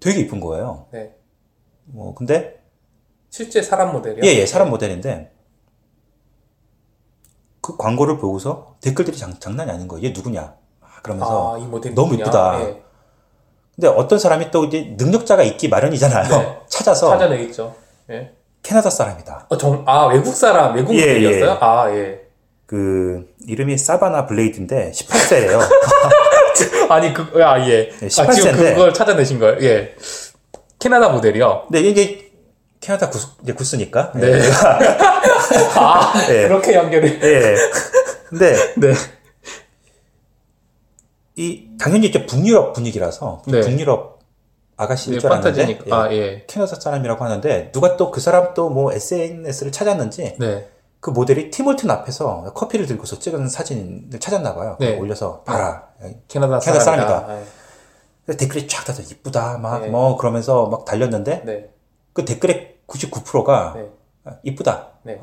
되게 0.00 0.20
이쁜 0.20 0.40
거예요. 0.40 0.86
네. 0.90 1.14
뭐 1.84 2.14
근데 2.14 2.60
실제 3.30 3.62
사람 3.62 3.92
모델이요? 3.92 4.24
예, 4.24 4.34
예, 4.34 4.44
사람 4.46 4.68
모델인데, 4.68 5.32
그 7.62 7.76
광고를 7.78 8.18
보고서 8.18 8.76
댓글들이 8.82 9.16
장, 9.16 9.38
장난이 9.38 9.70
아닌 9.70 9.88
거예요. 9.88 10.06
얘 10.06 10.10
누구냐? 10.12 10.54
아, 10.80 10.86
그러면서. 11.02 11.54
아, 11.54 11.58
너무? 11.94 12.14
이쁘다. 12.14 12.60
예, 12.60 12.82
근데 13.74 13.88
어떤 13.88 14.18
사람이 14.18 14.50
또 14.50 14.64
이제 14.64 14.94
능력자가 14.98 15.44
있기 15.44 15.68
마련이잖아요. 15.68 16.28
네. 16.28 16.60
찾아서 16.68 17.08
찾아내겠죠. 17.10 17.74
예. 18.10 18.34
캐나다 18.62 18.90
사람이다. 18.90 19.46
어, 19.48 19.58
정, 19.58 19.82
아, 19.86 20.06
외국 20.06 20.34
사람, 20.34 20.74
외국 20.74 20.94
예? 20.94 21.20
예. 21.22 21.42
아, 21.60 21.86
예. 21.90 22.20
그, 22.66 23.26
이름이 23.46 23.76
사바나 23.76 24.26
블레이드인데, 24.26 24.92
18세예요. 24.92 25.60
아니, 26.88 27.12
그, 27.12 27.44
아, 27.44 27.58
예. 27.68 27.90
네, 27.90 28.06
아, 28.06 28.08
지금 28.08 28.52
18세인데. 28.52 28.74
그걸 28.74 28.94
찾아내신 28.94 29.38
거예요? 29.40 29.58
예. 29.62 29.94
캐나다 30.78 31.08
모델이요? 31.08 31.64
근데 31.68 31.80
이게 31.80 32.30
캐나다 32.80 33.10
구스, 33.10 33.28
이제 33.42 33.52
구스니까. 33.52 34.12
네. 34.14 34.28
예. 34.28 34.40
아, 35.76 36.12
예. 36.30 36.48
그렇게 36.48 36.74
연결이. 36.74 37.18
예. 37.20 37.56
근데, 38.28 38.74
네. 38.76 38.94
이, 41.34 41.68
당연히 41.80 42.06
이제 42.06 42.24
북유럽 42.26 42.74
분위기라서, 42.74 43.42
네. 43.46 43.60
북유럽 43.60 44.11
아가씨일 44.82 45.16
예, 45.16 45.20
줄 45.20 45.30
알았는데, 45.32 45.62
판타지니까. 45.62 45.96
아, 45.96 46.12
예. 46.12 46.44
캐나다 46.46 46.76
사람이라고 46.76 47.24
하는데 47.24 47.70
누가 47.72 47.96
또 47.96 48.10
그 48.10 48.20
사람 48.20 48.54
또 48.54 48.68
뭐 48.70 48.92
SNS를 48.92 49.72
찾았는지 49.72 50.36
네. 50.38 50.68
그 51.00 51.10
모델이 51.10 51.50
티몰튼 51.50 51.90
앞에서 51.90 52.52
커피를 52.54 52.86
들고서 52.86 53.18
찍은 53.18 53.48
사진을 53.48 54.20
찾았나 54.20 54.54
봐요. 54.54 54.76
네. 54.80 54.96
올려서 54.98 55.42
봐라. 55.42 55.88
캐나다, 56.28 56.58
캐나다 56.60 56.80
사람이다. 56.80 57.08
사람이다. 57.08 57.32
아, 57.32 57.40
예. 58.28 58.36
댓글이 58.36 58.68
쫙 58.68 58.84
달려서 58.84 59.02
이쁘다 59.02 59.58
막 59.58 59.80
네. 59.80 59.88
뭐 59.88 60.16
그러면서 60.16 60.66
막 60.66 60.84
달렸는데 60.84 61.42
네. 61.44 61.70
그 62.12 62.24
댓글의 62.24 62.76
99%가 62.86 63.74
네. 63.76 63.90
이쁘다 64.44 64.90
네. 65.02 65.20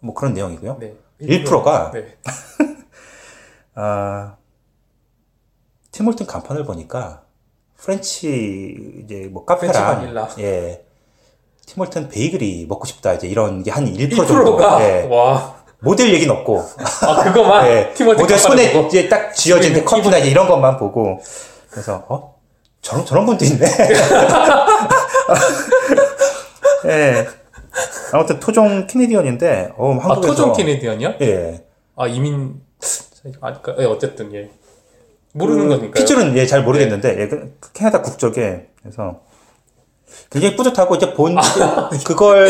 뭐 0.00 0.14
그런 0.14 0.32
내용이고요. 0.32 0.78
네. 0.80 0.94
1%가 1.20 1.90
네. 1.92 2.16
아 3.74 4.36
팀홀튼 5.90 6.26
간판을 6.26 6.64
보니까 6.64 7.24
French 7.78 8.76
이제 9.04 9.28
뭐 9.30 9.44
카페랑. 9.44 10.34
예 10.40 10.82
팀홀튼 11.66 12.08
베이글이 12.08 12.66
먹고 12.68 12.86
싶다 12.86 13.14
이제 13.14 13.26
이런 13.28 13.62
게 13.62 13.70
한1% 13.70 14.10
1%가, 14.10 14.26
정도 14.26 14.58
예. 14.80 15.06
와. 15.10 15.56
모델 15.80 16.12
얘기는 16.12 16.34
없고 16.34 16.60
아, 17.06 17.22
그거만? 17.22 17.66
예. 17.66 17.94
모델 18.16 18.36
손에 18.38 18.72
보고. 18.72 18.88
이제 18.88 19.08
딱 19.08 19.32
쥐어진 19.32 19.70
있는 19.70 19.84
커피나 19.84 20.18
이제 20.18 20.28
이런 20.28 20.48
것만 20.48 20.76
보고 20.76 21.20
그래서 21.70 22.04
어 22.08 22.34
저런 22.82 23.04
저런 23.06 23.26
분도 23.26 23.44
있네. 23.44 23.66
예. 26.86 27.26
아무튼 28.12 28.40
토종 28.40 28.86
캐네디언인데 28.86 29.72
어 29.76 29.94
아, 29.94 30.04
한국에서 30.04 30.34
토종 30.34 30.52
캐네디언이요? 30.54 31.14
예. 31.20 31.64
아, 32.00 32.06
이민, 32.06 32.60
아, 33.40 33.52
그, 33.60 33.74
예, 33.80 33.84
어쨌든, 33.84 34.32
예. 34.32 34.48
모르는 35.38 35.64
그 35.64 35.68
거니까요. 35.68 35.92
피줄은 35.92 36.36
예, 36.36 36.46
잘 36.46 36.62
모르겠는데 36.64 37.20
예, 37.20 37.28
그 37.28 37.56
캐나다 37.72 38.02
국적에 38.02 38.70
그래서 38.80 39.20
굉장히 40.30 40.56
뿌듯하고 40.56 40.96
이제 40.96 41.14
본 41.14 41.36
그걸 42.06 42.48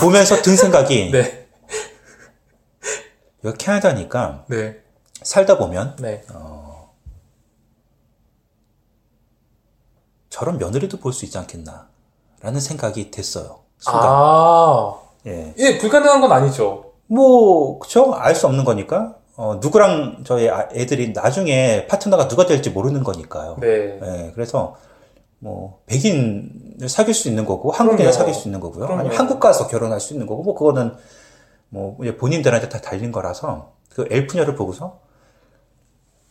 보면서 0.00 0.42
든 0.42 0.56
생각이 0.56 1.10
네. 1.12 1.48
여기 3.44 3.56
캐나다니까 3.58 4.44
네. 4.48 4.80
살다 5.22 5.58
보면 5.58 5.96
네. 6.00 6.22
저런 10.28 10.58
며느리도 10.58 10.98
볼 10.98 11.12
수 11.12 11.24
있지 11.24 11.36
않겠나라는 11.38 12.60
생각이 12.60 13.10
됐어요. 13.10 13.60
순간. 13.78 14.02
아. 14.04 14.94
예. 15.26 15.54
예, 15.58 15.78
불가능한 15.78 16.20
건 16.20 16.32
아니죠. 16.32 16.92
뭐 17.06 17.78
그쵸? 17.78 18.14
알 18.14 18.34
수 18.34 18.46
없는 18.46 18.64
거니까. 18.64 19.16
어, 19.40 19.58
누구랑 19.58 20.18
저희 20.24 20.50
아- 20.50 20.68
애들이 20.74 21.14
나중에 21.14 21.86
파트너가 21.86 22.28
누가 22.28 22.44
될지 22.44 22.68
모르는 22.68 23.02
거니까요. 23.02 23.56
네. 23.58 23.98
예, 24.02 24.32
그래서 24.34 24.76
뭐 25.38 25.80
백인을 25.86 26.86
사귈 26.90 27.14
수 27.14 27.28
있는 27.28 27.46
거고 27.46 27.70
한국인을 27.70 28.10
그럼요. 28.10 28.18
사귈 28.18 28.34
수 28.34 28.48
있는 28.48 28.60
거고요. 28.60 28.84
그럼요. 28.84 29.00
아니면 29.00 29.16
한국 29.18 29.40
가서 29.40 29.66
결혼할 29.66 29.98
수 29.98 30.12
있는 30.12 30.26
거고 30.26 30.42
뭐 30.42 30.54
그거는 30.54 30.94
뭐 31.70 31.96
이제 32.02 32.18
본인들한테 32.18 32.68
다 32.68 32.82
달린 32.82 33.12
거라서 33.12 33.72
그 33.88 34.06
엘프녀를 34.10 34.54
보고서 34.56 34.98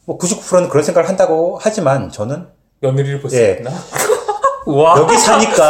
뭐 0.05 0.19
99%는 0.19 0.69
그런 0.69 0.83
생각을 0.83 1.09
한다고 1.09 1.57
하지만 1.59 2.11
저는 2.11 2.47
며느리를 2.81 3.21
볼수 3.21 3.37
예. 3.37 3.53
있나? 3.57 3.71
여기 4.99 5.17
사니까 5.17 5.63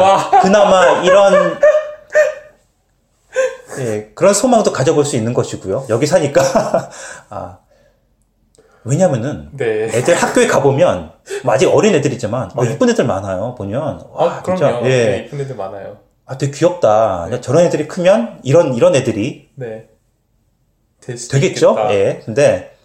와. 0.00 0.30
그나마 0.40 1.02
이런 1.02 1.58
예, 3.78 4.10
그런 4.14 4.34
소망도 4.34 4.72
가져볼 4.72 5.04
수 5.04 5.16
있는 5.16 5.34
것이고요. 5.34 5.86
여기 5.88 6.06
사니까 6.06 6.42
아 7.30 7.58
왜냐면은 8.84 9.50
네. 9.52 9.84
애들 9.92 10.14
학교에 10.14 10.46
가보면 10.46 11.12
뭐 11.44 11.54
아직 11.54 11.66
어린 11.66 11.94
애들이지만 11.96 12.52
어, 12.54 12.64
네. 12.64 12.72
이쁜 12.72 12.88
애들 12.88 13.04
많아요 13.04 13.54
보면 13.56 14.06
와 14.12 14.36
아, 14.36 14.42
그럼요. 14.42 14.58
진짜 14.58 14.80
네, 14.80 14.90
예, 14.90 15.24
이쁜 15.26 15.40
애들 15.40 15.56
많아요. 15.56 15.98
아 16.24 16.38
되게 16.38 16.52
귀엽다 16.52 17.40
저런 17.40 17.64
애들이 17.64 17.86
크면 17.88 18.40
이런 18.42 18.74
이런 18.74 18.94
애들이 18.94 19.50
네. 19.56 19.88
되겠죠 21.00 21.70
있겠다. 21.70 21.94
예 21.94 22.22
근데 22.24 22.76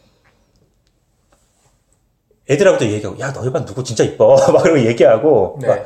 애들하고도 2.50 2.86
얘기하고 2.86 3.20
야 3.20 3.32
너희 3.32 3.52
반 3.52 3.66
누구 3.66 3.84
진짜 3.84 4.04
이뻐 4.04 4.36
막 4.52 4.64
그러고 4.64 4.80
얘기하고 4.80 5.60
네. 5.62 5.68
막, 5.68 5.86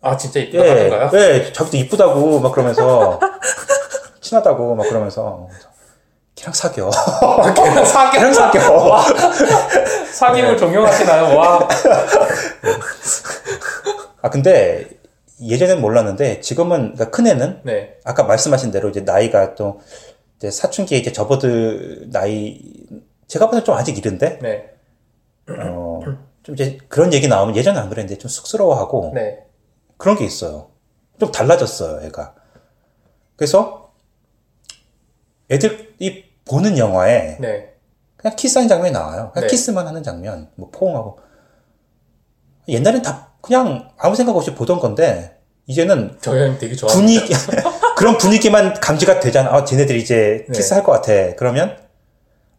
아, 0.00 0.16
진짜 0.16 0.40
이쁘다 0.40 0.66
예? 0.66 1.10
예 1.14 1.52
자기도 1.52 1.76
이쁘다고 1.76 2.40
막 2.40 2.52
그러면서 2.52 3.18
친하다고 4.32 4.74
막 4.74 4.88
그러면서 4.88 5.48
걔랑 6.34 6.54
사겨 6.54 6.90
걔랑 7.54 7.84
사귀, 7.84 8.16
걔랑 8.18 8.32
사겨 8.32 8.60
사귐을 10.12 10.58
종용하시나요? 10.58 11.36
와. 11.36 11.68
아 14.22 14.30
근데 14.30 14.88
예전엔 15.42 15.80
몰랐는데 15.80 16.40
지금은 16.40 16.94
그러니까 16.94 17.10
큰 17.10 17.26
애는 17.26 17.60
네. 17.64 17.98
아까 18.04 18.22
말씀하신 18.22 18.70
대로 18.70 18.88
이제 18.88 19.00
나이가 19.00 19.54
또 19.54 19.80
이제 20.38 20.50
사춘기에 20.50 20.98
이제 20.98 21.12
접어들 21.12 22.08
나이 22.10 22.60
제가 23.26 23.46
보기엔 23.46 23.64
좀 23.64 23.74
아직 23.74 23.98
이른데 23.98 24.38
네. 24.40 24.70
어, 25.48 26.00
좀 26.42 26.54
이제 26.54 26.78
그런 26.88 27.12
얘기 27.12 27.28
나오면 27.28 27.56
예전에 27.56 27.78
안 27.78 27.90
그랬는데 27.90 28.18
좀 28.18 28.28
쑥스러워하고 28.28 29.12
네. 29.14 29.44
그런 29.98 30.16
게 30.16 30.24
있어요. 30.24 30.70
좀 31.18 31.30
달라졌어요, 31.30 32.06
애가. 32.06 32.34
그래서 33.36 33.81
애들이 35.52 36.24
보는 36.44 36.78
영화에 36.78 37.36
네. 37.40 37.72
그냥 38.16 38.36
키스하는 38.36 38.68
장면이 38.68 38.92
나와요. 38.92 39.30
그냥 39.32 39.46
네. 39.46 39.50
키스만 39.50 39.86
하는 39.86 40.02
장면, 40.02 40.48
뭐 40.54 40.70
포옹하고. 40.72 41.18
옛날엔 42.68 43.02
다 43.02 43.32
그냥 43.40 43.90
아무 43.98 44.14
생각 44.14 44.36
없이 44.36 44.54
보던 44.54 44.78
건데 44.78 45.36
이제는 45.66 46.16
저희 46.20 46.40
형님 46.40 46.58
되게 46.58 46.74
좋아합니다. 46.74 47.24
분위기 47.24 47.34
그런 47.96 48.16
분위기만 48.16 48.74
감지가 48.74 49.20
되잖아. 49.20 49.52
아, 49.52 49.64
쟤네들이 49.64 50.00
이제 50.00 50.46
네. 50.48 50.52
키스할 50.56 50.82
것 50.84 50.92
같아. 50.92 51.12
그러면 51.36 51.76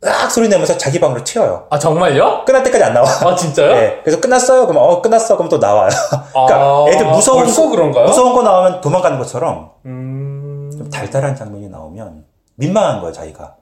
으악 0.04 0.30
소리 0.30 0.50
내면서 0.50 0.78
자기 0.78 1.00
방으로 1.00 1.24
튀어요. 1.24 1.68
아, 1.70 1.80
정말요? 1.80 2.44
끝날 2.46 2.62
때까지 2.64 2.84
안 2.84 2.94
나와. 2.94 3.08
아, 3.08 3.36
진짜요? 3.36 3.74
네. 3.74 4.02
그래서 4.04 4.20
끝났어요. 4.20 4.68
그럼 4.68 4.84
어 4.84 5.02
끝났어. 5.02 5.38
그럼 5.38 5.48
또 5.48 5.58
나와요. 5.60 5.90
그러니까 6.10 6.56
아, 6.58 6.86
애들 6.90 7.06
무서운 7.06 7.46
거, 7.46 7.70
그런가요? 7.70 8.06
무서운 8.06 8.34
거 8.34 8.44
나오면 8.44 8.82
도망가는 8.82 9.18
것처럼 9.18 9.72
음. 9.86 10.70
좀 10.74 10.90
달달한 10.90 11.36
장면이 11.36 11.70
나오면 11.70 12.26
민망한 12.56 13.00
거예요, 13.02 13.14
자기가. 13.14 13.58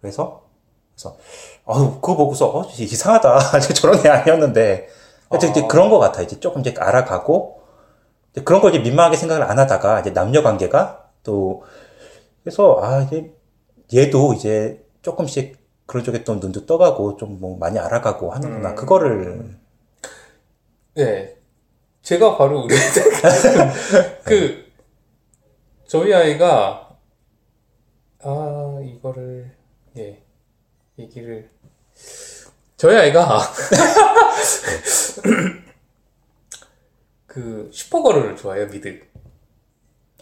그래서 0.00 0.44
그래서 0.94 1.16
어 1.64 2.00
그거 2.00 2.16
보고서 2.16 2.58
어 2.58 2.64
이상하다. 2.78 3.60
저런 3.74 4.04
애 4.06 4.08
아니었는데. 4.08 4.88
이제 5.36 5.48
이제 5.48 5.62
아. 5.62 5.66
그런 5.66 5.90
거 5.90 5.98
같아. 5.98 6.22
이제 6.22 6.38
조금 6.38 6.60
이제 6.60 6.74
알아가고 6.78 7.60
이제 8.32 8.42
그런 8.44 8.60
걸 8.60 8.72
이제 8.74 8.78
민망하게 8.80 9.16
생각을 9.16 9.42
안 9.42 9.58
하다가 9.58 10.00
이제 10.00 10.12
남녀 10.12 10.42
관계가 10.42 11.08
또 11.24 11.64
그래서 12.44 12.78
아 12.82 13.00
이제 13.02 13.34
얘도 13.92 14.34
이제 14.34 14.84
조금씩 15.02 15.56
그런 15.86 16.04
쪽에 16.04 16.22
또 16.24 16.34
눈도 16.36 16.66
떠가고 16.66 17.16
좀 17.16 17.38
뭐 17.40 17.56
많이 17.58 17.78
알아가고 17.78 18.30
하는구나. 18.32 18.70
음. 18.70 18.74
그거를 18.76 19.58
네. 20.94 21.36
제가 22.02 22.36
바로 22.36 22.60
우리 22.64 22.74
그 24.24 24.64
저희 25.88 26.12
아이가 26.14 26.83
아 28.24 28.80
이거를 28.84 29.50
예 29.98 30.22
얘기를 30.98 31.48
저희 32.76 32.96
아이가 32.96 33.40
그 37.26 37.68
슈퍼걸을 37.72 38.36
좋아해요 38.36 38.68
미드 38.68 39.00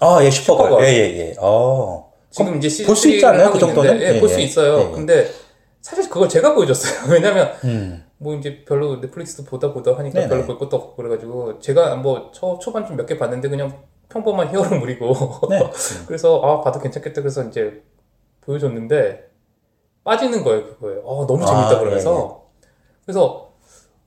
아, 0.01 0.19
예, 0.25 0.31
슈퍼걸. 0.31 0.65
슈퍼걸. 0.67 0.85
예, 0.85 0.89
예, 0.95 1.19
예. 1.19 1.35
어. 1.39 2.13
지금 2.31 2.57
이제 2.57 2.69
시즌 2.69 2.87
볼수 2.87 3.09
있지 3.09 3.25
않아요? 3.25 3.53
그 3.53 3.59
정도는? 3.61 4.01
예, 4.01 4.17
예, 4.17 4.21
볼수 4.21 4.41
예. 4.41 4.43
있어요. 4.45 4.79
예, 4.81 4.87
예. 4.89 4.91
근데 4.91 5.31
사실 5.81 6.09
그걸 6.09 6.29
제가 6.29 6.55
보여줬어요. 6.57 7.07
왜냐면 7.13 7.55
음. 7.63 8.05
뭐 8.19 8.35
이제 8.35 8.65
별로 8.65 8.97
넷플릭스도 9.01 9.45
보다 9.45 9.73
보다 9.73 9.97
하니까 9.97 10.19
네네. 10.19 10.29
별로 10.29 10.45
볼 10.47 10.59
것도 10.59 10.77
없고 10.77 10.97
그래가지고 10.97 11.61
제가 11.61 11.95
뭐 11.97 12.33
초, 12.33 12.59
초반 12.59 12.85
좀 12.85 12.97
몇 12.97 13.07
개 13.07 13.17
봤는데 13.17 13.49
그냥 13.49 13.81
평범한 14.13 14.51
히어로 14.53 14.79
물이고 14.79 15.15
네. 15.51 15.71
그래서 16.07 16.41
아 16.43 16.61
봐도 16.61 16.79
괜찮겠다 16.81 17.21
그래서 17.23 17.43
이제 17.45 17.83
보여줬는데 18.43 19.31
빠지는 20.05 20.43
거예요 20.45 20.67
그거에 20.67 20.97
아 20.99 21.27
너무 21.27 21.39
재밌다 21.47 21.71
아, 21.71 21.79
그러면서 21.79 22.43
그래서 23.05 23.49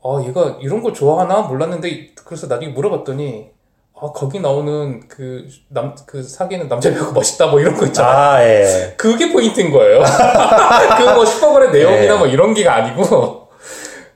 아 0.04 0.22
얘가 0.26 0.58
이런 0.62 0.82
걸 0.84 0.94
좋아하나 0.94 1.42
몰랐는데 1.42 2.14
그래서 2.26 2.48
나중에 2.48 2.72
물어봤더니 2.74 3.52
아 3.98 4.12
거기 4.12 4.40
나오는 4.42 5.08
그 5.08 5.48
남 5.70 5.96
그 6.06 6.22
사귀는 6.22 6.68
남자 6.68 6.92
배우가 6.94 7.14
멋있다 7.14 7.48
뭐 7.48 7.60
이런 7.62 7.76
거 7.76 7.86
있잖아 7.86 8.34
아, 8.36 8.44
예. 8.44 8.94
그게 8.98 9.32
포인트인 9.32 9.72
거예요. 9.72 10.04
그 11.00 11.16
뭐 11.16 11.24
슈퍼걸의 11.26 11.72
내용이나 11.72 12.14
네. 12.14 12.18
뭐 12.18 12.28
이런 12.28 12.54
게가 12.54 12.76
아니고 12.76 13.45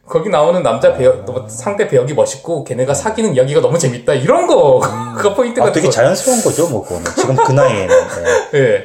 거기 0.10 0.30
나오는 0.30 0.64
남자 0.64 0.94
배역, 0.94 1.24
또 1.26 1.46
상대 1.48 1.88
배역이 1.88 2.14
멋있고 2.16 2.64
걔네가 2.64 2.94
사귀는 2.96 3.36
이야기가 3.36 3.62
너무 3.62 3.78
재밌다 3.78 4.14
이런 4.16 4.48
거 4.48 4.80
그거 5.16 5.34
포인트가 5.36 5.68
아, 5.68 5.72
되게 5.72 5.88
돼서- 5.88 5.92
자연스러운 5.92 6.42
거죠, 6.42 6.68
뭐, 6.68 6.84
그거는. 6.84 7.06
지금 7.16 7.36
그 7.36 7.52
나이에는. 7.52 7.96
예. 8.56 8.60
예. 8.60 8.84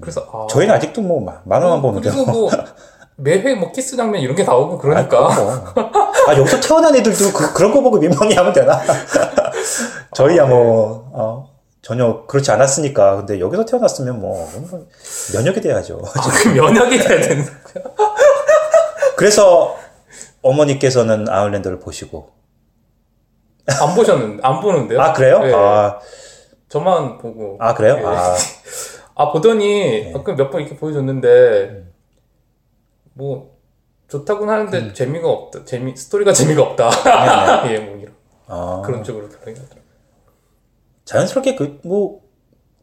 그래서 0.00 0.26
아, 0.32 0.46
저희는 0.50 0.74
아직도 0.74 1.00
뭐, 1.00 1.20
마- 1.24 1.40
만화만 1.44 1.80
보는데. 1.80 2.10
그리고 2.10 2.26
뭐 2.26 2.50
매회 3.20 3.54
뭐 3.54 3.70
키스 3.72 3.96
장면 3.96 4.20
이런 4.20 4.34
게 4.36 4.42
나오고 4.44 4.74
아, 4.76 4.78
그러니까 4.78 5.28
그럼. 5.28 5.92
아, 6.28 6.36
여기서 6.36 6.60
태어난 6.60 6.94
애들도 6.94 7.32
그, 7.32 7.52
그런 7.52 7.72
거 7.72 7.80
보고 7.80 7.98
민망해 7.98 8.34
하면 8.36 8.52
되나? 8.52 8.80
저희야 10.14 10.46
뭐, 10.46 11.10
어, 11.12 11.50
전혀 11.82 12.24
그렇지 12.26 12.50
않았으니까. 12.50 13.16
근데 13.16 13.40
여기서 13.40 13.64
태어났으면 13.64 14.20
뭐, 14.20 14.48
뭐 14.70 14.86
면역이 15.34 15.60
돼야죠. 15.60 16.00
아, 16.16 16.20
그 16.30 16.48
면역이 16.48 16.98
돼야 16.98 17.20
되는 17.20 17.44
그래서 19.16 19.76
어머니께서는 20.48 21.28
아일랜드를 21.28 21.78
보시고. 21.78 22.30
안 23.80 23.94
보셨는데 23.94 24.42
안 24.42 24.60
보는데요? 24.60 25.00
아, 25.00 25.12
그래요? 25.12 25.40
예. 25.44 25.52
아, 25.54 25.98
저만 26.68 27.18
보고 27.18 27.58
아, 27.60 27.74
그래요? 27.74 27.96
예. 27.98 28.04
아, 28.04 28.34
아 29.14 29.32
보더니 29.32 30.04
네. 30.04 30.12
아까 30.16 30.32
몇번 30.32 30.62
이렇게 30.62 30.74
보여줬는데 30.74 31.84
뭐 33.12 33.58
좋다고는 34.08 34.54
하는데 34.54 34.78
음. 34.78 34.94
재미가 34.94 35.28
없다 35.28 35.66
재미 35.66 35.94
스토리가 35.94 36.32
재미가 36.32 36.62
없다 36.62 36.88
예뭐 37.70 37.96
이런 37.98 38.14
아. 38.46 38.82
그런 38.86 39.04
쪽으로 39.04 39.28
자연스럽게 41.08 41.56
그, 41.56 41.80
뭐, 41.84 42.20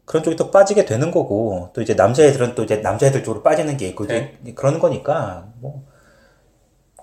그런 0.04 0.24
쪽에 0.24 0.34
또 0.34 0.50
빠지게 0.50 0.84
되는 0.84 1.12
거고, 1.12 1.70
또 1.72 1.80
이제 1.80 1.94
남자애들은 1.94 2.56
또 2.56 2.64
이제 2.64 2.78
남자애들 2.78 3.22
쪽으로 3.22 3.44
빠지는 3.44 3.76
게 3.76 3.86
있고, 3.88 4.04
이제 4.04 4.36
네. 4.40 4.52
그러는 4.52 4.80
거니까, 4.80 5.46
뭐, 5.60 5.85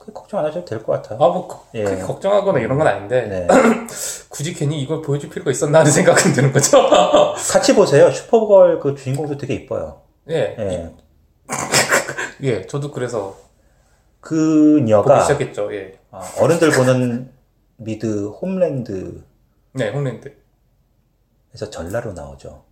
크게 0.03 0.11
걱정 0.13 0.39
안 0.41 0.45
하셔도 0.45 0.65
될 0.65 0.83
것 0.83 0.91
같아요. 0.91 1.17
아뭐 1.23 1.67
예. 1.75 1.83
크게 1.85 2.01
걱정하거나 2.01 2.59
이런 2.59 2.77
건 2.77 2.87
아닌데 2.87 3.25
네. 3.27 3.47
굳이 4.29 4.53
괜히 4.53 4.81
이걸 4.81 5.01
보여줄 5.01 5.29
필요가 5.29 5.49
있었나 5.51 5.79
하는 5.79 5.91
생각은 5.91 6.33
드는 6.33 6.51
거죠 6.51 6.77
같이 7.51 7.73
보세요. 7.73 8.11
슈퍼걸 8.11 8.79
그 8.79 8.95
주인공도 8.95 9.37
되게 9.37 9.53
이뻐요. 9.53 10.01
예. 10.29 10.55
예. 10.59 10.91
예 12.41 12.67
저도 12.67 12.91
그래서 12.91 13.37
그 14.19 14.79
보기 15.03 15.21
시작했죠 15.21 15.73
예. 15.73 15.99
아, 16.11 16.21
어른들 16.41 16.71
보는 16.71 17.31
미드 17.77 18.27
홈랜드에서 18.27 19.21
네 19.73 19.89
홈랜드 19.89 20.35
전라로 21.71 22.13
나오죠. 22.13 22.63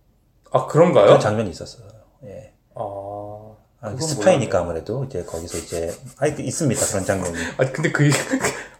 아 0.50 0.66
그런가요? 0.66 1.06
그런 1.06 1.20
장면이 1.20 1.48
있었어요. 1.50 1.86
예. 2.24 2.52
아 2.74 3.51
아, 3.82 3.94
스파이니까 3.96 4.60
아무래도 4.60 5.04
이제 5.04 5.24
거기서 5.24 5.58
이제 5.58 5.94
아 6.18 6.26
있습니다 6.26 6.86
그런 6.86 7.04
장면이. 7.04 7.36
아니 7.58 7.72
근데 7.72 7.92
그 7.92 8.10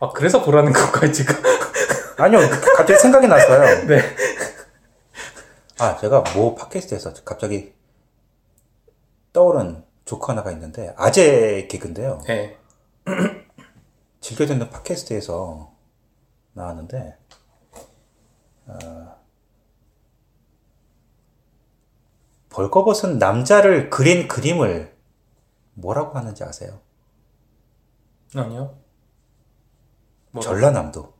아 0.02 0.10
그래서 0.10 0.42
보라는 0.42 0.72
건가요 0.72 1.12
지금 1.12 1.32
아니요 2.18 2.40
갑자기 2.76 2.98
생각이 2.98 3.28
났어요. 3.28 3.86
네 3.86 4.02
아, 5.78 5.96
제가 5.96 6.22
뭐 6.34 6.54
팟캐스트에서 6.56 7.12
갑자기 7.24 7.72
떠오른 9.32 9.84
조카 10.04 10.32
하나가 10.32 10.50
있는데 10.52 10.92
아재 10.96 11.68
개그인데요. 11.68 12.20
네. 12.26 12.56
즐겨 14.20 14.46
듣는 14.46 14.70
팟캐스트에서 14.70 15.72
나왔는데 16.52 17.16
어, 18.66 19.16
벌거벗은 22.50 23.18
남자를 23.18 23.88
그린 23.88 24.26
그림을 24.26 24.91
뭐라고 25.74 26.18
하는지 26.18 26.44
아세요? 26.44 26.78
아니요. 28.34 28.74
뭐, 30.30 30.42
전라남도. 30.42 31.12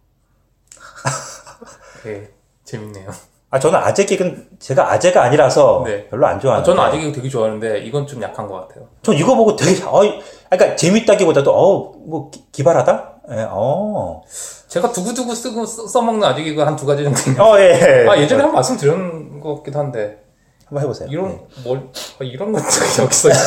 네. 2.04 2.30
재밌네요. 2.64 3.10
아 3.50 3.58
저는 3.58 3.78
아재 3.78 4.06
개그는 4.06 4.48
제가 4.58 4.90
아재가 4.92 5.24
아니라서 5.24 5.82
네. 5.84 6.08
별로 6.08 6.26
안 6.26 6.36
아, 6.36 6.38
좋아하는데 6.40 6.64
저는 6.66 6.82
아직 6.82 7.02
이거 7.02 7.12
되게 7.12 7.28
좋아하는데 7.28 7.80
이건 7.80 8.06
좀 8.06 8.22
약한 8.22 8.46
것 8.46 8.54
같아요. 8.66 8.88
전 9.02 9.14
이거 9.14 9.34
보고 9.36 9.54
되게 9.56 9.82
어이 9.84 10.22
그러니까 10.48 10.74
재밌다기보다도 10.76 11.52
어뭐 11.52 12.30
기발하다? 12.50 13.12
예, 13.32 13.46
어. 13.50 14.22
제가 14.68 14.90
두고두고 14.90 15.34
쓰고 15.34 15.66
써- 15.66 15.86
써먹는 15.86 16.26
아직 16.26 16.46
이거 16.46 16.64
한두 16.64 16.86
가지 16.86 17.04
정도. 17.04 17.20
어, 17.44 17.60
예. 17.60 18.06
아, 18.08 18.16
예전에 18.16 18.40
한번 18.42 18.54
말씀드린 18.54 19.38
것 19.38 19.56
같기도 19.56 19.78
한데. 19.78 20.24
한번 20.64 20.82
해보세요. 20.84 21.08
이런, 21.10 21.30
예. 21.32 21.62
뭘, 21.62 21.88
아, 22.20 22.24
이런 22.24 22.52
것도 22.52 22.64
여기 23.02 23.14
써있네. 23.14 23.38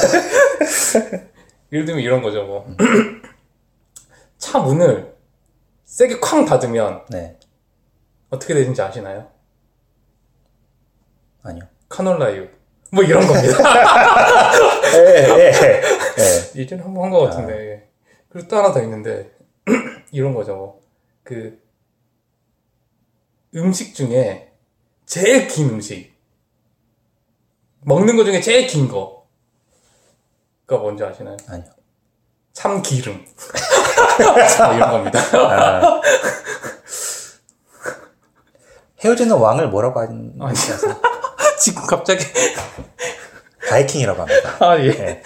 예를 1.71 1.85
들면 1.85 2.01
이런 2.03 2.21
거죠, 2.21 2.45
뭐. 2.45 2.67
차 4.37 4.59
문을 4.59 5.15
세게 5.85 6.19
쾅 6.19 6.45
닫으면 6.45 7.05
네. 7.09 7.37
어떻게 8.29 8.53
되는지 8.53 8.81
아시나요? 8.81 9.29
아니요. 11.43 11.63
카놀라유. 11.89 12.47
뭐 12.91 13.03
이런 13.03 13.25
겁니다. 13.25 13.57
예, 14.95 15.27
예, 15.29 15.51
예. 15.53 16.59
예전에 16.59 16.81
한번 16.81 17.03
한 17.05 17.11
것 17.11 17.19
같은데. 17.21 17.89
그리고 18.29 18.47
또 18.47 18.57
하나 18.57 18.71
더 18.71 18.81
있는데, 18.83 19.31
이런 20.11 20.33
거죠. 20.33 20.79
그, 21.23 21.61
음식 23.55 23.95
중에 23.95 24.51
제일 25.05 25.47
긴 25.47 25.69
음식. 25.69 26.13
먹는 27.81 28.15
것 28.17 28.25
중에 28.25 28.41
제일 28.41 28.67
긴 28.67 28.87
거. 28.87 29.14
가 30.67 30.77
뭔지 30.77 31.03
아시나요? 31.03 31.37
아니요. 31.47 31.65
참기름. 32.53 33.25
자, 34.57 34.73
이런 34.73 34.91
겁니다. 34.91 35.19
아. 35.33 36.01
헤어지는 39.03 39.35
왕을 39.37 39.69
뭐라고 39.69 39.99
하는지. 39.99 40.37
아세요? 40.41 40.77
지금 41.59 41.85
갑자기. 41.85 42.25
바이킹이라고 43.69 44.21
합니다. 44.21 44.57
아, 44.59 44.77
예. 44.79 44.87
예. 44.87 45.23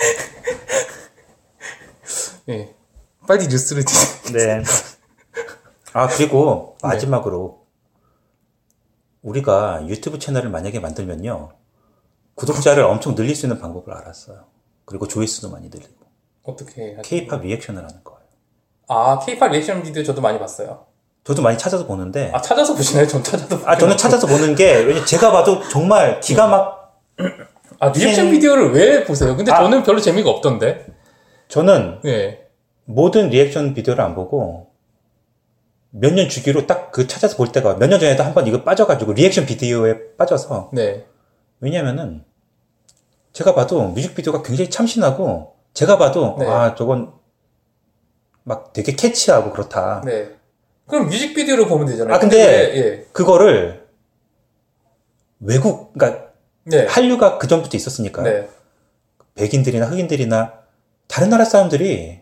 예. 2.49 2.75
빨리 3.27 3.47
뉴스를 3.47 3.85
드 3.85 4.33
네. 4.33 4.63
아, 5.93 6.07
그리고 6.07 6.77
마지막으로 6.81 7.65
우리가 9.21 9.85
유튜브 9.87 10.19
채널을 10.19 10.49
만약에 10.49 10.79
만들면요. 10.79 11.51
구독자를 12.35 12.83
엄청 12.83 13.15
늘릴 13.15 13.35
수 13.35 13.45
있는 13.45 13.59
방법을 13.59 13.93
알았어요. 13.93 14.45
그리고 14.89 15.07
조회수도 15.07 15.51
많이 15.51 15.69
늘리고. 15.69 15.93
어떻게 16.41 16.95
하죠? 16.95 17.01
K-팝 17.03 17.41
리액션을 17.41 17.83
하는 17.83 18.03
거예요. 18.03 18.19
아, 18.87 19.19
K-팝 19.19 19.51
리액션 19.51 19.83
비디오 19.83 20.01
저도 20.01 20.19
많이 20.19 20.39
봤어요. 20.39 20.87
저도 21.23 21.43
많이 21.43 21.59
찾아서 21.59 21.85
보는데, 21.85 22.31
아, 22.33 22.41
찾아서 22.41 22.73
보시나요? 22.73 23.05
전 23.05 23.23
찾아도 23.23 23.59
아, 23.69 23.77
저는 23.77 23.97
찾아서 23.97 24.25
보는 24.25 24.55
게, 24.55 24.77
왜냐 24.79 25.05
제가 25.05 25.31
봐도 25.31 25.61
정말 25.69 26.19
기가 26.21 26.47
막, 26.47 27.03
아, 27.79 27.89
리액션 27.89 28.27
음. 28.27 28.31
비디오를 28.31 28.71
왜 28.73 29.03
보세요? 29.03 29.37
근데 29.37 29.51
아. 29.51 29.59
저는 29.61 29.83
별로 29.83 29.99
재미가 30.01 30.27
없던데. 30.27 30.87
저는 31.49 31.99
예. 32.05 32.47
모든 32.85 33.29
리액션 33.29 33.75
비디오를 33.75 34.03
안 34.03 34.15
보고, 34.15 34.71
몇 35.91 36.13
년 36.15 36.29
주기로 36.29 36.65
딱 36.65 36.91
그 36.91 37.05
찾아서 37.05 37.37
볼 37.37 37.51
때가, 37.51 37.75
몇 37.75 37.89
년 37.89 37.99
전에도 37.99 38.23
한 38.23 38.33
번 38.33 38.47
이거 38.47 38.63
빠져가지고, 38.63 39.13
리액션 39.13 39.45
비디오에 39.45 40.15
빠져서, 40.17 40.71
네. 40.73 41.05
왜냐면은 41.59 42.23
제가 43.39 43.55
봐도 43.55 43.81
뮤직비디오가 43.83 44.41
굉장히 44.41 44.69
참신하고 44.69 45.55
제가 45.73 45.97
봐도 45.97 46.35
네. 46.39 46.45
아 46.45 46.75
저건 46.75 47.13
막 48.43 48.73
되게 48.73 48.91
catchy하고 48.91 49.51
그렇다. 49.53 50.01
네. 50.03 50.31
그럼 50.87 51.05
뮤직비디오를 51.05 51.65
보면 51.67 51.87
되잖아요. 51.87 52.13
아, 52.13 52.19
근데- 52.19 52.35
왜, 52.37 52.77
예. 52.77 53.05
그거를 53.13 53.87
외국 55.39 55.93
그러니까 55.93 56.31
네. 56.65 56.85
한류가 56.85 57.37
그 57.37 57.47
전부터 57.47 57.77
있었으니까 57.77 58.23
네. 58.23 58.49
백인들이나 59.35 59.85
흑인들이나 59.85 60.55
다른 61.07 61.29
나라 61.29 61.45
사람들이 61.45 62.19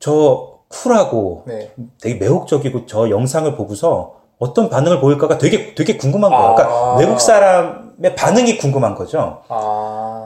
저 0.00 0.60
쿨하고 0.68 1.44
네. 1.46 1.72
되게 1.98 2.16
매혹적이고 2.16 2.84
저 2.84 3.08
영상을 3.08 3.56
보고서 3.56 4.20
어떤 4.38 4.68
반응을 4.68 5.00
보일까가 5.00 5.38
되게 5.38 5.74
되게 5.74 5.96
궁금한 5.96 6.30
거예요. 6.30 6.54
그러니까 6.56 6.76
아. 6.76 6.96
외국 6.98 7.22
사람의 7.22 8.14
반응이 8.14 8.58
궁금한 8.58 8.94
거죠. 8.94 9.42
아. 9.48 10.25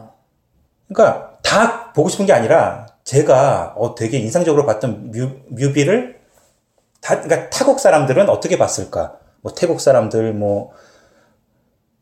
그러니까 0.92 1.38
다 1.42 1.92
보고 1.92 2.08
싶은 2.08 2.26
게 2.26 2.32
아니라 2.32 2.86
제가 3.04 3.74
어 3.76 3.94
되게 3.94 4.18
인상적으로 4.18 4.66
봤던 4.66 5.10
뮤, 5.12 5.30
뮤비를 5.48 6.20
다 7.00 7.20
그러니까 7.20 7.48
타국 7.50 7.80
사람들은 7.80 8.28
어떻게 8.28 8.58
봤을까? 8.58 9.18
뭐 9.40 9.52
태국 9.54 9.80
사람들 9.80 10.34
뭐 10.34 10.72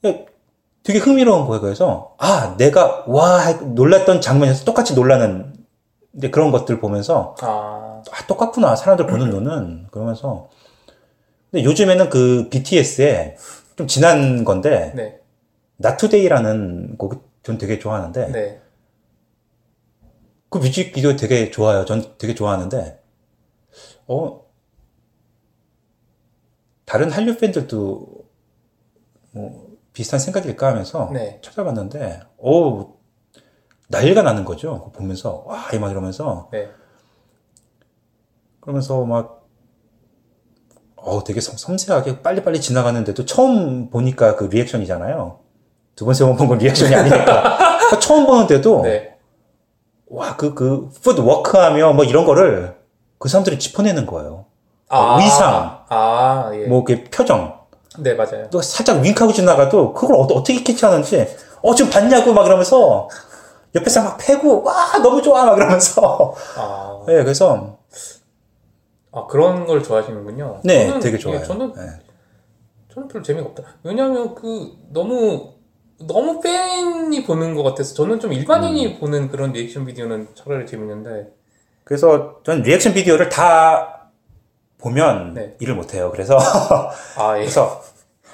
예, 0.04 0.26
되게 0.82 0.98
흥미로운 0.98 1.46
거예요. 1.46 1.60
그래서 1.60 2.14
아 2.18 2.54
내가 2.58 3.04
와 3.06 3.44
할- 3.44 3.74
놀랐던 3.74 4.20
장면에서 4.20 4.64
똑같이 4.64 4.94
놀라는 4.94 5.54
이제 6.16 6.30
그런 6.30 6.50
것들 6.50 6.80
보면서 6.80 7.34
아. 7.40 8.02
아 8.10 8.26
똑같구나 8.26 8.74
사람들 8.74 9.06
보는 9.06 9.30
눈은 9.30 9.86
그러면서 9.90 10.48
근데 11.50 11.64
요즘에는 11.64 12.10
그 12.10 12.48
BTS의 12.50 13.36
좀 13.76 13.86
지난 13.86 14.44
건데 14.44 14.92
네. 14.96 15.20
나투데이라는 15.76 16.96
곡 16.98 17.28
전 17.44 17.56
되게 17.56 17.78
좋아하는데 17.78 18.32
네. 18.32 18.60
그 20.50 20.58
뮤직비디오 20.58 21.14
되게 21.16 21.50
좋아요. 21.50 21.84
전 21.84 22.14
되게 22.18 22.34
좋아하는데, 22.34 23.02
어, 24.06 24.44
다른 26.84 27.10
한류 27.10 27.36
팬들도 27.36 28.06
뭐 29.32 29.68
비슷한 29.92 30.18
생각일까 30.20 30.68
하면서 30.68 31.10
네. 31.12 31.40
찾아봤는데, 31.42 32.20
오, 32.38 32.94
난리가 33.88 34.22
나는 34.22 34.44
거죠. 34.44 34.90
보면서, 34.94 35.42
와, 35.46 35.68
이막 35.74 35.90
이러면서, 35.90 36.48
네. 36.52 36.68
그러면서 38.60 39.04
막, 39.04 39.46
어, 40.96 41.24
되게 41.24 41.40
섬- 41.40 41.56
섬세하게 41.56 42.22
빨리빨리 42.22 42.60
지나가는데도 42.60 43.24
처음 43.24 43.88
보니까 43.90 44.36
그 44.36 44.44
리액션이잖아요. 44.44 45.40
두 45.94 46.04
번, 46.04 46.14
세 46.14 46.24
번 46.24 46.36
본 46.36 46.48
건 46.48 46.58
리액션이 46.58 46.94
아니니까. 46.94 47.78
처음 48.00 48.26
보는데도, 48.26 48.82
네. 48.82 49.17
와, 50.10 50.36
그, 50.36 50.54
그, 50.54 50.88
풋워크 51.02 51.56
하며 51.58 51.92
뭐 51.92 52.04
이런 52.04 52.24
거를 52.24 52.76
그 53.18 53.28
사람들이 53.28 53.58
짚어내는 53.58 54.06
거예요. 54.06 54.46
아. 54.88 55.18
의상. 55.20 55.84
아, 55.88 56.50
예. 56.54 56.66
뭐, 56.66 56.84
그 56.84 57.04
표정. 57.10 57.58
네, 57.98 58.14
맞아요. 58.14 58.48
또 58.50 58.62
살짝 58.62 59.00
윙크하고 59.02 59.32
지나가도 59.32 59.92
그걸 59.92 60.16
어, 60.16 60.20
어떻게 60.20 60.62
캐치하는지, 60.62 61.26
어, 61.62 61.74
지금 61.74 61.90
봤냐고 61.90 62.32
막 62.32 62.46
이러면서 62.46 63.08
옆에서 63.74 64.02
막 64.02 64.18
패고, 64.18 64.62
와, 64.62 64.98
너무 65.02 65.20
좋아 65.20 65.44
막 65.44 65.56
이러면서. 65.56 66.34
아. 66.56 67.02
네, 67.06 67.22
그래서, 67.22 67.78
아, 69.12 69.26
그런 69.26 69.66
걸 69.66 69.82
좋아하시는군요. 69.82 70.60
네, 70.64 70.86
저는, 70.86 71.00
되게 71.00 71.18
좋아요. 71.18 71.40
예, 71.40 71.44
저는, 71.44 71.72
네. 71.74 71.82
저는 72.94 73.08
별로 73.08 73.22
재미가 73.22 73.48
없다. 73.48 73.62
왜냐면 73.82 74.34
그, 74.34 74.72
너무, 74.90 75.54
너무 75.98 76.40
팬이 76.40 77.24
보는 77.24 77.54
것 77.54 77.62
같아서 77.62 77.94
저는 77.94 78.20
좀 78.20 78.32
일반인이 78.32 78.86
음. 78.86 79.00
보는 79.00 79.28
그런 79.28 79.52
리액션 79.52 79.84
비디오는 79.84 80.28
차라리 80.34 80.66
재밌는데. 80.66 81.28
그래서 81.84 82.40
전 82.44 82.62
리액션 82.62 82.94
비디오를 82.94 83.28
다 83.28 84.10
보면 84.78 85.34
네. 85.34 85.56
일을 85.58 85.74
못해요. 85.74 86.10
그래서, 86.12 86.38
아, 87.16 87.34
예. 87.36 87.40
그래서 87.40 87.82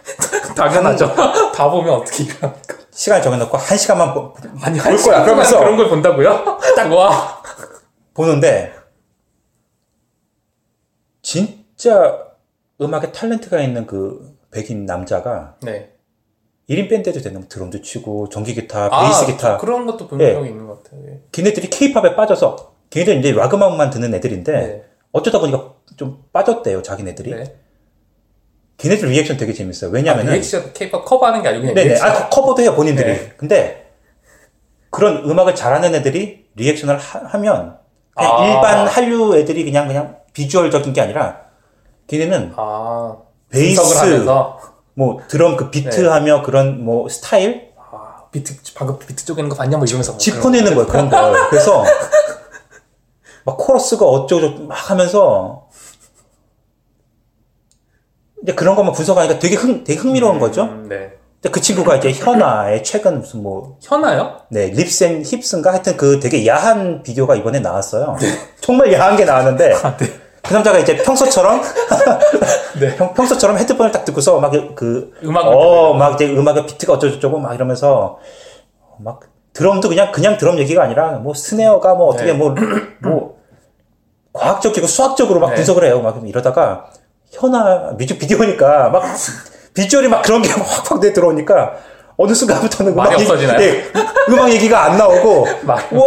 당연하죠. 0.55 1.15
다 1.55 1.71
보면 1.71 1.95
어떻게 1.95 2.25
일합니까? 2.25 2.77
시간 2.91 3.23
정해놓고 3.23 3.57
한 3.57 3.79
시간만 3.79 4.13
보, 4.13 4.35
아니, 4.63 4.79
볼한 4.79 4.97
거야. 5.03 5.25
그러면서 5.25 5.59
그런 5.59 5.77
걸 5.77 5.89
본다고요? 5.89 6.59
딱, 6.77 6.93
와. 6.93 7.43
보는데 8.13 8.73
진짜 11.23 12.29
음악에 12.81 13.11
talent가 13.11 13.63
있는 13.65 13.87
그 13.87 14.37
백인 14.51 14.85
남자가 14.87 15.57
네. 15.63 15.94
1인 16.69 16.89
밴드도 16.89 17.21
되는 17.21 17.47
드럼도 17.49 17.83
치고 17.83 18.29
전기 18.31 18.55
기타, 18.55 18.89
아, 18.91 19.03
베이스 19.03 19.27
기타. 19.27 19.53
저 19.53 19.59
그런 19.59 19.87
것도 19.87 20.09
본 20.09 20.21
예. 20.21 20.33
적이 20.33 20.49
있는 20.49 20.67
것 20.67 20.83
같아요. 20.83 21.03
예. 21.09 21.21
걔네들이 21.31 21.69
케이팝에 21.69 22.17
빠져서 22.17 22.75
걔네들 22.91 23.19
이제 23.19 23.33
락 23.33 23.53
음악만 23.53 23.91
듣는 23.91 24.15
애들인데 24.15 24.53
네. 24.53 24.85
어쩌다 25.13 25.41
보니까 25.41 25.75
좀 25.97 26.25
빠졌대요 26.33 26.83
자기네들이. 26.83 27.35
네. 27.35 27.57
걔네들 28.79 29.09
리액션 29.09 29.37
되게 29.37 29.53
재밌어요. 29.53 29.91
아, 29.91 29.93
왜냐면은 29.93 30.33
리액션 30.33 30.73
케이팝 30.73 31.05
커버하는 31.05 31.43
게 31.43 31.49
아니고 31.49 31.75
네네. 31.75 32.01
아 32.01 32.29
커버도 32.31 32.63
해요 32.63 32.75
본인들이. 32.75 33.13
네. 33.13 33.33
근데 33.37 33.93
그런 34.91 35.29
음악을 35.29 35.55
잘하는 35.55 35.95
애들이 35.95 36.47
리액션을 36.55 36.97
하, 36.97 37.39
면 37.39 37.79
아. 38.15 38.47
일반 38.47 38.87
한류 38.87 39.37
애들이 39.37 39.65
그냥 39.65 39.87
그냥 39.87 40.19
비주얼적인 40.33 40.93
게 40.93 41.01
아니라 41.01 41.43
걔네는 42.07 42.53
아, 42.57 43.17
베이스, 43.51 43.81
뭐 44.95 45.21
드럼 45.29 45.57
그 45.57 45.71
비트하며 45.71 46.43
그런 46.43 46.85
뭐 46.85 47.09
스타일 47.09 47.73
아, 47.77 48.25
비트 48.31 48.55
방금 48.75 48.99
비트 48.99 49.25
쪽에 49.25 49.41
있는 49.43 49.51
거 49.51 49.57
봤냐 49.57 49.77
뭐 49.77 49.85
이러면서 49.87 50.13
뭐 50.13 50.19
짚어내는 50.19 50.75
거예요 50.75 50.87
그런 50.87 51.11
걸. 51.11 51.49
그래서 51.51 51.85
막 53.45 53.57
코러스가 53.59 54.07
어쩌고저쩌고 54.07 54.67
막 54.69 54.91
하면서 54.91 55.69
이제 58.43 58.55
그런 58.55 58.75
것만 58.77 58.93
분석하니까 58.95 59.39
되게 59.39 59.57
흥 59.57 59.85
되게 59.85 59.99
흥미로운 59.99 60.39
그런- 60.39 60.49
거죠. 60.51 60.63
음, 60.65 60.87
네. 60.89 61.13
근데 61.41 61.51
그 61.53 61.61
친구가 61.61 61.97
이제 61.97 62.11
현아의 62.13 62.83
최근 62.85 63.21
무슨 63.21 63.43
뭐 63.43 63.77
현아요? 63.83 64.41
네, 64.49 64.67
립스앤 64.69 65.23
힙스인가 65.25 65.73
하여튼 65.73 65.97
그 65.99 66.19
되게 66.21 66.47
야한 66.47 67.03
비디오가 67.03 67.35
이번에 67.35 67.61
나왔어요. 67.61 68.17
정말 68.61 68.93
야한 68.93 69.17
게 69.17 69.25
나왔는데 69.27 69.75
아, 69.75 69.97
네. 69.97 70.07
그 70.47 70.53
남자가 70.53 70.79
이제 70.79 70.97
평소처럼 70.97 71.63
네. 72.79 72.95
평, 72.97 73.15
평소처럼 73.15 73.57
헤드폰을 73.59 73.91
딱 73.93 74.05
듣고서 74.05 74.39
막 74.41 74.53
그 74.75 75.13
음악을 75.23 75.53
어, 75.53 75.95
막 75.95 76.15
이제 76.15 76.29
음악의 76.29 76.67
비트가 76.67 76.95
어쩌고저쩌고 76.95 77.39
막 77.39 77.55
이러면서 77.55 78.19
막 78.99 79.21
드럼도 79.53 79.89
그냥 79.89 80.13
그냥 80.13 80.37
드럼 80.37 80.59
얘기가 80.59 80.83
아니라 80.83 81.13
뭐 81.13 81.33
스네어가 81.33 81.95
뭐 81.95 82.09
어떻게 82.09 82.33
네. 82.33 82.35
뭐뭐 82.35 83.39
과학적이고 84.33 84.87
수학적으로 84.87 85.41
막 85.41 85.51
네. 85.51 85.55
분석을 85.57 85.85
해요. 85.85 86.03
막 86.03 86.21
이러다가 86.27 86.87
현아 87.33 87.93
뮤직비디오니까 87.99 88.91
막 88.91 89.03
비주얼이 89.75 90.09
막 90.09 90.23
그런 90.23 90.43
게 90.43 90.51
확확 90.61 91.01
내 91.01 91.13
들어오니까 91.13 91.75
어느 92.17 92.33
순간부터는 92.33 92.95
말이 92.95 93.09
음악 93.11 93.21
얘기- 93.21 93.31
없어지나요? 93.31 93.61
예, 93.63 93.85
음악 94.29 94.51
얘기가 94.53 94.85
안 94.85 94.97
나오고 94.97 95.49
말- 95.63 95.85
오! 95.93 96.01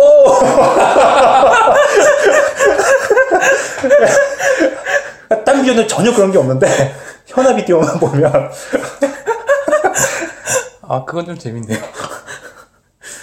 딴 5.46 5.60
비디오는 5.62 5.88
전혀 5.88 6.14
그런 6.14 6.32
게 6.32 6.38
없는데 6.38 6.68
현아 7.26 7.56
비디오만 7.56 8.00
보면 8.00 8.52
아, 10.90 11.04
그건 11.04 11.26
좀 11.26 11.38
재밌네요. 11.38 11.78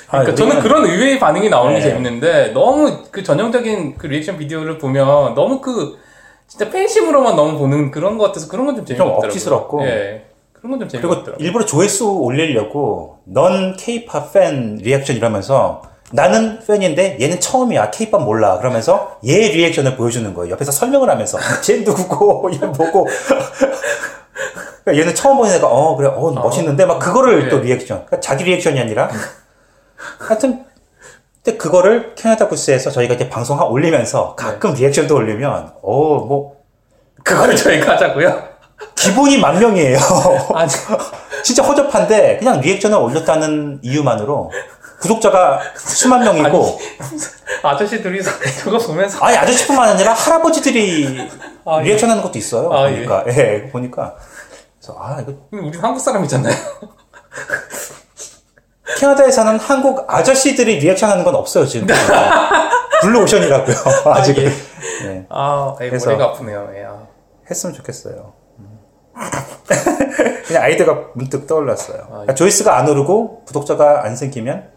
아, 0.08 0.18
그러니까 0.20 0.34
저는 0.34 0.56
우리는- 0.58 0.62
그런 0.62 0.84
의외의 0.84 1.18
반응이 1.18 1.48
나오는 1.48 1.72
게 1.74 1.80
네. 1.80 1.88
재밌는데 1.88 2.48
너무 2.52 3.04
그 3.10 3.22
전형적인 3.22 3.96
그 3.96 4.06
리액션 4.06 4.36
비디오를 4.36 4.76
보면 4.78 5.34
너무 5.34 5.60
그 5.62 5.98
진짜 6.46 6.68
팬심으로만 6.70 7.34
너무 7.36 7.56
보는 7.58 7.90
그런 7.90 8.18
것 8.18 8.26
같아서 8.26 8.48
그런 8.48 8.66
건 8.66 8.76
좀 8.76 8.84
재미없더라고요. 8.84 9.26
억지스럽고. 9.28 9.82
예. 9.86 10.26
그런 10.64 10.78
건좀 10.78 10.88
그리고 10.88 11.08
재미없더라고요. 11.08 11.44
일부러 11.46 11.66
조회수 11.66 12.10
올리려고 12.10 13.18
넌 13.24 13.76
케이팝 13.76 14.32
팬 14.32 14.76
리액션 14.76 15.14
이러면서 15.14 15.82
나는 16.10 16.58
팬인데 16.66 17.18
얘는 17.20 17.38
처음이야. 17.38 17.90
케이팝 17.90 18.22
몰라. 18.22 18.56
그러면서 18.56 19.18
얘 19.26 19.48
리액션을 19.48 19.94
보여주는 19.96 20.32
거예요. 20.32 20.52
옆에서 20.52 20.72
설명을 20.72 21.10
하면서 21.10 21.38
쟤 21.60 21.80
누구고 21.80 22.50
얘 22.54 22.58
뭐고. 22.58 23.06
그러니까 24.84 25.02
얘는 25.02 25.14
처음 25.14 25.36
보는 25.36 25.52
애가 25.52 25.66
어 25.66 25.96
그래. 25.96 26.08
어 26.08 26.30
멋있는데? 26.30 26.86
막 26.86 26.98
그거를 26.98 27.44
네. 27.44 27.48
또 27.50 27.58
리액션. 27.58 28.06
그러니까 28.06 28.20
자기 28.20 28.44
리액션이 28.44 28.80
아니라. 28.80 29.10
하여튼 30.18 30.64
근데 31.42 31.58
그거를 31.58 32.14
캐나다 32.14 32.48
부스에서 32.48 32.90
저희가 32.90 33.14
이제 33.14 33.28
방송 33.28 33.60
한 33.60 33.66
올리면서 33.66 34.34
가끔 34.34 34.72
리액션도 34.72 35.14
올리면 35.14 35.74
어뭐 35.82 36.56
그거를 37.22 37.54
저희가 37.54 37.92
하자고요. 37.92 38.53
기본이 38.94 39.38
만 39.38 39.58
명이에요 39.58 39.98
아니, 40.54 40.70
진짜 41.42 41.62
허접한데 41.62 42.38
그냥 42.38 42.60
리액션을 42.60 42.96
올렸다는 42.98 43.80
이유만으로 43.82 44.50
구독자가 45.00 45.60
수만 45.76 46.24
명이고 46.24 46.78
아저씨 47.62 48.02
둘이서 48.02 48.30
그거 48.64 48.78
보면서 48.78 49.22
아니 49.24 49.36
아저씨뿐만 49.36 49.90
아니라 49.90 50.14
할아버지들이 50.14 51.28
아, 51.66 51.80
예. 51.80 51.84
리액션하는 51.84 52.22
것도 52.22 52.38
있어요. 52.38 52.72
아, 52.72 52.88
보니까 52.88 53.24
예. 53.28 53.68
보니까 53.70 54.14
그래서 54.80 54.96
아 54.98 55.20
이거 55.20 55.34
우리 55.50 55.76
한국 55.78 56.00
사람이잖아요. 56.00 56.54
캐나다에 58.98 59.30
사는 59.30 59.58
한국 59.58 60.04
아저씨들이 60.08 60.78
리액션하는 60.78 61.24
건 61.24 61.34
없어요 61.34 61.66
지금. 61.66 61.86
블루 63.02 63.22
오션이라고요. 63.22 63.76
아직 64.14 64.38
예. 64.38 64.44
예. 64.46 65.26
아, 65.28 65.74
예, 65.80 65.88
그래서- 65.90 66.10
머리가 66.10 66.30
아프네요. 66.30 66.70
예. 66.76 66.84
아. 66.84 67.06
했으면 67.50 67.74
좋겠어요. 67.74 68.32
음. 69.16 69.22
그냥 70.46 70.62
아이디어가 70.62 71.10
문득 71.14 71.46
떠올랐어요. 71.46 72.02
아, 72.02 72.08
그러니까 72.08 72.34
조회수가 72.34 72.76
안 72.76 72.88
오르고 72.88 73.44
구독자가 73.46 74.04
안 74.04 74.14
생기면 74.16 74.68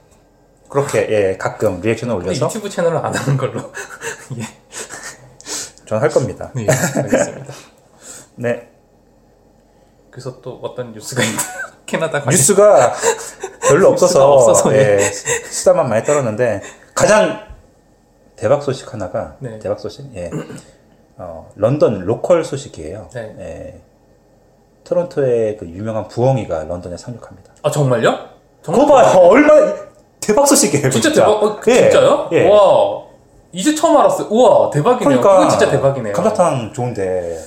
그렇게 0.69 1.07
예 1.09 1.37
가끔 1.37 1.81
리액션을 1.81 2.15
올려서 2.15 2.45
유튜브 2.45 2.69
채널을 2.69 2.97
안 2.97 3.13
하는 3.13 3.37
걸로. 3.37 3.71
예. 4.37 4.43
저는 5.85 6.01
할 6.03 6.09
겁니다. 6.09 6.51
네, 6.55 6.67
알겠습니다. 6.69 7.53
네. 8.35 8.69
그래서 10.11 10.41
또 10.41 10.59
어떤 10.63 10.91
뉴스가 10.93 11.23
있나요? 11.23 11.37
캐나다 11.85 12.19
관련- 12.19 12.31
뉴스가 12.31 12.93
별로 13.61 13.89
없어서, 13.89 14.33
없어서, 14.33 14.75
예, 14.75 14.99
수- 14.99 15.25
수다만 15.51 15.87
많이 15.89 16.03
떨었는데 16.03 16.61
가장 16.93 17.39
대박 18.35 18.61
소식 18.63 18.93
하나가 18.93 19.35
네. 19.39 19.59
대박 19.59 19.79
소식 19.79 20.05
예. 20.15 20.29
어, 21.17 21.49
런던 21.55 22.01
local 22.01 22.43
소식이에요. 22.43 23.09
네. 23.13 23.35
예. 23.39 23.81
토론토의 24.87 25.57
그 25.57 25.67
유명한 25.67 26.07
부엉이가 26.07 26.63
런던에 26.63 26.95
상륙합니다. 26.95 27.51
아, 27.61 27.69
정말요? 27.69 28.17
그거 28.63 28.85
봐요. 28.85 29.17
얼마나 29.19 29.73
대박 30.21 30.47
소식이에요. 30.47 30.89
진짜 30.89 31.11
대박, 31.11 31.43
어, 31.43 31.59
그 31.59 31.71
예. 31.71 31.75
진짜요? 31.89 32.29
예. 32.31 32.47
와, 32.49 33.03
이제 33.51 33.75
처음 33.75 33.97
알았어요. 33.97 34.27
우와, 34.29 34.69
대박이네요. 34.69 35.07
그러니까 35.19 35.33
그건 35.33 35.49
진짜 35.49 35.69
대박이네요. 35.69 36.13
감자탕 36.13 36.71
좋은데 36.73 37.37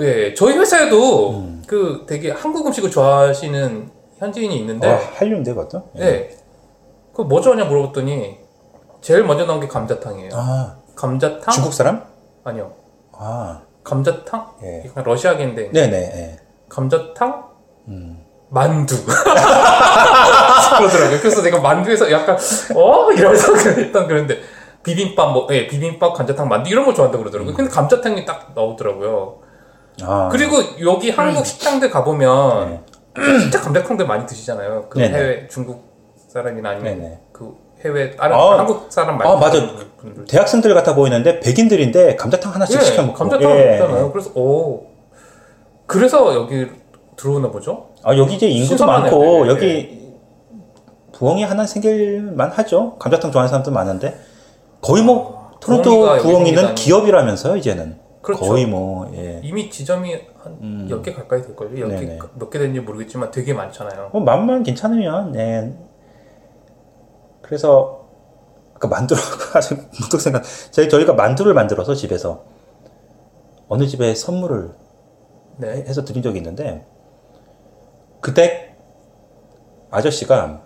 예, 0.00 0.34
저희 0.34 0.56
회사에도 0.58 1.30
음. 1.30 1.62
그 1.66 2.04
되게 2.06 2.30
한국 2.30 2.66
음식을 2.66 2.90
좋아하시는 2.90 3.90
현지인이 4.18 4.54
있는데, 4.58 4.88
어, 4.90 4.98
한류인데 5.16 5.54
그것도? 5.54 5.82
예. 6.00 6.36
그 7.14 7.22
뭐 7.22 7.40
좋아하냐 7.40 7.64
물어봤더니, 7.66 8.38
제일 9.00 9.24
먼저 9.24 9.44
나온 9.46 9.60
게 9.60 9.68
감자탕이에요. 9.68 10.30
아 10.34 10.76
감자탕? 10.94 11.40
중국 11.52 11.72
사람? 11.72 12.04
아니요. 12.44 12.72
아 13.12 13.62
감자탕? 13.90 14.46
예. 14.62 14.84
약간 14.86 15.02
러시아계인데, 15.04 15.72
네네. 15.72 15.96
예. 15.96 16.36
감자탕? 16.68 17.44
음. 17.88 18.24
만두. 18.48 18.94
그러더라고요. 20.78 21.18
그래서 21.20 21.42
내가 21.42 21.60
만두에서 21.60 22.10
약간, 22.10 22.36
어? 22.76 23.10
이러면서 23.12 23.54
했던 23.58 24.06
그런데, 24.06 24.38
비빔밥, 24.84 25.32
뭐, 25.32 25.48
예, 25.50 25.66
비빔밥, 25.66 26.14
감자탕, 26.14 26.48
만두, 26.48 26.70
이런 26.70 26.84
거 26.84 26.94
좋아한다고 26.94 27.22
그러더라고요. 27.24 27.54
근데 27.54 27.70
감자탕이 27.70 28.24
딱 28.24 28.52
나오더라고요. 28.54 29.40
아 30.02 30.28
그리고 30.32 30.56
여기 30.84 31.10
한국 31.10 31.44
식당들 31.44 31.90
가보면, 31.90 32.84
진짜 33.40 33.60
감자탕들 33.60 34.06
많이 34.06 34.24
드시잖아요. 34.24 34.86
그 34.88 34.98
네네. 34.98 35.18
해외 35.18 35.48
중국 35.48 35.90
사람이나 36.32 36.70
아니면 36.70 36.98
네네. 36.98 37.20
그 37.80 37.88
해외 37.88 38.10
다른 38.16 38.36
아. 38.36 38.58
한국 38.58 38.90
사람 38.92 39.20
아, 39.22 39.36
맞아. 39.36 39.52
드시는 39.52 39.74
분들. 39.98 40.24
대학생들 40.26 40.74
같아 40.74 40.94
보이는데 40.94 41.40
백인들인데 41.40 42.16
감자탕 42.16 42.54
하나씩 42.54 42.80
시켜 42.82 43.02
먹고 43.02 43.14
감자탕 43.14 43.50
예. 43.50 43.78
먹잖아요. 43.78 44.12
그래서, 44.12 44.30
오. 44.34 44.86
그래서 45.86 46.34
여기 46.34 46.66
들어오나 47.16 47.50
보죠? 47.50 47.88
아 48.04 48.16
여기 48.16 48.36
이제 48.36 48.46
인구도. 48.48 48.86
많고 48.86 49.44
네, 49.44 49.50
여기 49.50 50.00
부엉이 51.12 51.42
하나 51.44 51.66
생길만 51.66 52.50
하죠. 52.50 52.96
감자탕 52.98 53.30
좋아하는 53.32 53.48
사람도 53.48 53.70
많은데 53.70 54.18
거의 54.80 55.02
뭐 55.02 55.50
토론토 55.60 55.90
부엉이가 55.90 56.16
여기 56.18 56.28
부엉이는. 56.28 56.74
기업이라면서요 56.74 57.56
이제는 57.56 57.98
그렇죠. 58.22 58.44
거의 58.44 58.66
뭐 58.66 59.10
예. 59.14 59.40
이미 59.42 59.68
지점이 59.70 60.14
한 60.42 60.52
음. 60.62 60.88
10개 60.90 61.14
가까이 61.14 61.42
될걸요? 61.42 61.70
10개, 61.86 61.88
네네. 61.88 62.18
몇개 62.38 62.58
되는지 62.58 62.80
모르겠지만 62.80 63.30
되게 63.30 63.52
많잖아요. 63.52 64.10
뭐 64.12 64.22
맛만 64.22 64.62
괜찮으면 64.62 65.34
예. 65.36 65.72
그래서 67.50 68.06
그 68.78 68.86
만두라고 68.86 69.26
아주 69.58 69.74
문득 69.98 70.20
생각 70.20 70.44
저희 70.70 70.88
저희가 70.88 71.14
만두를 71.14 71.52
만들어서 71.52 71.96
집에서 71.96 72.44
어느 73.68 73.88
집에 73.88 74.14
선물을 74.14 74.70
네. 75.56 75.68
해서 75.68 76.04
드린 76.04 76.22
적이 76.22 76.38
있는데 76.38 76.86
그때 78.20 78.76
아저씨가 79.90 80.62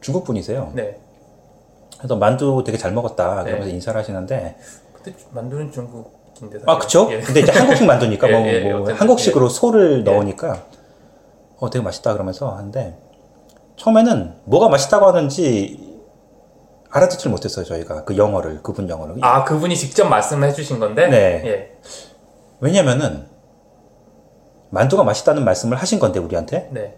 중국 0.00 0.24
분이세요. 0.24 0.72
네. 0.74 0.98
그래서 1.98 2.16
만두 2.16 2.64
되게 2.64 2.78
잘 2.78 2.92
먹었다 2.92 3.44
그러면서 3.44 3.68
네. 3.68 3.74
인사를 3.74 4.00
하시는데 4.00 4.56
근데 4.94 5.18
만두는 5.32 5.70
중국인데. 5.70 6.60
사실. 6.60 6.70
아 6.70 6.78
그쵸? 6.78 7.08
예. 7.10 7.20
근데 7.20 7.40
이제 7.40 7.52
한국식 7.52 7.86
만두니까 7.86 8.26
예, 8.32 8.32
뭐, 8.32 8.48
예, 8.48 8.72
뭐 8.72 8.90
한국식으로 8.90 9.50
소를 9.50 10.00
예. 10.00 10.10
넣으니까 10.10 10.64
어 11.58 11.68
되게 11.68 11.84
맛있다 11.84 12.14
그러면서 12.14 12.56
하는데 12.56 13.03
처음에는 13.76 14.34
뭐가 14.44 14.68
맛있다고 14.68 15.06
하는지 15.06 15.94
알아듣질 16.90 17.30
못했어요 17.30 17.64
저희가 17.64 18.04
그 18.04 18.16
영어를 18.16 18.62
그분 18.62 18.88
영어를 18.88 19.16
아, 19.20 19.44
그분이 19.44 19.76
직접 19.76 20.06
말씀해 20.06 20.52
주신 20.52 20.78
건데? 20.78 21.08
네. 21.08 21.42
예. 21.44 21.76
왜냐면은 22.60 23.26
만두가 24.70 25.02
맛있다는 25.02 25.44
말씀을 25.44 25.76
하신 25.76 25.98
건데 25.98 26.20
우리한테 26.20 26.68
네. 26.72 26.96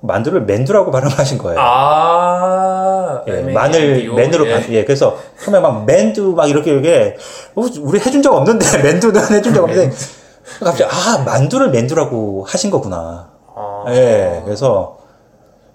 만두를 0.00 0.42
맨두라고 0.42 0.90
발음하신 0.90 1.38
거예요. 1.38 1.58
아, 1.58 3.22
예, 3.28 3.38
N 3.38 3.52
마늘 3.52 4.00
D 4.00 4.08
O. 4.08 4.14
맨으로 4.14 4.46
예. 4.46 4.52
반, 4.52 4.72
예, 4.72 4.84
그래서 4.84 5.18
처음에 5.42 5.58
막 5.60 5.84
맨두 5.84 6.32
막 6.32 6.48
이렇게 6.48 6.76
이게 6.76 7.16
어, 7.54 7.62
우리 7.80 7.98
해준 7.98 8.22
적 8.22 8.34
없는데 8.34 8.66
맨두는 8.82 9.20
해준 9.32 9.54
적 9.54 9.64
없는데 9.64 9.94
갑자기 10.60 10.84
아 10.84 11.22
만두를 11.24 11.70
맨두라고 11.70 12.44
하신 12.46 12.70
거구나. 12.70 13.30
아, 13.54 13.84
예, 13.88 14.42
그래서 14.44 14.95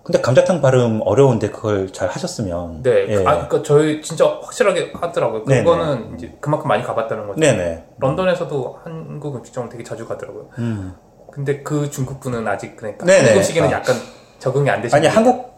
근데 0.04 0.20
감자탕 0.20 0.62
발음 0.62 1.02
어려운데 1.06 1.52
그걸 1.52 1.91
잘 1.93 2.10
하셨으면 2.10 2.82
네, 2.82 3.08
예. 3.08 3.18
아, 3.20 3.47
그러니까 3.47 3.62
저희 3.62 4.02
진짜 4.02 4.26
확실하게 4.41 4.93
하더라고요. 4.95 5.45
네네. 5.45 5.64
그거는 5.64 6.16
이제 6.16 6.36
그만큼 6.39 6.68
많이 6.68 6.84
가봤다는 6.84 7.28
거죠. 7.28 7.39
네네. 7.39 7.86
런던에서도 7.99 8.80
한국 8.84 9.36
음식점을 9.36 9.70
되게 9.70 9.84
자주 9.84 10.08
가더라고요. 10.08 10.47
음. 10.58 10.95
근데 11.32 11.62
그 11.62 11.89
중국 11.91 12.20
분은 12.20 12.47
아직 12.47 12.76
그러니까 12.76 13.06
네네. 13.06 13.20
한국 13.20 13.38
음식에는 13.38 13.70
아. 13.70 13.72
약간 13.74 13.95
적응이 14.39 14.70
안 14.70 14.82
되시는 14.82 14.97
아니. 14.97 15.08
한국 15.08 15.52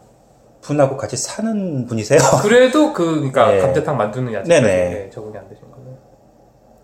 분하고 0.61 0.97
같이 0.97 1.15
사는 1.15 1.85
분이세요? 1.87 2.19
그래도 2.43 2.91
그 2.91 3.15
그러니까 3.15 3.47
네. 3.49 3.59
감자탕 3.59 3.95
만두는 3.95 4.35
아직 4.35 4.49
네네. 4.49 5.09
적응이 5.09 5.37
안 5.37 5.47
되신 5.47 5.63
거예요. 5.71 5.97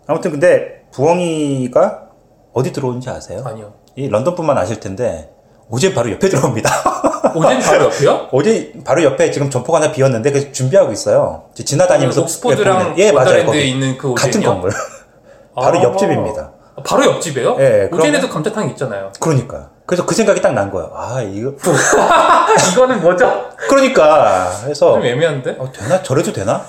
아무튼 0.06 0.30
근데 0.30 0.86
부엉이가 0.92 2.08
어디 2.54 2.72
들어오는지 2.72 3.10
아세요? 3.10 3.42
아니요. 3.44 3.74
이 3.96 4.08
런던뿐만 4.08 4.56
아실 4.56 4.80
텐데 4.80 5.30
어제 5.70 5.92
바로 5.94 6.10
옆에 6.10 6.28
들어옵니다. 6.28 6.70
오젠 7.34 7.60
바로 7.60 7.84
옆이요? 7.86 8.28
어제 8.32 8.72
바로 8.84 9.02
옆에 9.04 9.30
지금 9.30 9.50
점포가 9.50 9.80
하나 9.80 9.92
비었는데 9.92 10.30
그 10.32 10.52
준비하고 10.52 10.92
있어요. 10.92 11.44
지나다니면서 11.54 12.22
옥스포드랑 12.22 12.94
예 12.98 13.12
맞아요 13.12 13.26
원더랜드에 13.28 13.62
있는 13.64 13.98
그 13.98 14.14
같은 14.14 14.30
오젠이요? 14.30 14.48
건물 14.50 14.70
바로 15.54 15.78
아. 15.78 15.82
옆집입니다. 15.82 16.52
아, 16.76 16.82
바로 16.82 17.04
옆집이에요? 17.06 17.56
예, 17.60 17.88
오젠에도 17.92 18.28
감자탕이 18.28 18.70
있잖아요. 18.70 19.12
그러니까 19.20 19.70
그래서 19.86 20.06
그 20.06 20.14
생각이 20.14 20.40
딱 20.40 20.52
난 20.52 20.70
거예요. 20.70 20.90
아 20.94 21.20
이거 21.20 21.52
이거는 22.72 23.00
뭐죠? 23.02 23.50
그러니까 23.68 24.50
그래서 24.62 24.94
좀 24.94 25.04
애매한데? 25.04 25.56
어, 25.58 25.70
되나 25.72 26.02
저래도 26.02 26.32
되나? 26.32 26.64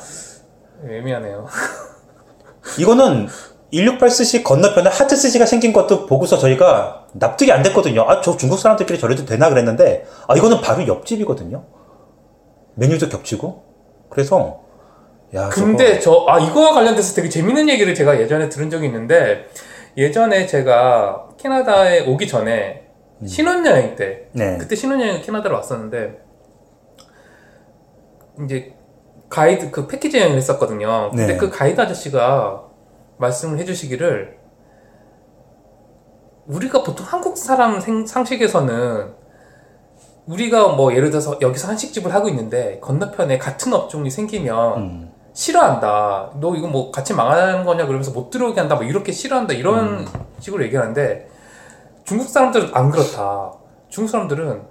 애매하네요. 0.87 1.45
이거는 2.77 3.27
168 3.71 4.09
스시 4.09 4.43
건너편에 4.43 4.89
하트 4.89 5.15
스시가 5.15 5.45
생긴 5.45 5.71
것도 5.71 6.05
보고서 6.05 6.37
저희가 6.37 7.07
납득이 7.13 7.51
안 7.51 7.63
됐거든요. 7.63 8.01
아, 8.01 8.21
저 8.21 8.35
중국 8.35 8.59
사람들끼리 8.59 8.99
저래도 8.99 9.25
되나 9.25 9.49
그랬는데, 9.49 10.05
아, 10.27 10.35
이거는 10.35 10.61
바로 10.61 10.85
옆집이거든요. 10.85 11.63
메뉴도 12.75 13.09
겹치고. 13.09 13.63
그래서, 14.09 14.61
야, 15.33 15.47
근데 15.49 15.99
저, 15.99 16.25
아, 16.27 16.39
이거와 16.39 16.73
관련돼서 16.73 17.15
되게 17.15 17.29
재밌는 17.29 17.69
얘기를 17.69 17.95
제가 17.95 18.19
예전에 18.19 18.49
들은 18.49 18.69
적이 18.69 18.87
있는데, 18.87 19.47
예전에 19.95 20.45
제가 20.45 21.29
캐나다에 21.37 22.05
오기 22.07 22.27
전에 22.27 22.89
신혼여행 23.25 23.95
때, 23.95 24.27
저거, 24.33 24.45
네. 24.45 24.57
그때 24.57 24.75
신혼여행 24.75 25.21
캐나다로 25.21 25.55
왔었는데, 25.55 26.19
이제 28.43 28.73
가이드, 29.29 29.71
그 29.71 29.87
패키지 29.87 30.17
여행을 30.17 30.35
했었거든요. 30.37 31.11
근데 31.11 31.27
네. 31.27 31.37
그 31.37 31.49
가이드 31.49 31.79
아저씨가 31.79 32.70
말씀을 33.21 33.57
해주시기를, 33.59 34.37
우리가 36.47 36.83
보통 36.83 37.05
한국 37.07 37.37
사람 37.37 37.79
생- 37.79 38.05
상식에서는 38.05 39.13
우리가 40.25 40.69
뭐 40.69 40.93
예를 40.93 41.09
들어서 41.09 41.37
여기서 41.39 41.69
한식집을 41.69 42.13
하고 42.13 42.27
있는데 42.29 42.79
건너편에 42.81 43.37
같은 43.37 43.73
업종이 43.73 44.09
생기면 44.09 44.77
음, 44.77 45.11
싫어한다. 45.33 46.31
너 46.39 46.55
이거 46.55 46.67
뭐 46.67 46.91
같이 46.91 47.13
망하는 47.13 47.63
거냐 47.63 47.85
그러면서 47.85 48.11
못 48.11 48.29
들어오게 48.29 48.59
한다. 48.59 48.75
뭐 48.75 48.83
이렇게 48.83 49.11
싫어한다. 49.11 49.53
이런 49.53 50.05
식으로 50.39 50.63
얘기하는데 50.65 51.29
중국 52.03 52.27
사람들은 52.27 52.71
안 52.73 52.89
그렇다. 52.91 53.53
중국 53.89 54.09
사람들은 54.09 54.63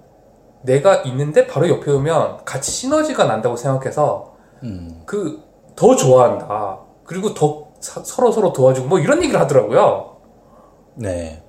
내가 0.63 0.97
있는데 1.03 1.47
바로 1.47 1.69
옆에 1.69 1.91
오면 1.91 2.45
같이 2.45 2.71
시너지가 2.71 3.25
난다고 3.25 3.57
생각해서 3.57 4.35
음. 4.65 5.03
그더 5.07 5.97
좋아한다. 5.97 6.79
그리고 7.05 7.33
더 7.33 7.70
사- 7.81 8.03
서로 8.05 8.31
서로 8.33 8.53
도와주고 8.53 8.89
뭐 8.89 8.99
이런 8.99 9.23
얘기를 9.23 9.41
하더라고요. 9.41 10.17
네. 10.95 11.43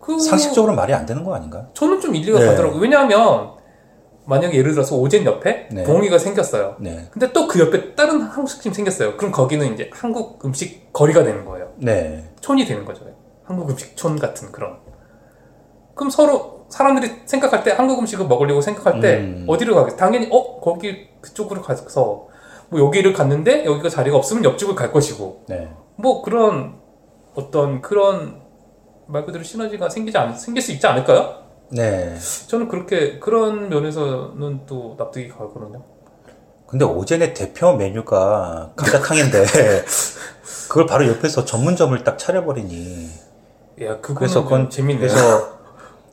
그 0.00 0.18
상식적으로 0.18 0.74
말이 0.74 0.92
안 0.94 1.04
되는 1.06 1.24
거 1.24 1.34
아닌가? 1.34 1.68
저는 1.74 2.00
좀 2.00 2.14
일리가 2.14 2.38
네. 2.38 2.46
가더라고요. 2.46 2.80
왜냐하면 2.80 3.52
만약에 4.26 4.56
예를 4.58 4.72
들어서 4.72 4.96
오젠 4.96 5.24
옆에 5.24 5.68
네. 5.72 5.84
봉이가 5.84 6.18
생겼어요. 6.18 6.76
네. 6.80 7.08
근데 7.10 7.32
또 7.32 7.46
그 7.48 7.58
옆에 7.60 7.94
다른 7.94 8.20
한국집 8.20 8.74
생겼어요. 8.74 9.16
그럼 9.16 9.32
거기는 9.32 9.72
이제 9.72 9.90
한국 9.92 10.44
음식 10.44 10.92
거리가 10.92 11.24
되는 11.24 11.44
거예요. 11.44 11.72
네. 11.76 12.30
촌이 12.40 12.66
되는 12.66 12.84
거죠. 12.84 13.04
한국 13.44 13.70
음식 13.70 13.96
촌 13.96 14.18
같은 14.18 14.52
그런. 14.52 14.76
그럼 15.94 16.10
서로 16.10 16.66
사람들이 16.68 17.22
생각할 17.24 17.64
때 17.64 17.70
한국 17.72 17.98
음식을 18.00 18.26
먹으려고 18.26 18.60
생각할 18.60 19.00
때 19.00 19.16
음. 19.20 19.44
어디로 19.48 19.74
가겠어? 19.74 19.96
당연히 19.96 20.28
어 20.30 20.60
거기 20.60 21.08
그쪽으로 21.22 21.62
가서 21.62 22.27
뭐 22.70 22.80
여기를 22.80 23.12
갔는데 23.12 23.64
여기가 23.64 23.88
자리가 23.88 24.16
없으면 24.16 24.44
옆집을 24.44 24.74
갈 24.74 24.92
것이고 24.92 25.44
네. 25.48 25.70
뭐 25.96 26.22
그런 26.22 26.76
어떤 27.34 27.80
그런 27.80 28.40
말 29.06 29.24
그대로 29.24 29.42
시너지가 29.42 29.88
생기지 29.88 30.18
않 30.18 30.36
생길 30.36 30.62
수 30.62 30.72
있지 30.72 30.86
않을까요? 30.86 31.42
네. 31.70 32.16
저는 32.46 32.68
그렇게 32.68 33.18
그런 33.18 33.68
면에서는 33.68 34.66
또 34.66 34.94
납득이 34.98 35.28
가거든요. 35.28 35.82
근데 36.66 36.84
오젠의 36.84 37.32
대표 37.32 37.74
메뉴가 37.76 38.72
감자탕인데, 38.76 39.44
그걸 40.68 40.84
바로 40.86 41.06
옆에서 41.08 41.46
전문점을 41.46 42.02
딱 42.04 42.18
차려버리니. 42.18 43.08
야, 43.82 43.96
그거는 44.00 44.14
그래서 44.16 44.44
그건 44.44 44.62
좀 44.64 44.70
재밌네요. 44.70 45.08
그래서 45.08 45.58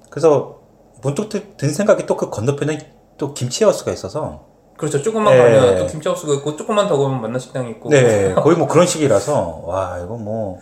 그래서 0.10 0.60
문득 1.02 1.28
드- 1.28 1.58
든 1.58 1.74
생각이 1.74 2.06
또 2.06 2.16
그 2.16 2.30
건너편에 2.30 2.94
또 3.18 3.34
김치하우스가 3.34 3.92
있어서 3.92 4.46
그렇죠. 4.78 5.02
조금만 5.02 5.34
네. 5.36 5.42
가면 5.42 5.78
또 5.80 5.88
김치하우스가 5.88 6.34
있고 6.36 6.56
조금만 6.58 6.88
더 6.88 6.98
가면 6.98 7.22
만난 7.22 7.40
식당이 7.40 7.72
있고 7.72 7.90
네 7.90 8.34
거의 8.34 8.58
뭐 8.58 8.68
그런 8.68 8.86
식이라서 8.86 9.62
와 9.66 10.00
이거 10.04 10.16
뭐 10.16 10.60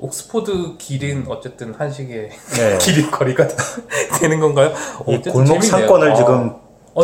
옥스포드 0.00 0.76
길인 0.78 1.26
어쨌든 1.28 1.74
한식의 1.74 2.30
네. 2.56 2.78
길인 2.80 3.10
거리가 3.10 3.46
되는 4.20 4.40
건가요? 4.40 4.72
골목. 5.30 5.62
상권을 5.62 6.12
아, 6.12 6.14
지금 6.14 6.54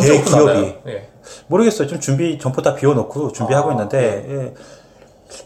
대기업이? 0.00 0.74
예. 0.88 1.08
모르겠어요 1.46 1.86
좀 1.86 2.00
준비 2.00 2.38
점포 2.38 2.62
다 2.62 2.74
비워놓고 2.74 3.32
준비하고 3.32 3.70
아, 3.70 3.72
있는데 3.72 4.26
예. 4.28 4.54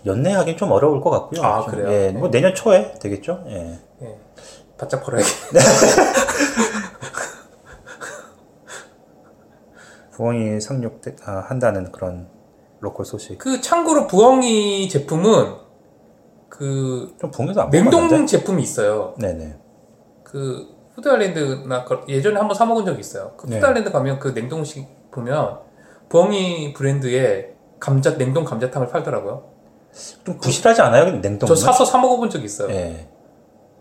연내하긴 0.07 0.57
좀 0.57 0.71
어려울 0.71 1.01
것 1.01 1.11
같고요. 1.11 1.43
아, 1.43 1.63
좀, 1.63 1.73
그래요? 1.73 1.91
예, 1.93 2.11
뭐 2.11 2.31
내년 2.31 2.55
초에 2.55 2.95
되겠죠. 3.01 3.43
예. 3.49 3.79
예. 4.03 4.17
바짝 4.79 5.03
벌어야겠 5.05 5.29
부엉이 10.13 10.61
상륙 10.61 11.01
아, 11.25 11.45
한다는 11.49 11.91
그런 11.91 12.29
local 12.81 13.07
소식. 13.07 13.39
그 13.39 13.61
참고로 13.61 14.07
부엉이 14.07 14.89
제품은 14.89 15.55
그좀 16.49 17.31
부엉이도 17.31 17.63
안 17.63 17.71
냉동 17.71 18.03
먹었는데. 18.05 18.27
제품이 18.27 18.63
있어요. 18.63 19.15
네네. 19.19 19.57
그 20.23 20.67
푸드아일랜드나 20.95 21.85
그- 21.85 22.05
예전에 22.09 22.37
한번 22.39 22.55
사 22.55 22.67
먹은 22.67 22.85
적이 22.85 23.01
있어요. 23.01 23.33
그 23.37 23.47
네. 23.47 23.57
푸드아일랜드 23.57 23.91
가면 23.91 24.19
그 24.19 24.29
냉동식 24.29 25.11
보면 25.11 25.61
부엉이 26.11 26.75
브랜드의 26.75 27.55
감자 27.81 28.17
냉동 28.19 28.45
감자탕을 28.45 28.89
팔더라고요. 28.89 29.51
좀 30.25 30.39
부실하지 30.39 30.83
않아요? 30.83 31.05
냉동은? 31.21 31.47
저 31.47 31.55
사서 31.55 31.85
사 31.85 31.99
먹어본 31.99 32.29
적이 32.31 32.45
있어요. 32.45 32.71
예. 32.71 33.09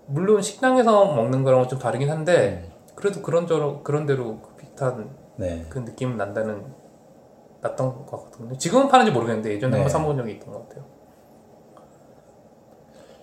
물론 0.07 0.41
식당에서 0.41 1.13
먹는 1.13 1.43
거랑은 1.43 1.67
좀 1.67 1.79
다르긴 1.79 2.09
한데 2.09 2.69
음. 2.69 2.71
그래도 2.95 3.21
그런 3.21 3.47
저런 3.47 3.83
그런 3.83 4.05
대로 4.05 4.39
그 4.41 4.55
비슷한 4.55 5.09
네. 5.41 5.65
그 5.69 5.83
느낌 5.83 6.17
난다는 6.17 6.63
났던 7.61 8.05
것 8.05 8.25
같거든요. 8.25 8.57
지금은 8.57 8.87
파는지 8.87 9.11
모르겠는데 9.11 9.53
예전에 9.53 9.71
네. 9.71 9.77
한번 9.77 9.89
사 9.91 9.99
먹은 9.99 10.17
적이 10.17 10.33
있던 10.33 10.53
것 10.53 10.67
같아요. 10.69 10.85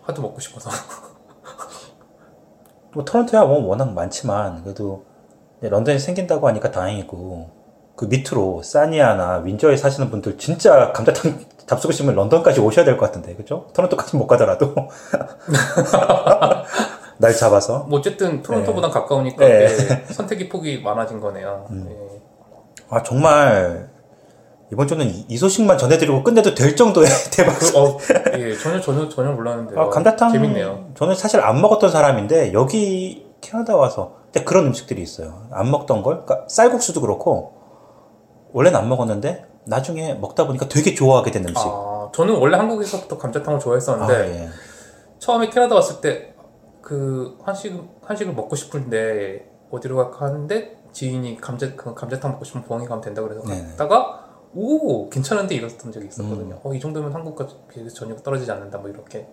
하도 0.02 0.22
먹고 0.22 0.40
싶어서. 0.40 0.70
뭐 2.94 3.04
토론토야 3.04 3.44
뭐 3.44 3.66
워낙 3.66 3.92
많지만 3.92 4.62
그래도 4.62 5.04
런던에 5.60 5.98
생긴다고 5.98 6.46
하니까 6.48 6.70
다행이고 6.70 7.50
그 7.96 8.04
밑으로 8.06 8.62
사니아나 8.62 9.38
윈저에 9.38 9.76
사시는 9.76 10.10
분들 10.10 10.38
진짜 10.38 10.92
감자탕 10.92 11.44
잡수고 11.66 11.92
싶으면 11.92 12.14
런던까지 12.14 12.60
오셔야 12.60 12.84
될 12.84 12.96
것 12.96 13.06
같은데 13.06 13.34
그죠? 13.34 13.66
토론토까지 13.74 14.16
못 14.16 14.26
가더라도 14.26 14.74
날 17.18 17.34
잡아서 17.34 17.80
뭐 17.88 17.98
어쨌든 17.98 18.42
토론토보단 18.42 18.90
가까우니까 18.90 19.44
네. 19.44 19.64
예, 19.64 19.68
선택의 20.12 20.48
폭이 20.48 20.80
많아진 20.80 21.20
거네요. 21.20 21.66
예. 21.72 22.07
아 22.90 23.02
정말 23.02 23.90
이번 24.72 24.86
주는 24.86 25.06
이, 25.06 25.24
이 25.28 25.36
소식만 25.36 25.78
전해드리고 25.78 26.22
끝내도 26.22 26.54
될 26.54 26.76
정도의 26.76 27.08
대박 27.32 27.58
그, 27.58 27.78
어, 27.78 27.98
예, 28.38 28.56
전혀 28.56 28.80
전혀 28.80 29.08
전혀 29.08 29.32
몰랐는데요. 29.32 29.80
아, 29.80 29.88
감자탕 29.88 30.32
재밌네요. 30.32 30.90
저는 30.94 31.14
사실 31.14 31.40
안 31.40 31.60
먹었던 31.60 31.90
사람인데 31.90 32.52
여기 32.52 33.26
캐나다 33.40 33.76
와서 33.76 34.16
근데 34.24 34.44
그런 34.44 34.66
음식들이 34.66 35.00
있어요. 35.02 35.46
안 35.50 35.70
먹던 35.70 36.02
걸 36.02 36.24
그러니까 36.24 36.46
쌀국수도 36.48 37.00
그렇고 37.00 37.54
원래는 38.52 38.78
안 38.78 38.88
먹었는데 38.88 39.46
나중에 39.66 40.14
먹다 40.14 40.46
보니까 40.46 40.68
되게 40.68 40.94
좋아하게 40.94 41.30
된 41.30 41.44
음식. 41.48 41.62
아, 41.66 42.10
저는 42.14 42.36
원래 42.36 42.56
한국에서부터 42.56 43.16
감자탕을 43.18 43.60
좋아했었는데 43.60 44.14
아, 44.14 44.20
예. 44.20 44.48
처음에 45.18 45.50
캐나다 45.50 45.74
왔을 45.74 46.00
때 46.00 46.38
그 46.88 47.36
한식 47.44 47.78
한식을 48.02 48.32
먹고 48.32 48.56
싶은데 48.56 49.46
어디로 49.70 49.96
갈까 49.96 50.24
하는데 50.24 50.77
지인이 50.92 51.40
감자 51.40 51.74
그 51.76 51.94
감자탕 51.94 52.32
먹고 52.32 52.44
싶으면 52.44 52.64
포항에 52.66 52.86
가면 52.86 53.02
된다 53.02 53.22
그래서 53.22 53.42
네네. 53.42 53.68
갔다가 53.70 54.24
오 54.54 55.08
괜찮은데 55.10 55.54
이랬던 55.56 55.92
적이 55.92 56.06
있었거든요. 56.08 56.58
어이 56.64 56.80
정도면 56.80 57.12
한국과 57.14 57.46
비해서 57.68 57.94
전혀 57.94 58.16
떨어지지 58.16 58.50
않는다 58.50 58.78
뭐 58.78 58.88
이렇게 58.88 59.28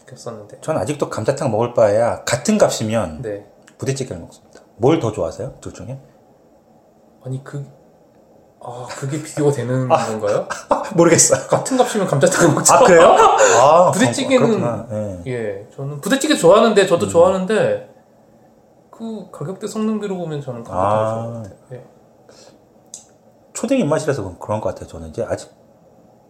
느꼈었는데. 0.00 0.58
전 0.60 0.76
아직도 0.76 1.08
감자탕 1.08 1.50
먹을 1.50 1.74
바에야 1.74 2.24
같은 2.24 2.58
값이면 2.58 3.22
네. 3.22 3.46
부대찌개를 3.78 4.20
먹습니다. 4.20 4.60
뭘 4.76 4.98
더 5.00 5.12
좋아하세요? 5.12 5.58
둘 5.60 5.72
중에? 5.72 5.98
아니 7.24 7.42
그 7.44 7.64
아, 8.64 8.86
그게 8.96 9.20
비교가 9.22 9.50
되는 9.52 9.88
건가요? 9.88 10.46
모르겠어요. 10.94 11.46
같은 11.48 11.76
값이면 11.76 12.06
감자탕 12.06 12.54
먹죠. 12.54 12.74
아 12.74 12.84
그래요? 12.84 13.02
아 13.60 13.90
부대찌개는- 13.94 14.38
그렇구나. 14.38 14.86
예. 14.92 15.22
예, 15.26 15.68
저는 15.74 16.00
부대찌개 16.00 16.34
좋아하는데 16.36 16.86
저도 16.86 17.06
좋아하는데 17.08 17.91
그 19.02 19.26
가격대 19.32 19.66
성능비로 19.66 20.16
보면 20.16 20.40
저는 20.40 20.62
감자탕을 20.62 20.96
아. 20.96 21.00
좋아하는 21.14 21.32
것 21.34 21.42
같아요. 21.42 21.58
예. 21.72 21.84
초딩 23.52 23.80
입맛이라서 23.80 24.22
그런- 24.22 24.38
그런 24.38 24.60
것 24.60 24.68
같아요. 24.68 24.86
저는 24.86 25.08
이제 25.08 25.26
아직 25.28 25.50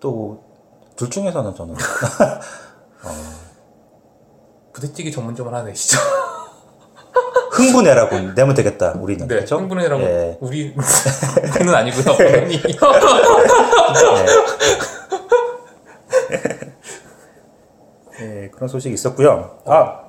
또둘 0.01 1.11
중에서는 1.11 1.55
저는 1.55 1.75
부대찌개 4.73 5.11
전문점을 5.11 5.53
하나 5.53 5.65
내시죠. 5.65 5.99
흥분해라고 7.53 8.19
내면 8.35 8.55
되겠다. 8.55 8.95
우리는 8.99 9.29
네, 9.29 9.35
그렇죠? 9.35 9.59
흥분해라고 9.59 10.03
예. 10.05 10.39
우리 10.41 10.75
우리는 11.55 11.75
아니고요. 11.75 12.17
본인이. 12.17 12.63
예, 18.21 18.51
그런 18.53 18.69
소식이 18.69 18.95
있었고요. 18.95 19.59
아 19.67 20.02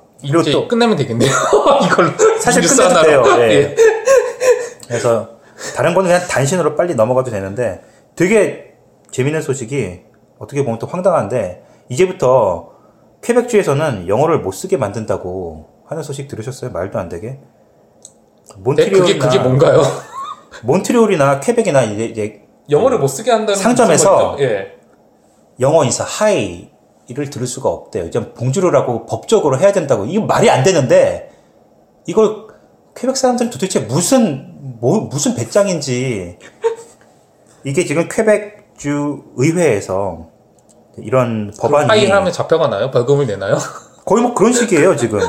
또 0.52 0.68
끝내면 0.68 0.96
되겠네요. 0.96 1.30
이걸로 1.84 2.10
사실 2.40 2.62
끝내도. 2.62 3.02
돼요. 3.02 3.22
예. 3.38 3.50
예. 3.52 3.76
그래서 4.88 5.28
다른 5.76 5.94
거는 5.94 6.10
그냥 6.10 6.26
단신으로 6.28 6.76
빨리 6.76 6.94
넘어가도 6.94 7.30
되는데 7.30 7.82
되게 8.16 8.74
재밌는 9.10 9.42
소식이 9.42 10.02
어떻게 10.38 10.64
보면 10.64 10.78
또 10.78 10.86
황당한데 10.86 11.64
이제부터 11.88 12.72
퀘벡주에서는 13.22 14.08
영어를 14.08 14.40
못 14.40 14.52
쓰게 14.52 14.76
만든다고 14.76 15.68
하는 15.86 16.02
소식 16.02 16.28
들으셨어요? 16.28 16.70
말도 16.70 16.98
안 16.98 17.08
되게. 17.08 17.28
네, 17.28 17.38
몬트리올이나 18.58 19.04
그게 19.04 19.18
그게 19.18 19.38
뭔가요? 19.38 19.82
몬트리올이나 20.62 21.40
퀘벡이나 21.40 21.82
이제, 21.82 22.04
이제 22.06 22.42
영어를 22.70 22.98
못 22.98 23.08
쓰게 23.08 23.30
한다는 23.30 23.54
상점에서? 23.56 24.36
예. 24.40 24.74
영어 25.60 25.84
인사 25.84 26.04
Hi 26.04 26.70
를 27.08 27.28
들을 27.28 27.46
수가 27.46 27.68
없대요. 27.68 28.06
이제 28.06 28.32
Bonjour라고 28.32 29.04
법적으로 29.04 29.58
해야 29.58 29.72
된다고. 29.72 30.06
이거 30.06 30.24
말이 30.24 30.48
안 30.48 30.62
되는데 30.62 31.30
이걸 32.06 32.46
퀘벡 32.96 33.16
사람들은 33.16 33.50
도대체 33.50 33.80
무슨 33.80 34.78
뭐, 34.80 35.00
무슨 35.00 35.34
배짱인지 35.34 36.38
이게 37.64 37.84
지금 37.84 38.08
퀘벡주 38.08 39.22
의회에서 39.36 40.28
이런 40.98 41.52
법안이 41.60 41.88
파일 41.88 42.10
하면 42.12 42.32
잡혀가나요? 42.32 42.90
벌금을 42.90 43.26
내나요? 43.26 43.58
거의 44.06 44.22
뭐 44.22 44.32
그런 44.32 44.52
식이에요 44.54 44.96
지금. 44.96 45.20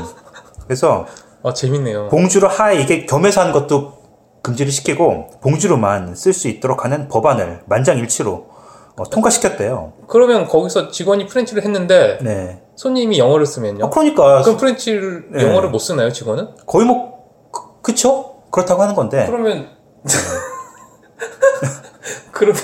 그래서 0.63 1.05
아 1.43 1.53
재밌네요. 1.53 2.07
Bonjour 2.07 2.47
Hi 2.47 2.81
이게 2.81 3.05
겸해서 3.05 3.41
하는 3.41 3.51
것도 3.51 3.95
금지를 4.43 4.71
시키고 4.71 5.39
Bonjour만 5.41 6.15
쓸 6.15 6.31
수 6.31 6.47
있도록 6.47 6.85
하는 6.85 7.09
법안을 7.09 7.63
만장일치로 7.65 8.54
어, 8.97 9.03
통과시켰대요. 9.09 9.93
그러면 10.07 10.47
거기서 10.47 10.89
직원이 10.89 11.27
French를 11.27 11.63
했는데 11.63 12.17
네. 12.21 12.61
손님이 12.75 13.19
영어를 13.19 13.45
쓰면요? 13.45 13.85
어, 13.85 13.89
그러니까 13.89 14.41
그럼 14.41 14.57
French를 14.57 15.27
네. 15.31 15.43
영어를 15.43 15.69
못 15.69 15.79
쓰나요 15.79 16.11
직원은? 16.11 16.49
거의 16.65 16.85
뭐 16.85 17.25
그, 17.51 17.81
그쵸? 17.81 18.35
그렇다고 18.51 18.81
하는 18.81 18.95
건데 18.95 19.25
그러면 19.27 19.69
그러면 22.31 22.61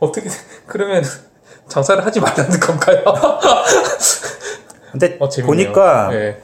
어떻게 0.00 0.28
그러면 0.66 1.04
장사를 1.68 2.04
하지 2.04 2.20
말라는 2.20 2.58
건가요? 2.58 3.04
근데 4.90 5.16
어. 5.20 5.28
보니까 5.44 6.10
예. 6.12 6.42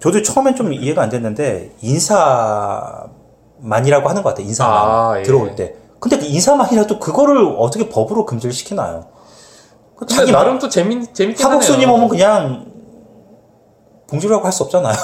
저도 0.00 0.22
처음엔 0.22 0.54
좀 0.56 0.72
이해가 0.72 1.02
안 1.02 1.10
됐는데 1.10 1.72
인사만이라고 1.80 3.10
하는 4.08 4.22
것 4.22 4.30
같아요. 4.30 4.46
인사만 4.46 4.76
아, 4.76 5.14
예. 5.18 5.22
들어올 5.22 5.54
때. 5.54 5.76
근데 6.02 6.18
그 6.18 6.24
인사만이라도 6.24 6.98
그거를 6.98 7.54
어떻게 7.58 7.88
법으로 7.88 8.26
금지를 8.26 8.52
시키나요? 8.52 9.06
자기 10.08 10.32
나름 10.32 10.58
또 10.58 10.68
재밌 10.68 11.14
재밌긴 11.14 11.46
하네요. 11.46 11.60
손님 11.60 11.92
오면 11.92 12.08
그냥 12.08 12.66
봉주라고 14.08 14.44
할 14.44 14.50
수 14.50 14.64
없잖아요. 14.64 14.94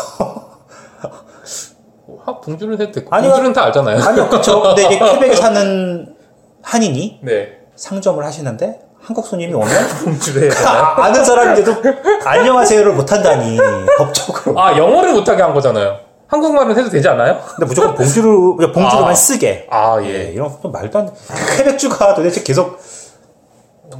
하 2.25 2.41
봉주는 2.41 2.81
해도 2.81 2.91
되고 2.91 3.15
아니요. 3.15 3.31
봉주는 3.31 3.53
다 3.53 3.65
알잖아요. 3.67 4.03
아니요, 4.03 4.29
그쵸. 4.29 4.61
근데 4.61 4.87
이게 4.87 4.99
퀘벡에 4.99 5.37
사는 5.37 6.17
한인이 6.63 7.21
네. 7.23 7.61
상점을 7.77 8.23
하시는데 8.25 8.81
한국 9.01 9.25
손님이 9.25 9.55
오면 9.55 9.69
봉주를? 10.05 10.51
아, 10.67 11.05
아는 11.05 11.25
사람인데도 11.25 11.77
안녕하세요를 12.25 12.95
못한다니 12.95 13.57
법적으로. 13.99 14.61
아 14.61 14.77
영어를 14.77 15.13
못하게 15.13 15.43
한 15.45 15.55
거잖아요. 15.55 16.08
한국말은 16.29 16.77
해도 16.77 16.91
되지 16.91 17.09
않아요? 17.09 17.41
근데 17.57 17.67
무조건 17.67 17.95
봉주로 17.95 18.57
봉주로만 18.57 19.11
아. 19.11 19.15
쓰게. 19.15 19.67
아 19.71 20.01
예, 20.03 20.07
예. 20.07 20.33
이런 20.33 20.55
또 20.63 20.71
말도 20.71 20.99
안 20.99 21.07
돼. 21.07 21.13
퀘벡주가 21.57 22.15
도대체 22.15 22.43
계속 22.43 22.79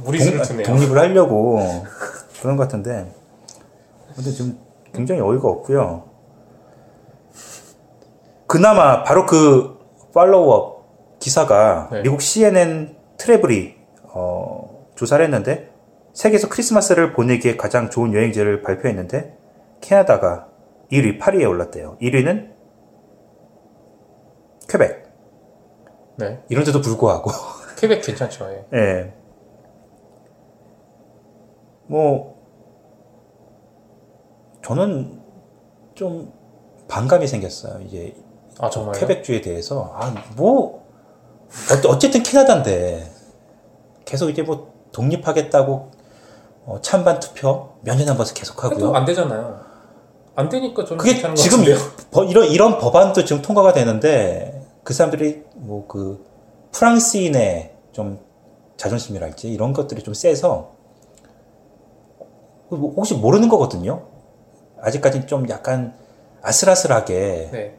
무리수를 0.03 0.37
독, 0.37 0.47
두네요. 0.47 0.65
독립을 0.67 0.97
하려고 0.97 1.59
그런 2.41 2.55
것 2.55 2.63
같은데. 2.63 3.11
근데 4.15 4.31
지금 4.31 4.57
굉장히 4.93 5.21
어이가 5.21 5.47
없고요. 5.47 6.03
그나마 8.45 9.03
바로 9.03 9.25
그 9.25 9.77
팔로우업 10.13 11.19
기사가 11.19 11.89
네. 11.91 12.01
미국 12.03 12.21
CNN 12.21 12.95
트래블이 13.17 13.75
어, 14.03 14.85
조사를 14.95 15.23
했는데 15.23 15.71
세계에서 16.13 16.49
크리스마스를 16.49 17.13
보내기에 17.13 17.57
가장 17.57 17.89
좋은 17.89 18.13
여행지를 18.13 18.61
발표했는데 18.61 19.35
캐나다가 19.81 20.48
1위 20.91 21.19
8위에 21.19 21.47
올랐대요. 21.47 21.97
1위는 22.01 22.53
퀘벡. 24.67 25.03
네. 26.17 26.43
이런데도 26.49 26.81
불구하고 26.81 27.31
퀘벡 27.77 28.01
괜찮죠. 28.01 28.49
예. 28.51 28.77
예. 28.77 29.13
뭐, 31.87 32.37
저는 34.63 35.19
좀 35.95 36.31
반감이 36.87 37.25
생겼어요. 37.25 37.81
이제 37.81 38.15
아 38.59 38.69
정말요? 38.69 38.99
퀘벡주에 38.99 39.41
대해서. 39.41 39.91
아, 39.95 40.13
뭐, 40.35 40.85
어, 41.47 41.89
어쨌든 41.89 42.21
캐나다인데, 42.21 43.09
계속 44.05 44.29
이제 44.29 44.43
뭐 44.43 44.73
독립하겠다고 44.91 45.91
어, 46.65 46.79
찬반 46.81 47.19
투표 47.19 47.69
몇 47.81 47.95
년에 47.95 48.07
한 48.07 48.17
번씩 48.17 48.35
계속 48.35 48.63
하고요. 48.63 48.93
안 48.93 49.05
되잖아요. 49.05 49.68
안 50.39 50.49
되니까 50.49 50.85
저는 50.85 50.97
그게 50.97 51.15
지금. 51.35 51.63
버- 52.11 52.23
이런, 52.23 52.45
이런 52.47 52.77
법안도 52.77 53.25
지금 53.25 53.41
통과가 53.41 53.73
되는데, 53.73 54.65
그 54.83 54.93
사람들이 54.93 55.43
뭐 55.55 55.85
그 55.87 56.25
프랑스인의 56.71 57.73
좀 57.91 58.19
자존심이랄지 58.77 59.51
이런 59.51 59.73
것들이 59.73 60.03
좀 60.03 60.13
세서 60.13 60.71
뭐 62.69 62.93
혹시 62.95 63.15
모르는 63.15 63.49
거거든요. 63.49 64.03
아직까지 64.81 65.25
좀 65.25 65.49
약간 65.49 65.93
아슬아슬하게 66.41 67.49
네. 67.51 67.77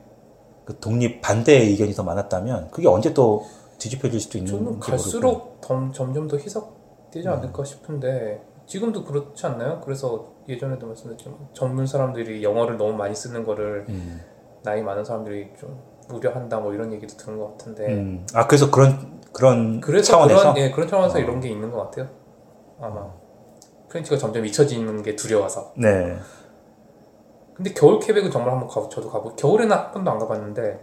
그 0.65 0.79
독립 0.81 1.23
반대 1.23 1.55
의견이 1.55 1.95
더 1.95 2.03
많았다면 2.03 2.71
그게 2.73 2.89
언제 2.89 3.15
또 3.15 3.45
뒤집혀질 3.79 4.21
수도 4.21 4.37
있는지 4.39 4.59
저는. 4.59 4.81
갈수록 4.81 5.59
점, 5.63 5.93
점점 5.93 6.29
더 6.29 6.37
희석되지 6.37 7.27
않을까 7.29 7.65
싶은데 7.65 8.43
지금도 8.71 9.05
그렇지 9.05 9.45
않나요? 9.47 9.81
그래서 9.81 10.29
예전에도 10.49 10.87
말씀드렸지만 10.87 11.49
젊은 11.53 11.87
사람들이 11.87 12.45
영어를 12.45 12.77
너무 12.77 12.93
많이 12.93 13.17
쓰는 13.17 13.45
거를 13.45 13.85
음. 13.89 14.21
나이 14.63 14.81
많은 14.81 15.05
사람들이 15.05 15.51
좀 15.59 15.83
우려한다 16.09 16.61
뭐 16.61 16.73
이런 16.73 16.93
얘기도 16.93 17.17
들은 17.17 17.37
것 17.37 17.51
같은데 17.51 17.89
음. 17.89 18.25
아 18.33 18.47
그래서 18.47 18.71
그런 18.71 19.21
그런 19.33 19.81
그래서 19.81 20.13
차원에서 20.13 20.41
그런 20.53 20.57
예 20.59 20.71
그런 20.71 20.87
차원에서 20.87 21.19
어. 21.19 21.21
이런 21.21 21.41
게 21.41 21.49
있는 21.49 21.73
것 21.73 21.79
같아요. 21.83 22.09
아마 22.81 23.09
프렌치가 23.89 24.17
점점 24.17 24.47
잊혀지는 24.47 25.03
게 25.03 25.17
두려워서. 25.17 25.73
네. 25.77 26.17
근데 27.55 27.75
겨울 27.75 27.99
퀘벡은 27.99 28.31
정말 28.31 28.53
한번 28.53 28.69
가 28.69 28.89
저도 28.89 29.11
가보 29.11 29.35
겨울에는 29.35 29.77
한 29.77 29.91
번도 29.91 30.11
안 30.13 30.19
가봤는데 30.21 30.81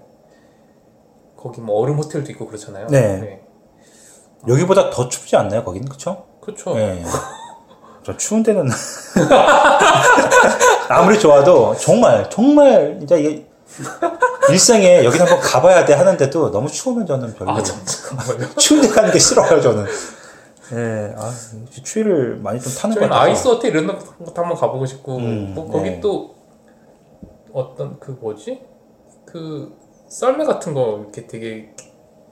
거기 1.38 1.62
뭐 1.62 1.80
얼음 1.80 1.98
호텔도 2.00 2.34
있고 2.34 2.48
그렇잖아요. 2.48 2.88
네. 2.88 3.48
여기보다 4.46 4.90
더 4.90 5.08
춥지 5.08 5.38
않나요? 5.38 5.64
거기는 5.64 5.88
그쵸? 5.88 6.26
그렇죠. 6.42 6.74
네. 6.74 7.02
저 8.08 8.16
추운 8.16 8.42
데는 8.42 8.70
아무리 10.88 11.20
좋아도 11.20 11.76
정말 11.76 12.30
정말 12.30 12.96
진짜 13.00 13.18
이게 13.18 13.46
일생에 14.50 15.04
여기 15.04 15.18
한번 15.18 15.42
가봐야 15.42 15.84
돼 15.84 15.94
하는데도 15.94 16.52
너무 16.52 16.72
추우면 16.72 17.06
저는 17.06 17.34
별로 17.34 17.52
아 17.52 17.62
잠깐만요. 17.62 18.48
추운 18.56 18.82
데 18.82 18.88
가는 18.88 19.12
게 19.12 19.20
싫어요 19.20 19.60
저는. 19.60 19.86
예, 20.72 21.14
아 21.18 21.34
추위를 21.84 22.38
많이 22.38 22.62
좀 22.62 22.72
타는 22.74 22.96
것 22.96 23.02
같아서. 23.02 23.22
아이스 23.22 23.48
호텔 23.50 23.72
이런 23.72 23.88
것도 23.88 24.42
한번 24.42 24.58
가보고 24.58 24.86
싶고 24.86 25.18
음, 25.18 25.52
뭐 25.54 25.70
거기 25.70 25.90
네. 25.90 26.00
또 26.00 26.34
어떤 27.52 28.00
그 28.00 28.12
뭐지 28.22 28.62
그 29.26 29.76
썰매 30.08 30.46
같은 30.46 30.74
거 30.74 31.00
이렇게 31.04 31.28
되게 31.28 31.74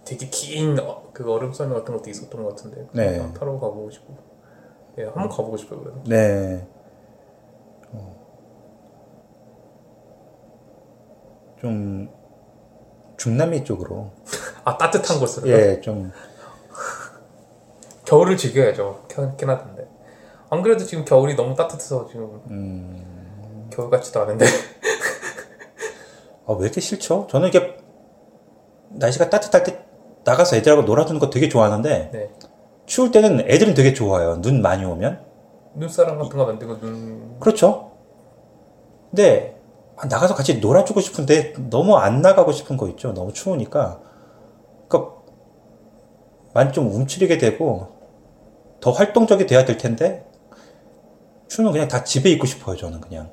되게 0.05 0.29
긴 0.29 0.77
그 1.11 1.29
얼음 1.29 1.51
썰매 1.51 1.73
같은 1.75 1.97
것도 1.97 2.09
있었던 2.09 2.41
것 2.43 2.55
같은데 2.55 2.87
네. 2.93 3.17
타러 3.37 3.59
가보고 3.59 3.91
싶고 3.91 4.34
예 4.97 5.03
한번 5.05 5.29
가보고 5.29 5.57
싶어요 5.57 5.79
그래도 5.81 6.01
네. 6.05 6.65
어. 7.91 8.15
좀 11.59 12.09
중남미 13.17 13.63
쪽으로. 13.63 14.11
아 14.63 14.77
따뜻한 14.77 15.19
곳으로 15.19 15.47
예, 15.49 15.79
좀. 15.81 16.11
겨울을 18.05 18.37
즐겨야죠 18.37 19.05
캐- 19.07 19.35
캐나다인데. 19.37 19.87
안 20.49 20.61
그래도 20.61 20.85
지금 20.85 21.03
겨울이 21.05 21.35
너무 21.35 21.55
따뜻해서 21.55 22.07
지금 22.07 22.41
음, 22.49 23.67
겨울 23.71 23.89
같지도 23.89 24.21
않은데. 24.21 24.45
아, 26.47 26.53
왜 26.53 26.65
이렇게 26.65 26.79
싫죠? 26.81 27.25
저는 27.29 27.47
이게 27.49 27.77
날씨가 28.89 29.29
따뜻할 29.31 29.63
때 29.63 29.83
나가서 30.23 30.55
애들하고 30.57 30.83
놀아주는 30.83 31.19
거 31.19 31.29
되게 31.31 31.49
좋아하는데 31.49 32.09
네 32.11 32.33
추울 32.85 33.11
때는 33.11 33.41
애들은 33.49 33.73
되게 33.73 33.93
좋아요. 33.93 34.41
눈 34.41 34.61
많이 34.61 34.85
오면. 34.85 35.23
눈사람 35.75 36.17
같은 36.17 36.37
거 36.37 36.45
만들고 36.45 36.79
눈 36.79 37.39
그렇죠. 37.39 37.91
근데 39.09 39.59
아, 39.97 40.05
나가서 40.07 40.35
같이 40.35 40.59
놀아주고 40.59 40.99
싶은데 41.01 41.53
너무 41.69 41.95
안 41.97 42.21
나가고 42.21 42.51
싶은 42.51 42.77
거 42.77 42.87
있죠. 42.89 43.13
너무 43.13 43.33
추우니까. 43.33 44.01
그러니까 44.87 45.13
많이 46.53 46.71
좀 46.71 46.91
움츠리게 46.93 47.37
되고 47.37 47.87
더 48.79 48.91
활동적이 48.91 49.45
돼야 49.47 49.65
될 49.65 49.77
텐데 49.77 50.25
추우면 51.47 51.73
그냥 51.73 51.87
다 51.87 52.03
집에 52.03 52.29
있고 52.31 52.45
싶어요. 52.45 52.75
저는 52.77 53.01
그냥. 53.01 53.31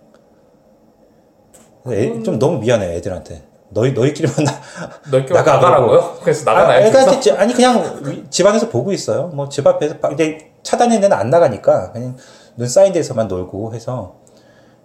애- 1.89 2.23
좀 2.23 2.39
너무 2.39 2.59
미안해 2.59 2.95
애들한테. 2.97 3.43
너희 3.73 3.93
너희끼리만 3.93 4.37
나, 4.45 5.27
나가, 5.27 5.53
나가라고요? 5.55 6.19
그래서 6.23 6.51
아, 6.51 6.55
나가나요? 6.55 6.91
그래서? 6.91 7.21
지- 7.21 7.31
아니 7.33 7.55
그냥 7.55 8.01
위- 8.05 8.25
집안에서 8.31 8.69
보고 8.69 8.93
있어요. 8.93 9.29
뭐 9.29 9.49
집 9.49 9.67
앞에서 9.67 9.99
바- 9.99 10.11
이제 10.11 10.53
차 10.63 10.77
다니는 10.77 11.01
데는 11.01 11.17
안 11.17 11.31
나가니까 11.31 11.93
그냥 11.93 12.17
눈 12.57 12.69
쌓인 12.69 12.93
데서만 12.93 13.29
놀고 13.29 13.75
해서 13.75 14.17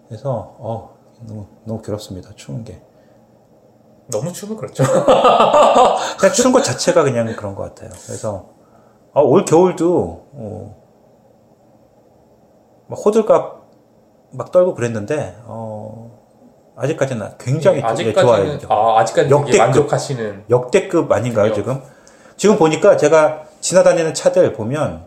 그래서 0.07 0.55
어 0.59 0.95
너무 1.27 1.45
너무 1.65 1.81
괴롭습니다. 1.81 2.29
추운 2.35 2.63
게 2.63 2.81
너무 4.09 4.31
추우면 4.31 4.57
그렇죠 4.57 4.83
그냥 6.17 6.33
추운 6.33 6.53
것 6.53 6.63
자체가 6.63 7.03
그냥 7.03 7.27
그런 7.35 7.55
것 7.55 7.63
같아요. 7.63 7.89
그래서 8.05 8.49
아, 9.13 9.19
올 9.19 9.43
겨울도 9.43 10.27
어, 10.33 10.75
막 12.87 12.99
호들갑 13.05 13.57
막 14.31 14.51
떨고 14.51 14.73
그랬는데 14.75 15.35
어, 15.45 16.06
아직까지는 16.77 17.27
굉장히 17.39 17.77
예, 17.77 17.83
예, 18.05 18.13
좋아요. 18.13 18.41
아직까지는 18.51 18.59
아 18.69 18.99
아직까지 18.99 19.29
역대급. 19.31 19.57
만족하시는 19.59 20.43
역대급 20.49 21.11
아닌가요? 21.11 21.51
지금? 21.53 21.81
지금 22.35 22.57
보니까 22.57 22.97
제가 22.97 23.43
지나다니는 23.61 24.13
차들 24.13 24.53
보면 24.53 25.05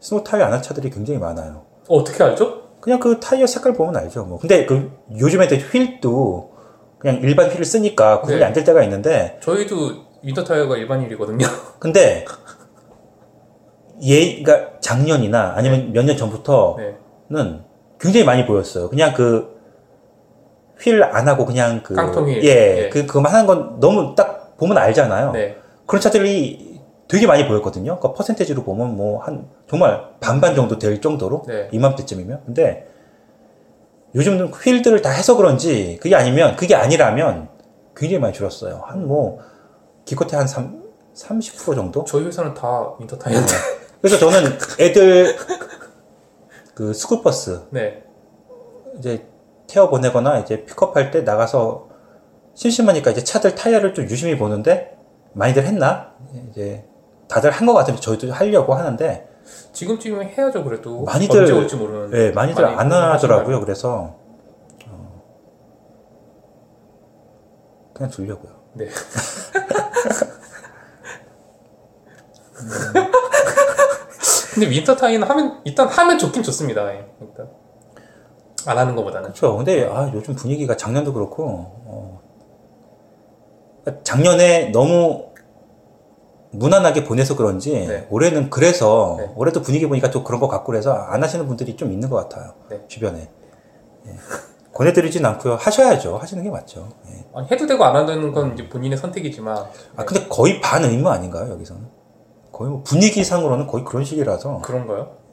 스노우 0.00 0.22
타이어 0.22 0.44
안 0.44 0.52
한 0.52 0.62
차들이 0.62 0.90
굉장히 0.90 1.18
많아요. 1.18 1.62
어, 1.88 1.96
어떻게 1.98 2.22
알죠? 2.22 2.62
그냥 2.80 3.00
그 3.00 3.18
타이어 3.18 3.46
색깔 3.46 3.72
보면 3.72 3.96
알죠. 3.96 4.24
뭐. 4.26 4.38
근데 4.38 4.66
그 4.66 4.92
요즘에 5.18 5.48
또 5.48 5.54
휠도 5.56 6.52
그냥 6.98 7.16
일반 7.22 7.48
휠을 7.50 7.64
쓰니까 7.64 8.20
구분이 8.20 8.38
네. 8.40 8.44
안될 8.44 8.64
때가 8.64 8.82
있는데 8.82 9.38
저희도 9.42 10.04
winter 10.22 10.44
tire가 10.44 10.76
일반 10.76 10.93
휠이거든요. 10.93 11.46
근데 11.80 12.26
얘, 14.02 14.42
그러니까 14.42 14.78
작년이나 14.80 15.54
아니면 15.56 15.92
몇년 15.92 16.16
전부터는 16.16 16.94
네. 17.28 17.60
굉장히 17.98 18.26
많이 18.26 18.44
보였어요. 18.46 18.90
그냥 18.90 19.14
그 19.14 19.53
휠안 20.84 21.26
하고 21.28 21.46
그냥 21.46 21.82
그 21.82 21.94
깡통 21.94 22.28
휠. 22.28 22.42
예, 22.44 22.84
예. 22.84 22.88
그 22.90 23.06
그만 23.06 23.32
하는 23.32 23.46
건 23.46 23.80
너무 23.80 24.14
딱 24.14 24.56
보면 24.56 24.76
알잖아요. 24.78 25.32
네. 25.32 25.56
그런 25.86 26.00
차들이 26.00 26.80
되게 27.08 27.26
많이 27.26 27.46
보였거든요. 27.46 27.98
그 28.00 28.12
퍼센테이지로 28.12 28.62
보면 28.64 28.96
뭐 28.96 29.20
한 29.22 29.46
정말 29.68 30.02
반반 30.20 30.54
정도 30.54 30.78
될 30.78 31.00
정도로 31.00 31.42
네. 31.46 31.68
이맘때쯤이면. 31.72 32.42
근데 32.46 32.88
요즘은 34.14 34.48
휠들을 34.48 35.02
다 35.02 35.10
해서 35.10 35.36
그런지 35.36 35.98
그게 36.00 36.14
아니면 36.14 36.56
그게 36.56 36.74
아니라면 36.74 37.48
굉장히 37.96 38.20
많이 38.20 38.32
줄었어요. 38.32 38.82
한 38.86 39.06
뭐 39.06 39.40
기껏해 40.04 40.36
한 40.36 40.46
3, 40.46 40.82
30% 41.14 41.74
정도? 41.74 42.04
저희 42.04 42.24
회사는 42.24 42.52
다 42.54 42.92
윈터 43.00 43.16
타이어인데. 43.18 43.52
그래서 44.02 44.18
저는 44.18 44.58
애들 44.78 45.34
그 46.74 46.92
스쿨버스 46.92 47.62
네. 47.70 48.02
이제 48.98 49.24
태워 49.74 49.88
보내거나 49.90 50.38
이제 50.38 50.64
픽업할 50.64 51.10
때 51.10 51.22
나가서 51.22 51.88
심심하니까 52.54 53.10
이제 53.10 53.24
차들 53.24 53.56
타이어를 53.56 53.92
좀 53.92 54.04
유심히 54.04 54.38
보는데 54.38 54.96
많이들 55.32 55.64
했나? 55.66 56.12
이제 56.50 56.84
다들 57.28 57.50
한 57.50 57.66
것 57.66 57.74
같으면 57.74 58.00
저희도 58.00 58.32
하려고 58.32 58.74
하는데 58.74 59.28
지금쯤이면 59.72 60.26
해야죠, 60.28 60.62
그래도. 60.62 61.04
많이들- 61.04 61.40
언제 61.40 61.52
올지 61.52 61.74
모르는. 61.74 62.16
예, 62.16 62.30
많이들 62.30 62.62
많이 62.62 62.76
안 62.76 62.92
하더라고요. 62.92 63.58
그래서 63.60 64.14
어, 64.86 65.22
그냥 67.92 68.10
두려고요. 68.12 68.52
네. 68.74 68.86
근데 74.54 74.70
윈터 74.70 74.94
타이어는 74.94 75.28
하면, 75.28 75.60
일단 75.64 75.88
하면 75.88 76.16
좋긴 76.16 76.44
좋습니다. 76.44 76.94
예, 76.94 77.12
일단. 77.20 77.48
안 78.66 78.78
하는 78.78 78.94
것보다는. 78.96 79.32
그렇죠. 79.32 79.56
근데 79.56 79.88
아, 79.90 80.10
요즘 80.14 80.34
분위기가 80.34 80.76
작년도 80.76 81.12
그렇고 81.12 81.44
어, 81.86 82.20
작년에 84.02 84.70
너무 84.70 85.26
무난하게 86.52 87.04
보내서 87.04 87.36
그런지 87.36 87.86
네. 87.86 88.06
올해는 88.10 88.48
그래서 88.48 89.16
네. 89.18 89.30
올해도 89.36 89.62
분위기 89.62 89.86
보니까 89.86 90.10
또 90.10 90.22
그런 90.22 90.40
것 90.40 90.48
같고 90.48 90.66
그래서 90.66 90.92
안 90.92 91.22
하시는 91.22 91.46
분들이 91.46 91.76
좀 91.76 91.92
있는 91.92 92.08
것 92.08 92.16
같아요. 92.16 92.54
네. 92.68 92.80
주변에. 92.88 93.28
예. 94.06 94.16
권해드리진 94.72 95.24
않고요. 95.24 95.54
하셔야죠. 95.54 96.16
하시는 96.16 96.42
게 96.42 96.50
맞죠. 96.50 96.88
예. 97.08 97.24
아니, 97.34 97.48
해도 97.50 97.66
되고 97.66 97.84
안 97.84 97.96
하는 97.96 98.32
건 98.32 98.54
이제 98.54 98.68
본인의 98.68 98.98
선택이지만. 98.98 99.56
아 99.96 100.04
근데 100.04 100.26
거의 100.28 100.60
반 100.60 100.84
의무 100.84 101.08
아닌가요 101.08 101.50
여기서는? 101.50 101.82
거의 102.52 102.70
뭐 102.70 102.82
분위기상으로는 102.84 103.66
거의 103.66 103.84
그런 103.84 104.04
식이라서 104.04 104.60
그런가요? 104.62 105.23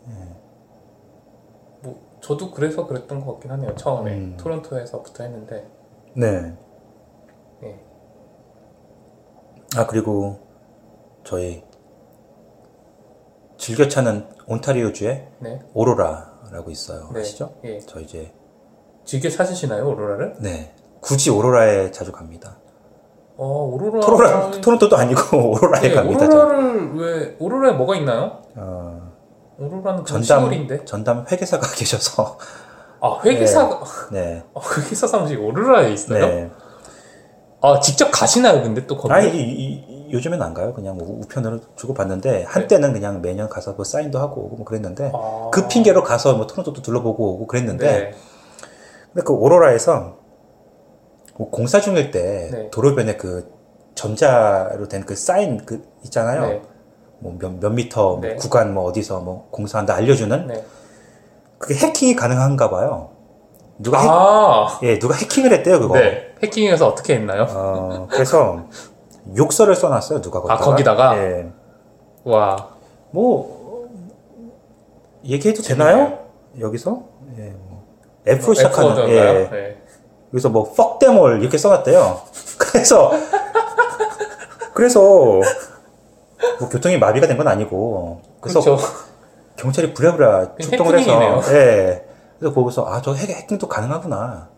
네. 2.22 2.28
뭐 2.28 2.38
저도 2.38 2.52
그래서 2.52 2.88
그랬던 2.88 3.26
것 3.26 3.34
같긴 3.34 3.52
하네요. 3.52 3.76
처음에 3.76 4.14
음. 4.18 4.38
토론토에서부터 4.38 5.24
했는데 5.24 5.68
네. 6.16 6.56
예. 7.64 7.80
아 9.78 9.88
그리고 9.88 10.40
저희 11.24 11.64
즐겨 13.58 13.88
차는 13.88 14.28
온타리오주에 14.48 15.28
네. 15.40 15.60
오로라라고 15.74 16.72
있어요. 16.72 17.10
네. 17.14 17.22
아시죠? 17.22 17.54
예. 17.64 17.80
저 17.80 18.00
이제 18.00 18.34
즐겨 19.06 19.30
찾으시나요, 19.30 19.88
오로라를? 19.88 20.36
네 20.40 20.74
굳이 21.00 21.30
오로라에 21.30 21.92
자주 21.92 22.12
갑니다. 22.12 22.58
어, 23.38 23.64
오로라. 23.74 24.02
토로라 24.02 24.52
토론토도 24.62 24.96
아니고 24.98 25.52
오로라에 25.58 25.82
네, 25.82 25.94
갑니다. 25.96 26.30
저. 26.30 26.38
오로라를 26.38 26.96
왜 26.96 27.36
오로라에 27.40 27.74
뭐가 27.74 27.96
있나요? 27.96 28.42
어, 28.56 29.11
오로라는 29.66 30.06
전담 30.06 30.24
식물인데. 30.24 30.86
전담 30.86 31.26
회계사가 31.32 31.68
계셔서 31.76 32.38
아 33.00 33.20
회계사 33.24 33.70
네 34.12 34.44
아, 34.56 34.60
회계사 34.78 35.08
사무실 35.08 35.38
오로라에 35.40 35.94
있어요? 35.94 36.26
네. 36.26 36.52
아 37.62 37.80
직접 37.80 38.10
가시나요, 38.12 38.64
근데 38.64 38.86
또 38.88 38.98
거기? 38.98 39.14
아니 39.14 39.30
이, 39.30 39.42
이- 39.42 39.74
이- 39.88 40.02
요즘엔 40.14 40.42
안 40.42 40.54
가요. 40.54 40.74
그냥 40.74 40.98
뭐 40.98 41.08
우편으로 41.22 41.60
주고 41.76 41.94
받는데 41.94 42.44
한때는 42.44 42.92
그냥 42.92 43.22
매년 43.22 43.48
가서 43.48 43.74
뭐 43.74 43.86
사인도 43.86 44.20
하고 44.20 44.42
오고 44.42 44.56
뭐 44.58 44.66
그랬는데 44.66 45.04
네. 45.06 45.12
아. 45.14 45.50
그 45.54 45.68
핑계로 45.68 46.04
가서 46.04 46.36
뭐 46.36 46.48
토론토도 46.48 46.82
둘러보고 46.82 47.34
오고 47.36 47.48
그랬는데 47.48 47.86
네. 47.86 48.12
근데 49.14 49.24
그 49.26 49.32
오로라에서 49.34 50.18
뭐 51.38 51.50
공사 51.50 51.80
중일 51.80 52.12
때 52.12 52.50
네. 52.52 52.70
도로변에 52.72 53.16
그 53.18 53.52
전자로 53.96 54.88
된 54.88 55.06
그 55.06 55.16
사인 55.16 55.64
그 55.66 55.84
있잖아요. 56.06 56.42
네. 56.42 56.62
뭐몇 57.22 57.60
몇 57.60 57.70
미터 57.72 58.12
뭐 58.18 58.22
네. 58.22 58.36
구간 58.36 58.74
뭐 58.74 58.86
어디서 58.86 59.20
뭐 59.22 59.48
공사한다 59.52 59.96
알려주는 59.96 60.48
네. 60.48 60.66
그게 61.58 61.76
해킹이 61.76 62.16
가능한가 62.16 62.70
봐요. 62.70 63.10
누가 63.78 64.00
해, 64.00 64.08
아. 64.10 64.80
예 64.84 65.00
누가 65.00 65.16
해킹을 65.16 65.52
했대요 65.54 65.80
그거. 65.80 65.96
네. 65.96 66.34
해킹해서 66.44 66.88
어떻게 66.88 67.16
했나요? 67.16 67.46
어 67.50 68.08
그래서 68.12 68.66
욕설을 69.38 69.76
써놨어요 69.76 70.22
누가 70.22 70.42
아, 70.52 70.58
거기다가? 70.58 71.18
예. 71.18 71.52
와. 72.24 72.70
뭐 73.12 73.88
얘기해도 75.24 75.62
되나요? 75.62 76.20
여기서 76.60 77.04
예. 77.38 77.54
뭐. 77.68 77.86
F로 78.26 78.54
시작하는 78.54 78.92
F 78.92 79.10
예. 79.12 79.50
네. 79.52 79.82
여기서 80.34 80.50
뭐 80.50 80.72
fuck 80.72 81.00
them 81.00 81.18
all 81.18 81.40
이렇게 81.40 81.58
써놨대요. 81.58 82.22
그래서 82.58 83.12
그래서 84.74 85.40
뭐 86.60 86.70
교통이 86.70 86.98
마비가 86.98 87.28
된 87.28 87.38
건 87.38 87.48
아니고 87.48 88.22
그래서 88.42 88.62
그렇죠. 88.62 88.84
경찰이 89.58 89.94
부랴부랴 89.94 90.56
출동을 90.62 91.00
해서. 91.00 91.42
예. 91.54 92.04
그래서 92.40 92.54
보고서 92.54 92.86
아 92.88 93.02
저 93.02 93.14
해킹도 93.14 93.68
가능하구나. 93.68 94.50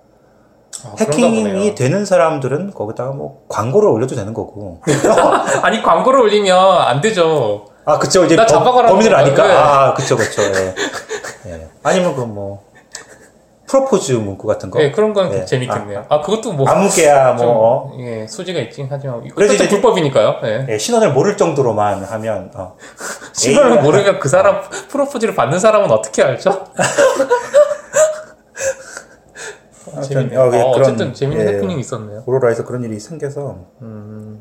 아, 0.86 0.96
해킹이. 1.00 1.76
되는 1.76 2.04
사람들은 2.06 2.72
거기다가 2.74 3.12
뭐 3.12 3.44
광고를 3.48 3.88
올려도 3.90 4.16
되는 4.16 4.34
거고. 4.34 4.82
아니 5.62 5.82
광고를 5.84 6.20
올리면 6.22 6.58
안 6.82 7.00
되죠. 7.02 7.66
아, 7.86 8.00
그쵸. 8.00 8.24
이제 8.26 8.36
나 8.36 8.46
범- 8.46 8.64
범인을? 8.64 9.14
아니까. 9.14 9.48
네. 9.48 9.54
아, 9.54 9.94
그쵸, 9.94 10.16
그쵸. 10.18 10.42
예. 10.42 10.74
예. 11.48 11.68
아니면 11.84 12.16
그 12.16 12.22
뭐, 12.22 12.64
프로포즈 13.78 14.12
문구 14.12 14.46
같은 14.46 14.70
거. 14.70 14.78
네, 14.78 14.92
그런 14.92 15.14
건 15.14 15.32
네. 15.32 15.46
재밌겠네요. 15.46 16.06
아, 16.08 16.22
그것도 16.22 16.54
뭐 16.54 16.70
아무개야, 16.70 17.36
좀, 17.38 17.48
뭐, 17.48 17.92
어, 17.92 17.98
예, 18.00 18.28
소지가 18.28 18.60
있긴 18.60 18.86
하지만 18.88 19.28
그래서 19.34 19.56
이제- 19.56 19.68
불법이니까요. 19.68 20.36
예. 20.44 20.68
예, 20.70 20.78
신원을 20.78 21.12
모를 21.14 21.36
정도로만 21.38 22.04
하면, 22.04 22.52
어. 22.54 22.76
신원을 23.34 23.82
모르면 23.82 24.20
그 24.20 24.30
사람 24.30 24.62
프로포즈를 24.90 25.34
받는 25.34 25.58
사람은 25.58 25.90
어떻게 25.90 26.22
알죠? 26.22 26.66
재밌네요. 30.08 30.40
어, 30.40 30.52
예, 30.54 30.62
어, 30.62 30.72
그런, 30.74 30.82
어쨌든 30.92 31.12
재밌는 31.16 31.44
예. 31.44 31.50
해프닝이 31.56 31.80
있었네요. 31.80 32.22
오로라에서 32.28 32.66
그런 32.66 32.84
일이 32.84 33.00
생겨서, 33.00 33.58
음, 33.82 34.40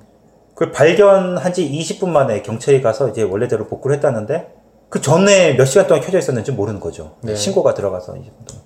그걸 0.53 0.73
발견한 0.73 1.55
지 1.55 1.67
20분 1.71 2.11
만에 2.11 2.43
경찰이 2.43 2.83
가서 2.83 3.09
이제 3.09 3.23
원래대로 3.23 3.67
복구를 3.67 3.97
했다는데, 3.97 4.53
그 4.91 5.01
전에 5.01 5.55
몇 5.57 5.65
시간 5.65 5.87
동안 5.87 6.03
켜져 6.03 6.19
있었는지 6.19 6.53
모르는 6.53 6.81
거죠. 6.81 7.13
네. 7.23 7.35
신고가 7.35 7.73
들어가서 7.73 8.13
20분 8.13 8.47
동안. 8.47 8.63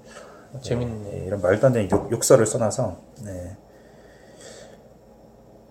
재밌네. 0.60 1.12
예, 1.12 1.18
이런 1.26 1.40
말도 1.40 1.66
안 1.66 1.72
되는 1.72 1.90
욕, 1.90 2.10
욕설을 2.10 2.46
써놔서, 2.46 2.96
네. 3.24 3.56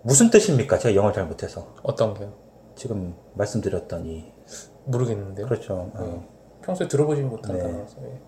무슨 0.02 0.30
뜻입니까? 0.30 0.78
제가 0.78 0.96
영어를 0.96 1.16
잘 1.16 1.26
못해서. 1.26 1.74
어떤 1.84 2.14
게요? 2.14 2.34
지금 2.76 3.16
말씀드렸던 3.34 4.06
이, 4.06 4.32
모르겠는데요. 4.86 5.48
그렇죠. 5.48 5.92
어. 5.94 6.00
네. 6.00 6.28
평소에 6.64 6.88
들어보지 6.88 7.22
못한 7.22 7.58
네. 7.58 7.64
단어라서. 7.64 7.96
예. 8.04 8.22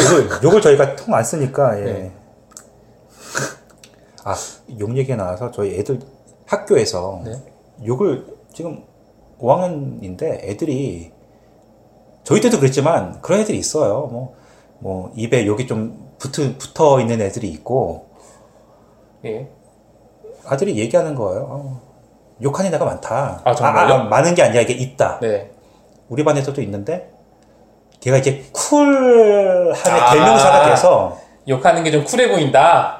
욕을, 0.00 0.44
욕을 0.44 0.60
저희가 0.60 0.96
통 0.96 1.14
안 1.14 1.24
쓰니까, 1.24 1.78
예. 1.80 1.84
네. 1.84 2.12
아, 4.24 4.34
욕 4.78 4.96
얘기가 4.96 5.16
나와서 5.16 5.50
저희 5.50 5.76
애들 5.78 5.98
학교에서 6.46 7.22
네. 7.24 7.32
욕을 7.84 8.24
지금 8.54 8.84
5학년인데 9.40 10.22
애들이 10.44 11.12
저희 12.22 12.40
때도 12.40 12.60
그랬지만 12.60 13.20
그런 13.20 13.40
애들이 13.40 13.58
있어요. 13.58 14.06
뭐, 14.06 14.36
뭐, 14.82 15.12
입에 15.14 15.46
욕이 15.46 15.66
좀 15.68 16.10
붙어, 16.18 16.42
붙어 16.58 17.00
있는 17.00 17.20
애들이 17.20 17.48
있고 17.50 18.06
예. 19.24 19.48
아들이 20.44 20.76
얘기하는 20.76 21.14
거예요. 21.14 21.46
어, 21.48 21.80
욕하는 22.42 22.74
애가 22.74 22.84
많다. 22.84 23.40
아, 23.44 23.54
정말요? 23.54 23.94
아, 23.94 24.02
많은 24.04 24.34
게 24.34 24.42
아니라 24.42 24.60
이게 24.62 24.72
있다. 24.72 25.20
네. 25.20 25.52
우리 26.08 26.24
반에서도 26.24 26.60
있는데 26.62 27.10
걔가 28.00 28.16
이제 28.16 28.44
쿨함의 28.52 29.72
아. 30.00 30.12
대명사가 30.12 30.68
돼서 30.70 31.16
욕하는 31.48 31.84
게 31.84 31.92
좀 31.92 32.04
쿨해 32.04 32.28
보인다. 32.28 32.98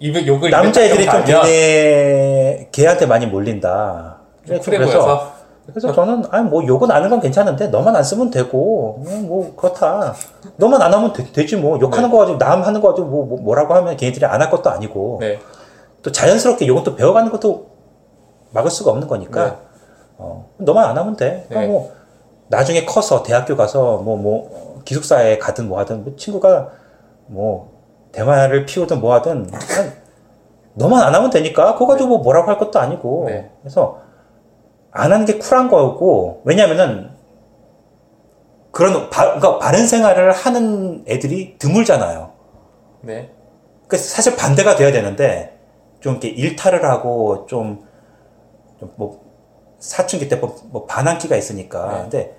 입에 0.00 0.26
욕을 0.26 0.50
남자애들이 0.50 1.04
좀 1.04 1.24
걔네 1.24 2.68
걔한테 2.72 3.04
많이 3.04 3.26
몰린다. 3.26 4.18
좀 4.46 4.58
그래서 4.58 4.64
쿨해 4.64 4.78
보여서. 4.78 5.32
그래서 5.72 5.92
저는 5.92 6.24
아니 6.30 6.48
뭐 6.48 6.66
욕은 6.66 6.90
아는 6.90 7.10
건 7.10 7.20
괜찮은데 7.20 7.68
너만 7.68 7.94
안 7.94 8.02
쓰면 8.02 8.30
되고 8.30 9.02
뭐 9.26 9.52
그렇다. 9.54 10.14
너만 10.56 10.80
안 10.80 10.92
하면 10.94 11.12
되, 11.12 11.44
지뭐 11.46 11.78
욕하는 11.80 12.08
네. 12.08 12.12
거 12.12 12.18
가지고 12.18 12.38
남 12.38 12.62
하는 12.62 12.80
거 12.80 12.88
가지고 12.88 13.06
뭐, 13.08 13.26
뭐 13.26 13.38
뭐 13.38 13.54
라고 13.54 13.74
하면 13.74 13.96
걔네들이 13.96 14.24
안 14.24 14.40
할 14.40 14.50
것도 14.50 14.70
아니고 14.70 15.18
네. 15.20 15.38
또 16.02 16.10
자연스럽게 16.10 16.66
욕은 16.66 16.84
또 16.84 16.94
배워가는 16.96 17.30
것도 17.30 17.66
막을 18.50 18.70
수가 18.70 18.92
없는 18.92 19.06
거니까 19.08 19.44
네. 19.44 19.56
어, 20.16 20.46
너만 20.56 20.84
안 20.86 20.96
하면 20.96 21.16
돼. 21.16 21.44
그러니까 21.48 21.60
네. 21.60 21.66
뭐 21.66 21.92
나중에 22.48 22.84
커서 22.86 23.22
대학교 23.22 23.54
가서 23.56 23.98
뭐뭐 23.98 24.80
기숙사에 24.86 25.36
가든 25.38 25.68
뭐 25.68 25.78
하든 25.80 26.04
뭐 26.04 26.14
친구가 26.16 26.70
뭐 27.26 27.68
대화를 28.12 28.64
피우든 28.64 29.00
뭐 29.02 29.12
하든 29.14 29.48
그냥 29.48 29.92
너만 30.74 31.02
안 31.02 31.14
하면 31.14 31.28
되니까 31.28 31.74
그거 31.74 31.88
가지고 31.88 32.08
뭐 32.08 32.18
뭐라고 32.20 32.48
할 32.48 32.56
것도 32.58 32.78
아니고 32.78 33.24
네. 33.28 33.50
그래서 33.60 33.98
안 34.90 35.12
하는 35.12 35.26
게 35.26 35.38
쿨한 35.38 35.68
거고 35.68 36.42
왜냐면은 36.44 37.10
그런 38.70 39.10
바, 39.10 39.24
그러니까 39.24 39.58
바른 39.58 39.86
생활을 39.86 40.32
하는 40.32 41.04
애들이 41.08 41.56
드물잖아요. 41.58 42.30
네. 43.02 43.30
그 43.86 43.96
사실 43.96 44.36
반대가 44.36 44.76
돼야 44.76 44.92
되는데 44.92 45.58
좀 46.00 46.12
이렇게 46.14 46.28
일탈을 46.28 46.84
하고 46.84 47.46
좀 47.46 47.86
뭐 48.96 49.20
사춘기 49.80 50.28
때 50.28 50.36
뭐 50.36 50.86
반항기가 50.86 51.34
있으니까 51.34 51.92
네. 51.92 51.98
근데 52.02 52.36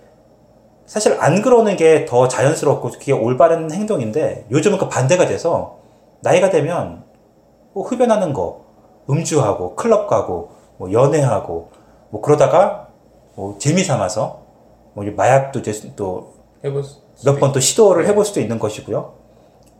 사실 0.86 1.18
안 1.20 1.42
그러는 1.42 1.76
게 1.76 2.06
더 2.06 2.30
자연스럽고 2.30 2.92
그게 2.92 3.12
올바른 3.12 3.70
행동인데 3.72 4.46
요즘은 4.50 4.78
그 4.78 4.88
반대가 4.88 5.26
돼서 5.26 5.80
나이가 6.22 6.50
되면 6.50 7.04
뭐 7.74 7.84
흡연하는 7.86 8.32
거 8.32 8.62
음주하고 9.10 9.76
클럽 9.76 10.08
가고 10.08 10.52
뭐 10.78 10.92
연애하고 10.94 11.72
뭐 12.10 12.22
그러다가 12.22 12.90
뭐 13.36 13.58
재미 13.58 13.84
삼아서 13.84 14.42
뭐 14.94 15.04
이제 15.04 15.14
마약도 15.14 15.60
이제 15.60 15.94
또 15.96 16.34
해볼 16.64 16.84
수. 16.84 17.00
몇번또 17.26 17.60
시도를 17.60 18.04
네. 18.04 18.10
해볼 18.10 18.26
수도 18.26 18.40
있는 18.40 18.60
것이고요. 18.60 19.14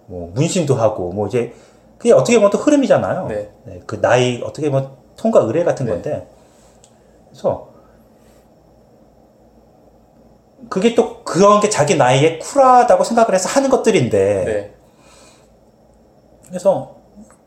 뭐 0.08 0.32
문신도 0.34 0.76
하고 0.76 1.12
뭐 1.12 1.28
이제 1.28 1.54
그게 1.98 2.14
어떻게 2.14 2.38
보면 2.38 2.52
또 2.52 2.58
흐름이잖아요. 2.58 3.28
네. 3.28 3.52
네, 3.64 3.82
그 3.86 4.02
나이 4.02 4.42
어떻게 4.44 4.70
보면 4.70 4.92
통과 5.18 5.42
의례 5.42 5.64
같은 5.64 5.86
네. 5.86 5.92
건데 5.92 6.28
그래서 7.30 7.70
그게 10.70 10.96
또 10.96 11.24
그런 11.24 11.60
게 11.62 11.70
자기 11.70 11.96
나이에 11.96 12.40
쿨하다고 12.40 13.04
생각을 13.04 13.34
해서 13.34 13.50
하는 13.50 13.70
것들인데 13.70 14.44
네. 14.46 14.74
그래서 16.48 16.96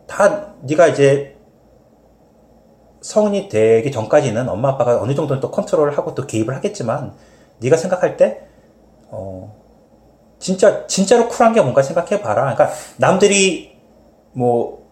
다 0.07 0.55
네가 0.63 0.89
이제 0.89 1.37
성인이 3.03 3.49
되기 3.49 3.91
전까지는 3.91 4.49
엄마 4.49 4.71
아빠가 4.71 5.01
어느 5.01 5.15
정도는 5.15 5.41
또 5.41 5.51
컨트롤을 5.51 5.99
하고 5.99 6.15
또 6.15 6.27
개입을 6.27 6.55
하겠지만 6.57 7.13
네가 7.59 7.77
생각할 7.77 8.17
때 8.17 8.43
어, 9.11 9.55
진짜 10.39 10.87
진짜로 10.87 11.29
쿨한 11.29 11.53
게 11.53 11.61
뭔가 11.61 11.83
생각해 11.83 12.23
봐라. 12.23 12.55
그러니까 12.55 12.71
남들이 12.97 13.77
뭐, 14.33 14.87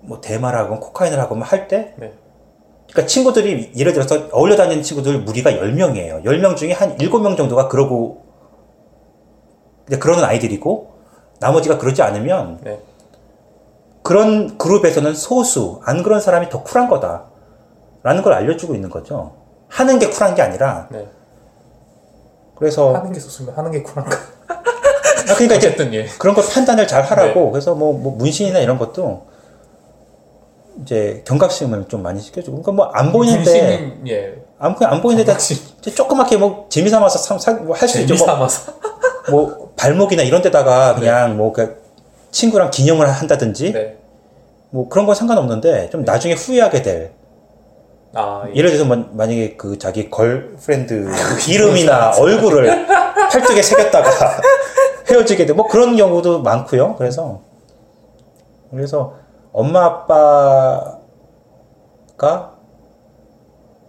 뭐 0.00 0.20
대마를 0.20 0.58
하고 0.58 0.80
코카인을 0.80 1.18
하고 1.18 1.36
할때 1.36 1.94
네. 1.96 2.12
그러니까 2.90 3.06
친구들이 3.06 3.72
예를 3.76 3.92
들어서 3.92 4.28
어울려 4.30 4.56
다니는 4.56 4.82
친구들 4.82 5.20
무리가 5.20 5.50
10명이에요. 5.50 6.24
10명 6.24 6.56
중에 6.56 6.72
한 6.72 6.96
7명 6.98 7.36
정도가 7.36 7.68
그러고 7.68 8.24
이제 9.88 9.98
그러는 9.98 10.24
아이들이고 10.24 10.92
나머지가 11.40 11.78
그러지 11.78 12.02
않으면 12.02 12.58
네. 12.62 12.80
그런 14.02 14.58
그룹에서는 14.58 15.14
소수 15.14 15.80
안 15.84 16.02
그런 16.02 16.20
사람이 16.20 16.50
더 16.50 16.62
쿨한 16.62 16.88
거다. 16.88 17.33
라는 18.04 18.22
걸 18.22 18.34
알려주고 18.34 18.74
있는 18.74 18.90
거죠. 18.90 19.32
하는 19.68 19.98
게 19.98 20.08
쿨한 20.08 20.34
게 20.36 20.42
아니라 20.42 20.86
네. 20.90 21.08
그래서 22.54 22.94
하는 22.94 23.12
게 23.12 23.18
좋으면 23.18 23.56
하는 23.56 23.72
게 23.72 23.82
쿨한가. 23.82 24.16
아, 24.46 25.34
그러니까 25.34 25.54
이제 25.56 25.74
예. 25.92 26.06
그런 26.18 26.34
거 26.34 26.42
판단을 26.42 26.86
잘 26.86 27.02
하라고 27.02 27.46
네. 27.46 27.50
그래서 27.52 27.74
뭐, 27.74 27.94
뭐 27.94 28.12
문신이나 28.14 28.58
이런 28.60 28.78
것도 28.78 29.26
이제 30.82 31.24
경각심을 31.26 31.88
좀 31.88 32.02
많이 32.02 32.20
시켜주고 32.20 32.62
그러니까 32.62 32.72
뭐 32.72 32.90
안 32.92 33.10
보이는데 33.10 33.98
예. 34.06 34.44
안, 34.58 34.76
안 34.80 35.00
보이는데. 35.00 35.32
이제 35.32 35.90
조그맣게 35.94 36.36
뭐 36.36 36.66
재미 36.68 36.90
삼아서 36.90 37.18
삼, 37.18 37.38
사, 37.38 37.52
뭐할수 37.52 38.00
있죠. 38.02 38.14
재미 38.14 38.18
뭐, 38.18 38.26
삼아서. 38.26 38.72
뭐 39.30 39.72
발목이나 39.76 40.22
이런 40.22 40.42
데다가 40.42 40.94
그냥 40.94 41.38
뭐그 41.38 41.82
친구랑 42.30 42.70
기념을 42.70 43.10
한다든지 43.10 43.72
네. 43.72 43.96
뭐 44.70 44.88
그런 44.90 45.06
건 45.06 45.14
상관없는데 45.14 45.88
좀 45.88 46.04
나중에 46.04 46.34
후회하게 46.34 46.82
될 46.82 47.12
아, 48.14 48.44
예. 48.48 48.54
예를 48.54 48.70
들어서 48.70 48.88
만- 48.88 49.10
만약에 49.16 49.56
그 49.56 49.78
자기 49.78 50.08
걸프렌드 50.10 51.08
이름이나 51.48 52.12
얼굴을 52.18 52.86
팔뚝에 53.30 53.62
새겼다가 53.62 54.10
헤어지게 55.10 55.46
돼. 55.46 55.52
뭐 55.52 55.66
그런 55.66 55.96
경우도 55.96 56.42
많고요. 56.42 56.94
그래서 56.96 57.40
그래서 58.70 59.14
엄마 59.52 59.84
아빠가 59.84 61.00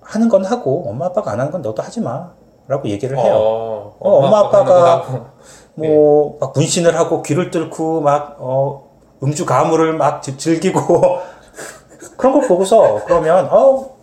하는 0.02 0.30
건 0.30 0.46
하고 0.46 0.86
엄마 0.88 1.06
아빠가 1.08 1.32
안 1.32 1.40
하는 1.40 1.52
건 1.52 1.62
너도 1.62 1.82
하지 1.82 2.00
마라고 2.02 2.88
얘기를 2.88 3.18
해요. 3.18 3.34
어, 3.36 3.96
어, 4.00 4.10
엄마 4.26 4.40
아빠가 4.40 5.04
하는 5.04 5.22
거뭐막 5.78 6.54
문신을 6.56 6.96
하고 6.98 7.22
귀를 7.24 7.50
뚫고 7.52 8.02
막 8.02 8.36
어, 8.40 8.90
음주 9.24 9.46
가물을 9.46 9.94
막 9.94 10.22
지- 10.22 10.38
즐기고 10.38 10.82
그런 12.18 12.34
걸 12.40 12.48
보고서 12.48 13.02
그러면 13.06 13.48
어 13.52 13.95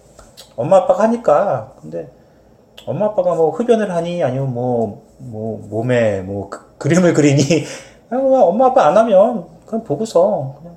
엄마 0.57 0.79
아빠가 0.79 1.05
하니까 1.05 1.73
근데 1.81 2.11
엄마 2.87 3.07
아빠가 3.07 3.35
뭐 3.35 3.51
흡연을 3.51 3.95
하니 3.95 4.23
아니면 4.23 4.53
뭐뭐 4.53 5.69
몸에 5.69 6.20
뭐 6.20 6.49
그, 6.51 6.77
그림을 6.79 7.15
그리니 7.15 7.43
아, 8.11 8.16
뭐 8.16 8.45
엄마 8.45 8.66
아빠 8.66 8.87
안 8.87 8.97
하면 8.97 9.47
그냥 9.66 9.85
보고서 9.85 10.57
그냥 10.59 10.77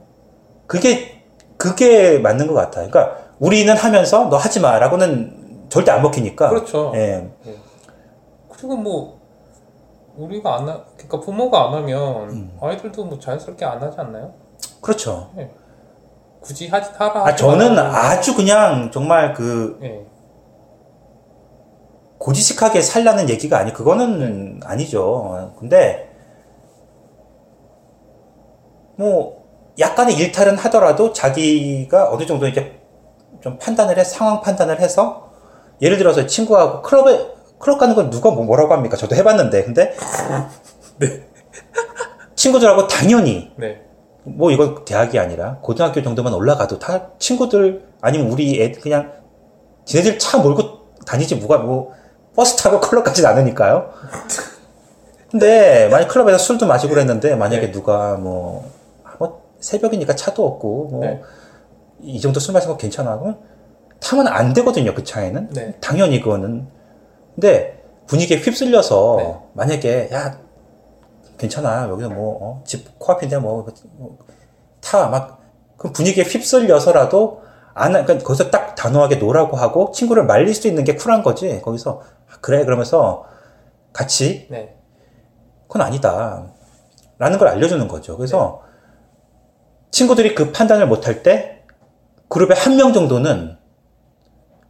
그게 0.67 1.23
그게 1.57 2.19
맞는 2.19 2.47
것 2.47 2.53
같아요. 2.53 2.89
그러니까 2.89 3.17
우리는 3.39 3.75
하면서 3.75 4.29
너 4.29 4.37
하지 4.37 4.59
마라고는 4.59 5.67
절대 5.69 5.91
안 5.91 6.01
먹히니까. 6.01 6.49
그렇죠. 6.49 6.91
예. 6.95 7.27
그리고 8.49 8.77
뭐 8.77 9.19
우리가 10.17 10.55
안 10.55 10.69
하, 10.69 10.83
그러니까 10.95 11.19
부모가 11.19 11.67
안 11.67 11.73
하면 11.73 12.29
음. 12.29 12.57
아이들도 12.61 13.03
뭐 13.03 13.19
자연스럽게 13.19 13.65
안 13.65 13.81
하지 13.81 13.99
않나요? 13.99 14.33
그렇죠. 14.81 15.29
굳이 16.45 16.67
하, 16.67 16.77
하라. 16.79 17.25
아, 17.25 17.35
저는. 17.35 17.77
아주 17.79 18.35
그냥 18.35 18.91
정말 18.91 19.33
그 19.33 19.79
예. 19.81 20.05
고지식하게 22.19 22.81
살라는 22.83 23.29
얘기가 23.29 23.57
아니, 23.57 23.73
그거는 23.73 24.59
아니죠. 24.63 25.53
근데, 25.59 26.11
뭐, 28.95 29.43
약간의 29.79 30.15
일탈은 30.15 30.55
하더라도 30.57 31.11
자기가 31.13 32.11
어느 32.11 32.25
정도 32.25 32.47
이제 32.47 32.79
좀 33.41 33.57
판단을 33.57 33.97
해, 33.97 34.03
상황 34.03 34.41
판단을 34.41 34.79
해서, 34.79 35.31
예를 35.81 35.97
들어서 35.97 36.25
친구하고 36.25 36.81
클럽에, 36.83 37.27
클럽 37.59 37.79
가는 37.79 37.95
건 37.95 38.09
누가 38.09 38.29
뭐- 38.31 38.45
뭐라고 38.45 38.73
합니까? 38.73 38.95
저도 38.97 39.15
해봤는데. 39.15 39.63
근데, 39.65 39.95
친구들하고 42.35 42.87
당연히, 42.87 43.51
네. 43.57 43.84
뭐 44.25 44.51
이건 44.51 44.85
대학이 44.85 45.19
아니라 45.19 45.57
고등학교 45.61 46.01
정도만 46.01 46.33
올라가도 46.33 46.79
다 46.79 47.09
친구들 47.19 47.83
아니면 48.01 48.31
우리 48.31 48.61
애 48.61 48.71
그냥 48.71 49.13
지네들 49.85 50.19
차 50.19 50.39
몰고 50.39 50.79
다니지 51.05 51.35
뭐가 51.35 51.59
뭐 51.59 51.93
버스 52.35 52.55
타고 52.57 52.81
클럽 52.81 53.03
가진 53.03 53.25
않으니까요. 53.25 53.91
근데 55.29 55.87
만약 55.89 56.07
클럽에서 56.07 56.37
술도 56.37 56.65
마시고 56.65 56.93
그랬는데 56.93 57.35
만약에 57.35 57.67
네. 57.67 57.71
누가 57.71 58.15
뭐, 58.15 58.69
뭐 59.19 59.41
새벽이니까 59.59 60.15
차도 60.15 60.45
없고 60.45 60.87
뭐이 60.91 62.13
네. 62.13 62.19
정도 62.19 62.39
술 62.39 62.53
마신 62.53 62.69
거 62.69 62.77
괜찮아 62.77 63.17
그러면 63.17 63.39
타면 63.99 64.27
안 64.27 64.53
되거든요 64.53 64.93
그 64.93 65.03
차에는 65.03 65.49
네. 65.49 65.75
당연히 65.81 66.21
그거는 66.21 66.67
근데 67.33 67.83
분위기에 68.07 68.37
휩쓸려서 68.37 69.15
네. 69.17 69.35
만약에 69.53 70.09
야 70.13 70.39
괜찮아. 71.37 71.87
여기서 71.89 72.09
뭐집 72.09 72.99
코앞인데 72.99 73.37
뭐 73.37 73.65
타 74.81 75.09
막 75.09 75.39
그 75.77 75.91
분위기에 75.91 76.23
휩쓸려서라도 76.23 77.41
안 77.73 77.91
그러니까 77.91 78.17
거기서 78.19 78.49
딱 78.49 78.75
단호하게 78.75 79.17
no라고 79.17 79.57
하고 79.57 79.91
친구를 79.91 80.23
말릴 80.25 80.53
수 80.53 80.67
있는 80.69 80.83
게 80.85 80.95
쿨한 80.95 81.21
거지. 81.21 81.59
거기서 81.61 82.01
아, 82.31 82.37
그래 82.41 82.63
그러면서 82.63 83.25
같이? 83.91 84.47
네. 84.49 84.77
그건 85.67 85.81
아니다. 85.81 86.45
라는 87.17 87.37
걸 87.37 87.47
알려주는 87.49 87.87
거죠. 87.89 88.15
그래서 88.15 88.61
친구들이 89.91 90.33
그 90.35 90.51
판단을 90.51 90.87
못할 90.87 91.23
때 91.23 91.63
그룹에 92.29 92.55
한명 92.55 92.93
정도는 92.93 93.57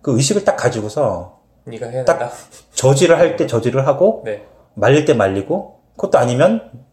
그 0.02 0.16
의식을 0.16 0.44
딱 0.46 0.56
가지고서 0.56 1.40
네가 1.66 1.88
해야 1.88 2.06
딱- 2.06 2.18
된다. 2.20 2.34
저지를 2.74 3.18
할 3.20 3.36
때 3.38 3.46
저지를 3.48 3.86
하고 3.88 4.22
네. 4.26 4.46
말릴 4.76 5.06
때 5.06 5.14
말리고 5.14 5.75
그것도 5.96 6.18
아니면 6.18 6.86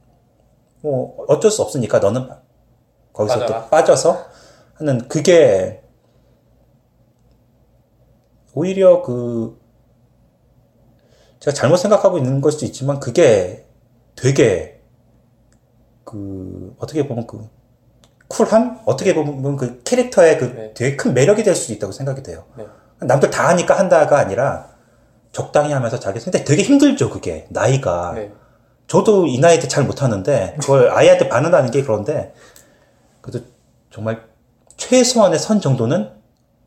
뭐 0.80 1.24
어쩔 1.28 1.50
수 1.50 1.62
없으니까 1.62 1.98
너는 1.98 2.28
거기서. 3.12 3.46
또 3.46 3.68
빠져서 3.68 4.26
하는 4.74 5.06
그게 5.08 5.82
오히려 8.54 9.02
그 9.02 9.60
제가 11.40 11.54
잘못 11.54 11.76
생각하고 11.76 12.18
있는 12.18 12.40
걸 12.40 12.52
수도 12.52 12.66
있지만 12.66 13.00
그게 13.00 13.66
되게 14.14 14.80
그 16.04 16.74
어떻게 16.78 17.06
보면 17.06 17.26
그 17.26 17.48
쿨함 18.28 18.80
어떻게 18.84 19.14
보면 19.14 19.56
그 19.56 19.82
캐릭터의 19.82 20.38
그 20.38 20.44
네. 20.44 20.74
되게 20.74 20.96
큰 20.96 21.14
매력이 21.14 21.42
될 21.42 21.54
수도 21.54 21.72
있다고 21.72 21.92
생각이 21.92 22.22
돼요. 22.22 22.44
네. 22.56 22.66
남들 23.00 23.30
다 23.30 23.48
하니까 23.48 23.78
한다가 23.78 24.18
아니라 24.18 24.70
적당히 25.32 25.72
하면서 25.72 25.98
자기 25.98 26.20
근데 26.20 26.44
되게 26.44 26.62
힘들죠 26.62 27.10
그게 27.10 27.46
나이가 27.50 28.12
네. 28.14 28.32
저도 28.86 29.26
이 29.26 29.38
나이 29.38 29.58
때잘 29.60 29.84
못하는데 29.84 30.56
그걸 30.60 30.90
아이한테 30.90 31.28
반응하는 31.28 31.70
게 31.70 31.82
그런데 31.82 32.34
그래도 33.20 33.44
정말 33.90 34.26
최소한의 34.76 35.38
선 35.38 35.60
정도는 35.60 36.10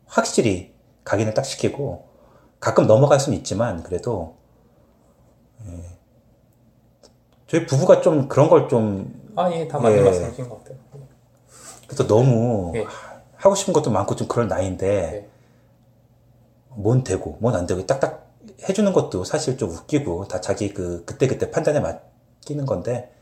확실히 0.06 0.74
각인을 1.04 1.34
딱 1.34 1.44
시키고 1.44 2.08
가끔 2.58 2.86
넘어갈 2.86 3.20
수는 3.20 3.38
있지만 3.38 3.82
그래도 3.82 4.36
예. 5.66 5.84
저희 7.46 7.66
부부가 7.66 8.00
좀 8.00 8.28
그런 8.28 8.48
걸좀 8.48 9.32
아, 9.36 9.50
예, 9.52 9.68
다 9.68 9.78
맞는 9.78 9.98
예. 9.98 10.02
말씀이신 10.02 10.48
것 10.48 10.58
같아요. 10.64 10.78
그래서 11.86 12.06
너무 12.06 12.72
예. 12.74 12.86
하고 13.36 13.54
싶은 13.54 13.72
것도 13.72 13.90
많고 13.90 14.16
좀 14.16 14.26
그런 14.26 14.48
나이인데 14.48 14.86
네. 14.86 15.28
뭔 16.70 17.04
되고 17.04 17.36
뭔 17.40 17.54
안 17.54 17.66
되고 17.66 17.84
딱딱 17.86 18.25
해주는 18.62 18.92
것도 18.92 19.24
사실 19.24 19.56
좀 19.58 19.70
웃기고 19.70 20.28
다 20.28 20.40
자기 20.40 20.72
그 20.72 21.04
그때 21.04 21.26
그때 21.26 21.50
판단에 21.50 21.80
맡기는 21.80 22.64
건데 22.66 23.12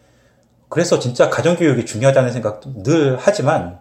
그래서 0.69 0.98
진짜 0.98 1.31
가정교육이 1.31 1.86
중요하다는 1.86 2.32
생각도 2.32 2.82
늘 2.82 3.16
하지만 3.19 3.81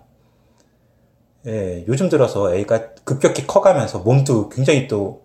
예, 1.45 1.83
요즘 1.87 2.09
들어서 2.09 2.55
애가 2.55 2.93
급격히 3.03 3.45
커가면서 3.45 3.99
몸도 3.99 4.49
굉장히 4.49 4.87
또 4.87 5.23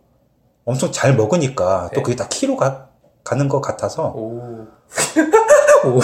엄청 0.64 0.92
잘 0.92 1.16
먹으니까 1.16 1.90
또 1.94 2.00
네. 2.00 2.02
그게 2.02 2.16
다 2.16 2.26
키로 2.28 2.56
가, 2.56 2.88
가는 3.24 3.48
것 3.48 3.60
같아서 3.60 4.12
오. 4.12 4.66
오. 5.86 6.00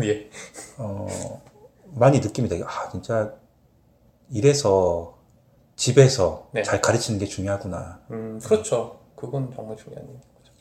예. 0.04 0.30
어, 0.78 1.08
많이 1.94 2.20
느낌이 2.20 2.48
되게, 2.48 2.62
아, 2.64 2.88
진짜, 2.90 3.32
이래서, 4.30 5.18
집에서 5.76 6.48
네. 6.52 6.62
잘 6.62 6.80
가르치는 6.80 7.18
게 7.18 7.26
중요하구나. 7.26 8.00
음, 8.10 8.40
그렇죠. 8.44 8.97
그건 9.18 9.52
정말 9.54 9.76
중요한 9.76 10.06
거죠. 10.06 10.52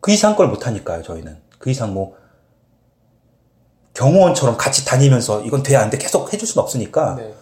그 0.00 0.12
이상 0.12 0.36
걸 0.36 0.48
못하니까요, 0.48 1.02
저희는. 1.02 1.40
그 1.58 1.70
이상 1.70 1.92
뭐, 1.92 2.16
경호원처럼 3.94 4.56
같이 4.56 4.84
다니면서 4.86 5.42
이건 5.42 5.62
돼, 5.64 5.74
안 5.74 5.90
돼, 5.90 5.98
계속 5.98 6.32
해줄 6.32 6.46
수는 6.46 6.62
없으니까. 6.62 7.16
네. 7.16 7.34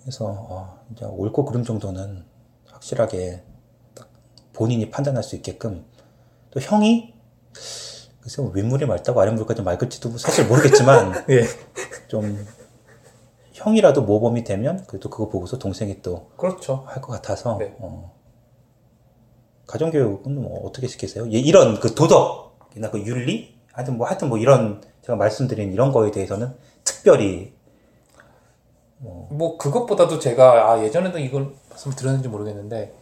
그래서, 0.00 0.26
어, 0.26 0.80
이제 0.92 1.04
옳고 1.04 1.44
그름 1.44 1.62
정도는 1.62 2.24
확실하게 2.70 3.44
딱 3.94 4.08
본인이 4.52 4.90
판단할 4.90 5.22
수 5.22 5.36
있게끔. 5.36 5.84
또 6.50 6.58
형이, 6.60 7.14
글쎄, 8.20 8.42
뭐 8.42 8.50
윗물이 8.52 8.86
맑다고 8.86 9.20
아랫물까지 9.20 9.62
맑을지도 9.62 10.18
사실 10.18 10.46
모르겠지만, 10.48 11.24
예. 11.30 11.44
좀, 12.08 12.44
형이라도 13.52 14.02
모범이 14.02 14.42
되면, 14.42 14.84
그래도 14.88 15.08
그거 15.08 15.28
보고서 15.28 15.58
동생이 15.58 16.02
또 16.02 16.30
그렇죠. 16.36 16.82
할 16.88 17.00
것 17.00 17.12
같아서, 17.12 17.58
네. 17.58 17.76
어. 17.78 18.20
가정교육은 19.72 20.40
뭐 20.42 20.66
어떻게 20.66 20.86
시키세요? 20.86 21.26
예, 21.32 21.38
이런 21.38 21.80
그 21.80 21.94
도덕이나 21.94 22.90
그 22.90 23.00
윤리? 23.00 23.58
하여튼 23.72 23.96
뭐, 23.96 24.06
하여튼 24.06 24.28
뭐 24.28 24.38
이런, 24.38 24.82
제가 25.02 25.16
말씀드린 25.16 25.72
이런 25.72 25.92
거에 25.92 26.10
대해서는 26.10 26.54
특별히, 26.84 27.54
뭐 28.98 29.58
그것보다도 29.58 30.20
제가 30.20 30.70
아 30.70 30.84
예전에도 30.84 31.18
이걸 31.18 31.52
말씀 31.68 31.90
드렸는지 31.90 32.28
모르겠는데 32.28 32.94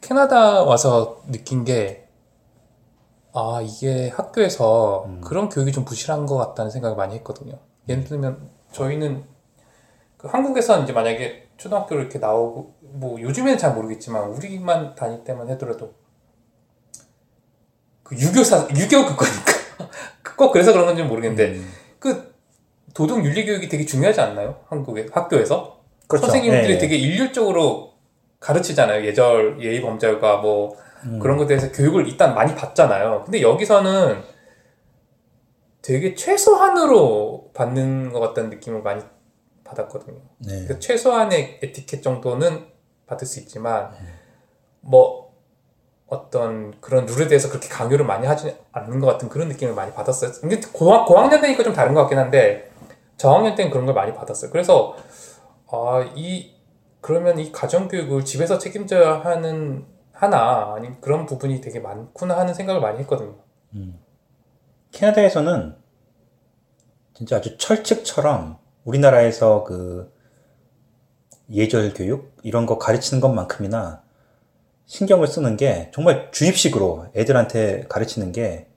캐나다 0.00 0.62
와서 0.62 1.22
느낀 1.30 1.64
게 1.64 2.04
아 3.36 3.60
이게 3.60 4.10
학교에서 4.10 5.08
그런 5.24 5.48
교육이 5.48 5.72
좀 5.72 5.84
부실한 5.84 6.24
것 6.24 6.36
같다는 6.36 6.70
생각을 6.70 6.96
많이 6.96 7.16
했거든요. 7.16 7.58
예를 7.88 8.04
들면 8.04 8.48
저희는 8.70 9.24
그 10.16 10.28
한국에서 10.28 10.80
이제 10.84 10.92
만약에 10.92 11.43
초등학교를 11.56 12.02
이렇게 12.04 12.18
나오고 12.18 12.74
뭐 12.80 13.20
요즘에는 13.20 13.58
잘 13.58 13.74
모르겠지만 13.74 14.24
우리만 14.30 14.94
다닐 14.94 15.24
때만 15.24 15.48
하더라도 15.50 15.94
그 18.02 18.16
유교사 18.16 18.68
유교 18.76 19.04
그거니까 19.06 19.52
꼭 20.36 20.52
그래서 20.52 20.72
그런 20.72 20.86
건지 20.86 21.02
모르겠는데 21.02 21.58
음. 21.58 21.72
그 21.98 22.34
도덕 22.92 23.24
윤리 23.24 23.44
교육이 23.44 23.68
되게 23.68 23.84
중요하지 23.84 24.20
않나요? 24.20 24.60
한국의 24.68 25.08
학교에서 25.12 25.80
그렇죠. 26.06 26.26
선생님들이 26.26 26.72
예, 26.72 26.74
예. 26.74 26.78
되게 26.78 26.96
일률적으로 26.96 27.94
가르치잖아요. 28.40 29.04
예절, 29.06 29.62
예의 29.62 29.80
범절과 29.80 30.38
뭐 30.38 30.76
음. 31.04 31.18
그런 31.18 31.36
것에 31.36 31.48
대해서 31.48 31.72
교육을 31.72 32.06
일단 32.06 32.34
많이 32.34 32.54
받잖아요. 32.54 33.22
근데 33.24 33.40
여기서는 33.40 34.22
되게 35.82 36.14
최소한으로 36.14 37.50
받는 37.54 38.12
것 38.12 38.20
같다는 38.20 38.50
느낌을 38.50 38.82
많이 38.82 39.02
받았거든요. 39.74 40.18
네. 40.38 40.48
그러니까 40.48 40.78
최소한의 40.78 41.60
에티켓 41.62 42.02
정도는 42.02 42.66
받을 43.06 43.26
수 43.26 43.40
있지만 43.40 43.90
뭐 44.80 45.34
어떤 46.06 46.78
그런 46.80 47.06
룰에 47.06 47.28
대해서 47.28 47.48
그렇게 47.48 47.68
강요를 47.68 48.04
많이 48.04 48.26
하지 48.26 48.56
않는 48.72 49.00
것 49.00 49.06
같은 49.06 49.28
그런 49.28 49.48
느낌을 49.48 49.74
많이 49.74 49.92
받았어요. 49.92 50.32
근데 50.40 50.60
고학, 50.72 51.06
고학년 51.06 51.40
때니까 51.40 51.62
좀 51.62 51.72
다른 51.72 51.94
것 51.94 52.00
같긴 52.02 52.18
한데 52.18 52.70
저학년 53.16 53.54
때는 53.54 53.70
그런 53.70 53.86
걸 53.86 53.94
많이 53.94 54.14
받았어요. 54.14 54.50
그래서 54.50 54.96
아, 55.70 56.08
이 56.14 56.54
그러면 57.00 57.38
이 57.38 57.52
가정 57.52 57.88
교육을 57.88 58.24
집에서 58.24 58.58
책임져야 58.58 59.20
하는 59.20 59.86
하나 60.12 60.74
아니 60.74 61.00
그런 61.00 61.26
부분이 61.26 61.60
되게 61.60 61.80
많구나 61.80 62.38
하는 62.38 62.54
생각을 62.54 62.80
많이 62.80 62.98
했거든요. 63.00 63.34
캐나다에서는 64.92 65.76
진짜 67.14 67.36
아주 67.36 67.56
철칙처럼 67.58 68.58
우리나라에서 68.84 69.64
그 69.64 70.12
예절 71.50 71.94
교육 71.94 72.36
이런 72.42 72.66
거 72.66 72.78
가르치는 72.78 73.20
것만큼이나 73.20 74.02
신경을 74.86 75.26
쓰는 75.26 75.56
게 75.56 75.90
정말 75.94 76.30
주입식으로 76.30 77.08
애들한테 77.14 77.86
가르치는 77.88 78.32
게 78.32 78.68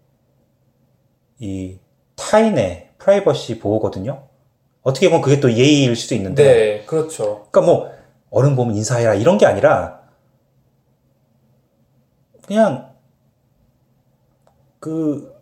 이 1.40 1.78
타인의 2.16 2.90
프라이버시 2.98 3.60
보호거든요. 3.60 4.28
어떻게 4.82 5.10
보면 5.10 5.22
그게 5.22 5.40
또 5.40 5.52
예의일 5.52 5.96
수도 5.96 6.16
있는데 6.16 6.44
네, 6.44 6.86
그렇죠. 6.86 7.48
그러니까 7.52 7.62
뭐 7.62 7.92
어른 8.30 8.56
보면 8.56 8.76
인사해라 8.76 9.14
이런 9.16 9.38
게 9.38 9.46
아니라 9.46 10.02
그냥 12.46 12.94
그 14.80 15.37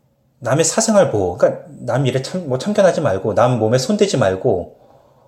남의 0.45 0.63
사생활 0.63 1.11
보호 1.11 1.37
그러니까 1.37 1.63
남 1.67 2.05
일에 2.05 2.21
참 2.21 2.47
뭐 2.47 2.57
참견하지 2.57 3.01
말고 3.01 3.33
남 3.35 3.59
몸에 3.59 3.77
손대지 3.77 4.17
말고 4.17 4.77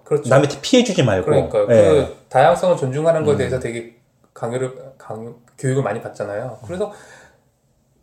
그렇죠. 0.03 0.29
남한테 0.29 0.59
피해주지 0.61 1.03
말고 1.03 1.25
그러니까 1.25 1.59
요 1.59 1.67
예. 1.69 1.75
그 1.75 2.15
다양성을 2.29 2.77
존중하는 2.77 3.25
것에 3.25 3.35
음. 3.35 3.37
대해서 3.37 3.59
되게 3.59 3.95
강요를 4.33 4.93
강 4.97 5.35
교육을 5.57 5.83
많이 5.83 6.01
받잖아요. 6.01 6.59
그래서 6.65 6.91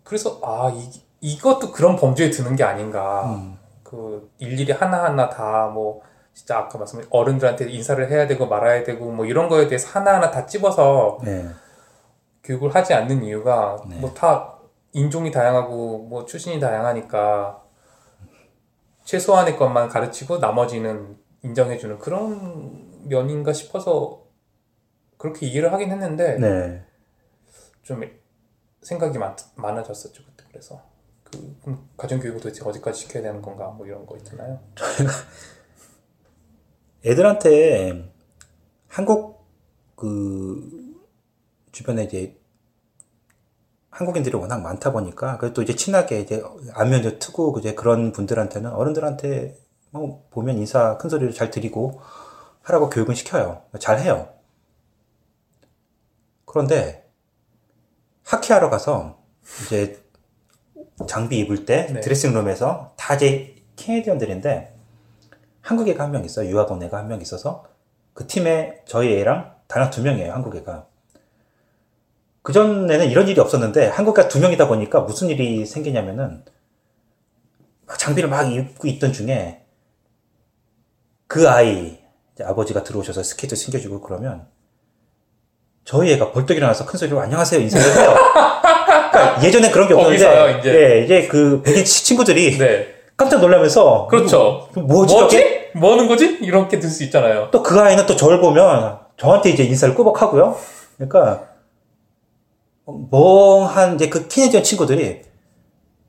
그래서 0.03 0.39
아 0.43 0.71
이, 0.75 0.91
이것도 1.21 1.73
그런 1.73 1.97
범주에 1.97 2.31
드는 2.31 2.57
게 2.57 2.65
아닌가. 2.65 3.25
음. 3.27 3.57
그 3.83 4.31
일일이 4.39 4.73
하나 4.73 5.05
하나 5.05 5.29
다 5.31 5.71
뭐 5.73 6.03
진짜 6.35 6.59
아까 6.59 6.79
말씀드린 6.79 7.09
어른들한테 7.13 7.71
인사를 7.71 8.11
해야 8.11 8.27
되고 8.27 8.47
말아야 8.47 8.83
되고 8.83 9.09
뭐 9.13 9.25
이런 9.25 9.49
거에 9.49 9.69
대해서 9.69 9.89
하나 9.99 10.15
하나 10.15 10.33
다 10.33 10.45
찝어서 10.47 11.19
네. 11.23 11.47
교육을 12.43 12.75
하지 12.75 12.93
않는 12.93 13.23
이유가 13.23 13.77
네. 13.89 13.97
뭐다 14.01 14.54
인종이 14.95 15.31
다양하고 15.31 15.99
뭐 15.99 16.25
출신이 16.25 16.61
다양하니까 16.61 17.63
최소한의 19.05 19.57
것만 19.57 19.89
가르치고 19.89 20.39
나머지는 20.39 21.19
인정해주는 21.43 21.99
그런 21.99 23.09
면인가 23.09 23.53
싶어서 23.53 24.25
그렇게 25.19 25.47
이해를 25.47 25.73
하긴 25.73 25.91
했는데 25.91 26.39
네. 26.39 26.87
좀 27.83 28.03
생각이 28.83 29.19
많, 29.19 29.37
많아졌었죠 29.57 30.25
그때 30.25 30.45
그래서 30.49 30.83
그 31.25 31.59
그럼 31.63 31.89
가정교육을 31.97 32.41
도대체 32.41 32.65
어디까지 32.65 33.03
시켜야 33.03 33.23
되는 33.23 33.43
건가 33.43 33.69
뭐 33.69 33.87
이런 33.87 34.07
거 34.07 34.17
있잖아요 34.19 34.61
애들한테 37.05 38.11
한국 38.89 39.45
그 39.97 40.95
주변에 41.73 42.05
이제 42.05 42.39
한국인들이 43.95 44.37
워낙 44.37 44.61
많다 44.61 44.91
보니까 44.93 45.39
그래도 45.39 45.63
이제 45.63 45.77
친하게 45.77 46.21
이제 46.21 46.43
안면도 46.73 47.21
트고 47.21 47.57
이제 47.61 47.75
그런 47.75 48.11
분들한테는 48.11 48.73
어른들한테 48.73 49.57
뭐 49.91 50.27
보면 50.31 50.59
인사 50.59 50.99
큰 50.99 51.09
소리를 51.09 51.33
잘 51.33 51.51
드리고 51.53 52.01
하라고 52.63 52.91
교육은 52.91 53.15
시켜요. 53.15 53.63
잘 53.79 54.01
해요. 54.01 54.29
그런데 56.45 57.09
하키하러 58.25 58.69
가서 58.69 59.23
이제 59.65 60.03
장비 61.07 61.39
입을 61.39 61.65
때 61.65 61.87
네. 61.93 62.01
드레싱룸에서 62.01 62.95
다 62.97 63.15
이제 63.15 63.55
캐네디언들인데 63.77 64.75
한국 65.61 65.89
애가 65.89 66.03
한 66.03 66.11
명 66.11 66.25
있어요. 66.25 66.49
유학 66.51 66.69
온 66.73 66.83
애가 66.83 66.97
한 66.99 67.07
명 67.07 67.21
있어서 67.21 67.65
그 68.13 68.27
팀에 68.27 68.83
저희 68.87 69.13
애랑 69.21 69.55
다랑 69.69 69.91
두 69.91 70.03
명이에요. 70.03 70.33
한국 70.33 70.57
애가. 70.57 70.89
그 72.45 72.53
전에는 72.53 73.09
이런 73.09 73.27
일이 73.27 73.41
없었는데 73.41 73.87
한국 73.87 74.12
애가 74.12 74.29
두 74.29 74.39
명이다 74.39 74.69
보니까 74.69 75.01
무슨 75.01 75.31
일이 75.31 75.65
생기냐면은 75.65 76.45
막 77.87 77.99
장비를 77.99 78.29
막 78.29 78.43
입고 78.53 78.87
있던 78.87 79.15
중에 79.15 79.63
그 81.27 81.49
아이 81.49 81.97
아버지가 82.39 82.85
들어오셔서 82.85 83.23
스케이트 83.23 83.57
챙겨주고 83.57 84.03
그러면 84.03 84.47
저희 85.87 86.13
애가 86.13 86.33
벌떡 86.33 86.59
일어나서 86.59 86.85
큰 86.85 86.99
소리로 86.99 87.19
안녕하세요 87.19 87.63
인사를 87.63 88.03
해요. 88.03 88.15
그러니까 89.11 89.43
예전에 89.43 89.71
그런 89.71 89.89
게 89.89 89.95
없었는데 89.95 90.25
거기서요, 90.27 90.59
이제. 90.59 90.75
예, 90.75 91.05
이제 91.05 91.27
그 91.27 91.63
백인 91.63 91.83
친구들이 91.87 92.59
네 92.59 92.89
깜짝 93.17 93.41
놀라면서 93.41 94.07
그렇죠 94.09 94.69
뭐지? 94.75 95.15
저게? 95.15 95.39
뭐지? 95.39 95.71
뭐 95.77 95.93
하는 95.93 96.09
거지? 96.09 96.27
이렇게 96.43 96.79
들 96.79 96.91
수 96.91 97.05
있잖아요 97.05 97.49
또 97.51 97.63
그 97.63 97.81
아이는 97.81 98.05
또 98.05 98.17
저를 98.17 98.43
보면 98.43 98.99
저한테 99.17 99.49
이제 99.49 99.65
인사를 99.65 99.95
꾸벅하고요. 99.95 100.59
그러니까 100.99 101.54
멍한 102.87 103.95
이제 103.97 104.09
그 104.09 104.29
Canadian 104.29 104.63
친구들이 104.63 105.23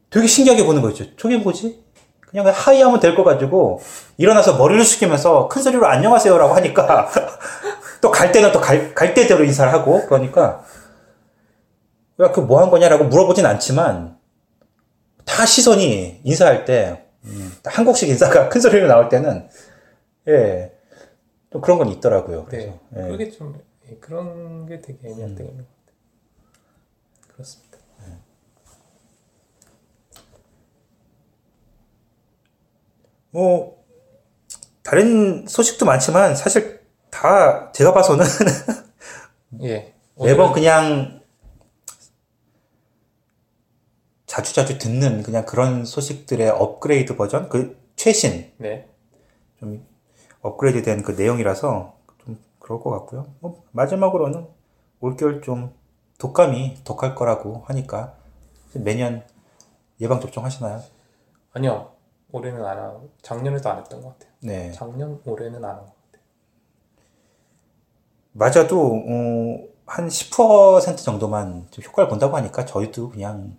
되게 0.09 0.27
신기하게 0.27 0.65
보는 0.65 0.81
거죠. 0.81 1.05
저게 1.15 1.37
뭐지? 1.37 1.83
그냥 2.21 2.47
hi 2.53 2.81
하면 2.81 2.99
될 2.99 3.15
거 3.15 3.23
가지고 3.23 3.79
일어나서 4.17 4.57
머리를 4.57 4.83
숙이면서 4.83 5.47
큰 5.47 5.61
소리로 5.61 5.87
안녕하세요라고 5.87 6.53
하니까 6.55 7.09
또 8.01 8.11
갈 8.11 8.31
때는 8.31 8.51
또 8.51 8.59
갈 8.61 8.93
갈 8.93 9.13
때대로 9.13 9.43
인사를 9.43 9.71
하고 9.71 10.05
그러니까 10.05 10.63
야 12.19 12.31
그 12.31 12.41
뭐 12.41 12.59
한 12.61 12.69
거냐라고 12.69 13.05
물어보진 13.05 13.45
않지만 13.45 14.17
다 15.25 15.45
시선이 15.45 16.21
인사할 16.23 16.65
때 16.65 17.05
음, 17.23 17.53
한국식 17.63 18.09
인사가 18.09 18.49
큰 18.49 18.61
소리로 18.61 18.87
나올 18.87 19.09
때는 19.09 19.47
예. 20.27 20.71
좀 21.51 21.61
그런 21.61 21.77
건 21.77 21.87
있더라고요. 21.89 22.45
그래서. 22.45 22.67
네 22.89 23.05
예. 23.05 23.11
그게 23.11 23.31
좀 23.31 23.59
예, 23.89 23.95
그런 23.99 24.65
게 24.67 24.81
되게 24.81 25.07
애매할 25.07 25.35
때가 25.35 25.49
있는 25.49 25.63
것 25.65 25.74
그렇습니다. 27.35 27.77
뭐 33.31 33.83
다른 34.83 35.45
소식도 35.47 35.85
많지만 35.85 36.35
사실 36.35 36.81
다 37.09 37.71
제가 37.73 37.93
봐서는 37.93 38.23
예 39.63 39.93
매번 40.17 40.53
그냥 40.53 41.21
자주 44.25 44.53
자주 44.53 44.77
듣는 44.77 45.23
그냥 45.23 45.45
그런 45.45 45.85
소식들의 45.85 46.49
업그레이드 46.49 47.15
버전? 47.15 47.49
그 47.49 47.77
최신. 47.95 48.51
네. 48.57 48.87
좀 49.59 49.85
업그레이드 50.41 50.83
된 50.83 51.03
그 51.03 51.11
내용이라서 51.11 51.97
좀 52.23 52.39
그럴 52.59 52.79
것 52.79 52.89
같고요. 52.91 53.33
뭐 53.39 53.63
마지막으로는 53.71 54.47
올겨울 54.99 55.41
좀 55.41 55.73
독감이 56.17 56.83
독할 56.83 57.15
거라고 57.15 57.63
하니까 57.67 58.13
매년 58.73 59.23
예방 60.01 60.19
접종 60.19 60.43
하시나요? 60.45 60.81
아니요 61.53 61.91
올해는 62.31 62.65
안 62.65 62.77
하고 62.77 63.09
작년에도 63.21 63.69
안 63.69 63.79
했던 63.79 64.01
것 64.01 64.09
같아요 64.13 64.31
네. 64.41 64.71
작년 64.71 65.19
올해는 65.25 65.63
안 65.63 65.71
한 65.71 65.77
것 65.85 65.85
같아요 65.85 65.95
맞아도 68.33 68.81
어, 69.07 69.67
한 69.85 70.07
10% 70.07 70.97
정도만 70.97 71.67
좀 71.71 71.85
효과를 71.85 72.09
본다고 72.09 72.35
하니까 72.37 72.65
저희도 72.65 73.09
그냥 73.11 73.55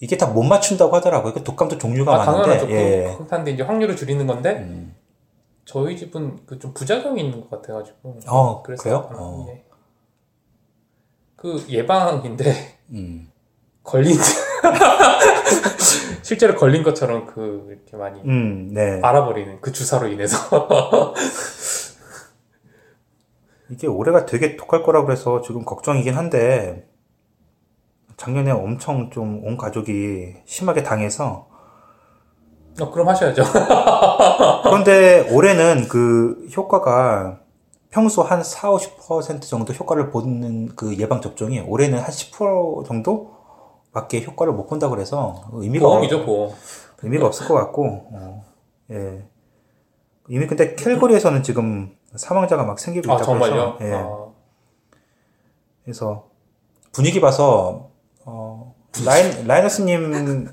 이게 0.00 0.18
다 0.18 0.26
못 0.26 0.42
맞춘다고 0.42 0.94
하더라고요. 0.96 1.32
그 1.32 1.42
독감도 1.44 1.78
종류가 1.78 2.12
아 2.14 2.24
당연하죠 2.26 2.66
많은데 2.66 2.72
예. 3.10 3.14
그렇다는데 3.14 3.52
이제 3.52 3.62
확률을 3.62 3.96
줄이는 3.96 4.26
건데 4.26 4.56
음. 4.58 4.94
저희 5.64 5.96
집은 5.96 6.44
그 6.44 6.58
좀 6.58 6.74
부작용이 6.74 7.22
있는 7.24 7.40
것 7.40 7.48
같아가지고 7.48 8.18
어, 8.26 8.62
그래요? 8.62 9.08
아, 9.10 9.14
어. 9.16 9.46
예. 9.48 9.64
그 11.44 11.62
예방인데 11.68 12.78
음. 12.92 13.30
걸린 13.82 14.16
실제로 16.22 16.56
걸린 16.56 16.82
것처럼 16.82 17.26
그 17.26 17.66
이렇게 17.68 17.98
많이 17.98 18.18
음, 18.22 18.70
네. 18.72 18.98
알아버리는 19.02 19.60
그 19.60 19.70
주사로 19.70 20.08
인해서 20.08 21.12
이게 23.68 23.86
올해가 23.86 24.24
되게 24.24 24.56
독할 24.56 24.82
거라고 24.82 25.04
그래서 25.04 25.42
지금 25.42 25.66
걱정이긴 25.66 26.14
한데 26.14 26.88
작년에 28.16 28.50
엄청 28.50 29.10
좀 29.10 29.44
온 29.44 29.58
가족이 29.58 30.36
심하게 30.46 30.82
당해서 30.82 31.48
어, 32.80 32.90
그럼 32.90 33.10
하셔야죠 33.10 33.42
그런데 34.64 35.28
올해는 35.30 35.88
그 35.88 36.46
효과가 36.56 37.40
평소 37.94 38.22
한 38.22 38.42
4, 38.42 38.70
50% 38.72 39.42
정도 39.42 39.72
효과를 39.72 40.10
보는 40.10 40.74
그 40.74 40.98
예방 40.98 41.20
접종이 41.20 41.60
올해는 41.60 42.00
한 42.00 42.10
10% 42.10 42.84
정도밖에 42.84 44.24
효과를 44.24 44.52
못 44.52 44.66
본다고 44.66 44.96
그래서 44.96 45.44
의미가 45.52 45.86
보험이죠 45.86 46.26
보험. 46.26 46.52
의미가 47.04 47.24
없을 47.24 47.46
것 47.46 47.54
같고 47.54 48.08
어, 48.10 48.44
예. 48.90 49.22
이미 50.28 50.48
근데 50.48 50.74
캘거리에서는 50.74 51.44
지금 51.44 51.96
사망자가 52.16 52.64
막 52.64 52.80
생기고 52.80 53.12
아 53.12 53.14
있다고 53.14 53.30
정말요? 53.30 53.54
해서 53.54 53.78
예. 53.82 53.92
아, 53.94 54.26
그래서 55.84 56.24
분위기 56.90 57.20
봐서 57.20 57.90
어, 58.24 58.74
라인 59.04 59.46
라이너스님 59.46 60.48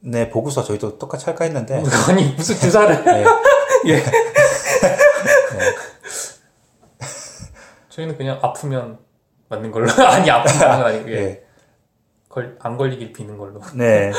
네 0.00 0.30
보고서 0.30 0.64
저희도 0.64 0.98
똑같이 0.98 1.26
할까 1.26 1.44
했는데. 1.44 1.80
아니 2.08 2.32
무슨 2.32 2.56
주사를. 2.56 3.04
예, 3.86 3.92
예. 3.92 4.02
저희는 7.96 8.18
그냥 8.18 8.38
아프면 8.42 8.98
맞는 9.48 9.70
걸로 9.72 9.90
아니 10.04 10.30
아프면 10.30 10.58
맞는 10.58 10.82
건 10.82 10.92
아니고 10.92 11.10
예. 11.10 11.14
예. 11.14 11.46
걸, 12.28 12.58
안 12.60 12.76
걸리길 12.76 13.14
비는 13.14 13.38
걸로 13.38 13.60
네. 13.74 14.12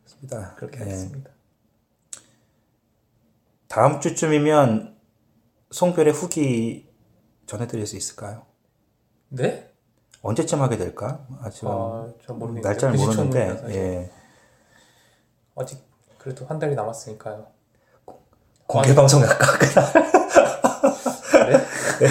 그렇습니다. 0.00 0.54
그렇게 0.56 0.80
예. 0.80 0.82
하겠습니다. 0.82 1.30
다음 3.68 4.00
주쯤이면 4.00 4.98
송별의 5.70 6.12
후기 6.12 6.90
전해드릴 7.46 7.86
수 7.86 7.96
있을까요? 7.96 8.44
네? 9.28 9.72
언제쯤 10.22 10.60
하게 10.60 10.76
될까? 10.76 11.24
아직 11.40 11.64
아, 11.66 12.08
날짜를 12.62 12.96
그 12.96 13.02
모르는데 13.02 13.64
예. 13.68 14.10
아직 15.56 15.80
그래도 16.18 16.46
한 16.46 16.58
달이 16.58 16.74
남았으니까요. 16.74 17.46
공개 18.66 18.94
방송 18.94 19.22
할까? 19.22 19.46
네? 22.02 22.08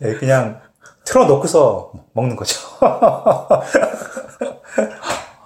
네, 0.00 0.14
그냥 0.18 0.60
틀어놓고서 1.04 1.92
먹는 2.12 2.36
거죠. 2.36 2.58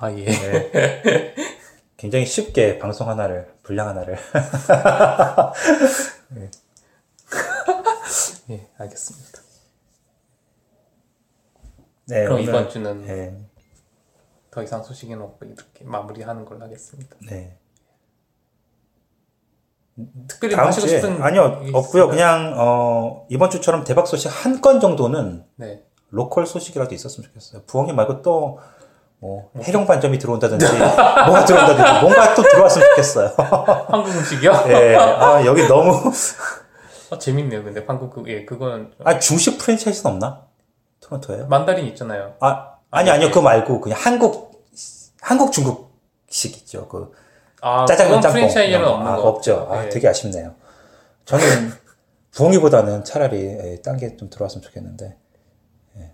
아 0.00 0.10
예. 0.12 0.24
네. 0.24 1.34
굉장히 1.96 2.24
쉽게 2.26 2.78
방송 2.78 3.08
하나를 3.08 3.52
분량 3.62 3.88
하나를 3.88 4.16
예, 8.50 8.68
알겠습니다. 8.78 9.42
네, 12.06 12.22
그럼 12.24 12.38
오늘- 12.38 12.48
이번 12.48 12.70
주는 12.70 13.04
네, 13.04 13.36
더 14.50 14.62
이상 14.62 14.82
소식은 14.82 15.20
없고 15.20 15.44
이렇게 15.44 15.84
마무리하는 15.84 16.44
걸로 16.44 16.64
하겠습니다. 16.64 17.16
네. 17.28 17.58
특별히 20.28 20.54
다음 20.54 20.68
하시고 20.68 20.86
주에 20.86 21.00
싶은 21.00 21.22
아니요 21.22 21.62
없고요. 21.72 22.08
그냥 22.08 22.54
어, 22.56 23.26
이번 23.28 23.50
주처럼 23.50 23.84
대박 23.84 24.06
소식 24.06 24.28
한 24.28 24.60
건 24.60 24.80
정도는 24.80 25.44
네. 25.56 25.82
로컬 26.10 26.46
소식이라도 26.46 26.94
있었으면 26.94 27.26
좋겠어요. 27.28 27.62
부엉이 27.66 27.92
말고 27.92 28.22
또 28.22 28.58
뭐 29.20 29.50
해룡 29.64 29.84
반점이 29.84 30.16
들어온다든지 30.16 30.64
뭐가 30.78 31.44
들어온다든지 31.44 32.00
뭔가 32.02 32.34
또 32.36 32.42
들어왔으면 32.44 32.86
좋겠어요. 32.90 33.32
한국 33.90 34.10
음식이요? 34.14 34.52
예, 34.68 34.94
아 34.94 35.44
여기 35.44 35.66
너무 35.66 35.90
어, 37.10 37.18
재밌네요. 37.18 37.64
근데 37.64 37.84
한국 37.84 38.10
그, 38.14 38.22
예, 38.28 38.46
좀- 38.46 38.92
아 39.02 39.18
중식 39.18 39.58
프랜차이즈는 39.58 40.12
없나? 40.12 40.42
토론토에? 41.00 41.46
만다린 41.48 41.86
있잖아요. 41.86 42.34
아 42.38 42.74
아니 42.92 43.10
아니요 43.10 43.30
그거 43.30 43.42
말고 43.42 43.80
그냥 43.80 43.98
한국 44.00 44.64
한국 45.20 45.50
중국식 45.50 46.56
있죠. 46.58 46.86
그 46.86 47.10
아, 47.60 47.84
짜장면 47.86 48.20
짬뽕. 48.20 48.40
프랜차이즈는 48.40 48.84
어, 48.86 48.90
없는 48.92 49.12
아, 49.12 49.16
거. 49.16 49.22
아, 49.22 49.28
없죠. 49.28 49.68
아, 49.70 49.82
네. 49.82 49.88
되게 49.88 50.08
아쉽네요. 50.08 50.54
저는 51.24 51.44
부엉이보다는 52.32 53.04
차라리 53.04 53.44
예, 53.44 53.80
딴게 53.82 54.16
좀 54.16 54.30
들어왔으면 54.30 54.62
좋겠는데. 54.62 55.16
네. 55.94 56.12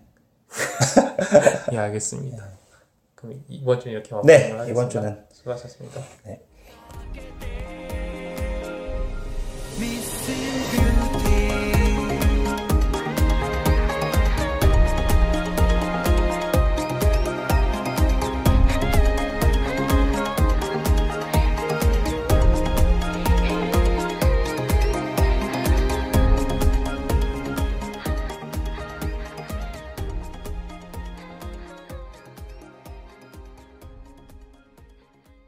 예, 1.71 1.77
알겠습니다. 1.77 2.47
그럼 3.15 3.43
이번 3.47 3.79
주 3.79 3.89
이렇게 3.89 4.13
마무리 4.13 4.27
네, 4.27 4.51
하겠습니다. 4.51 4.65
이번 4.71 4.89
주는 4.89 5.25
수고하셨습니다. 5.31 6.01
네. 6.25 6.41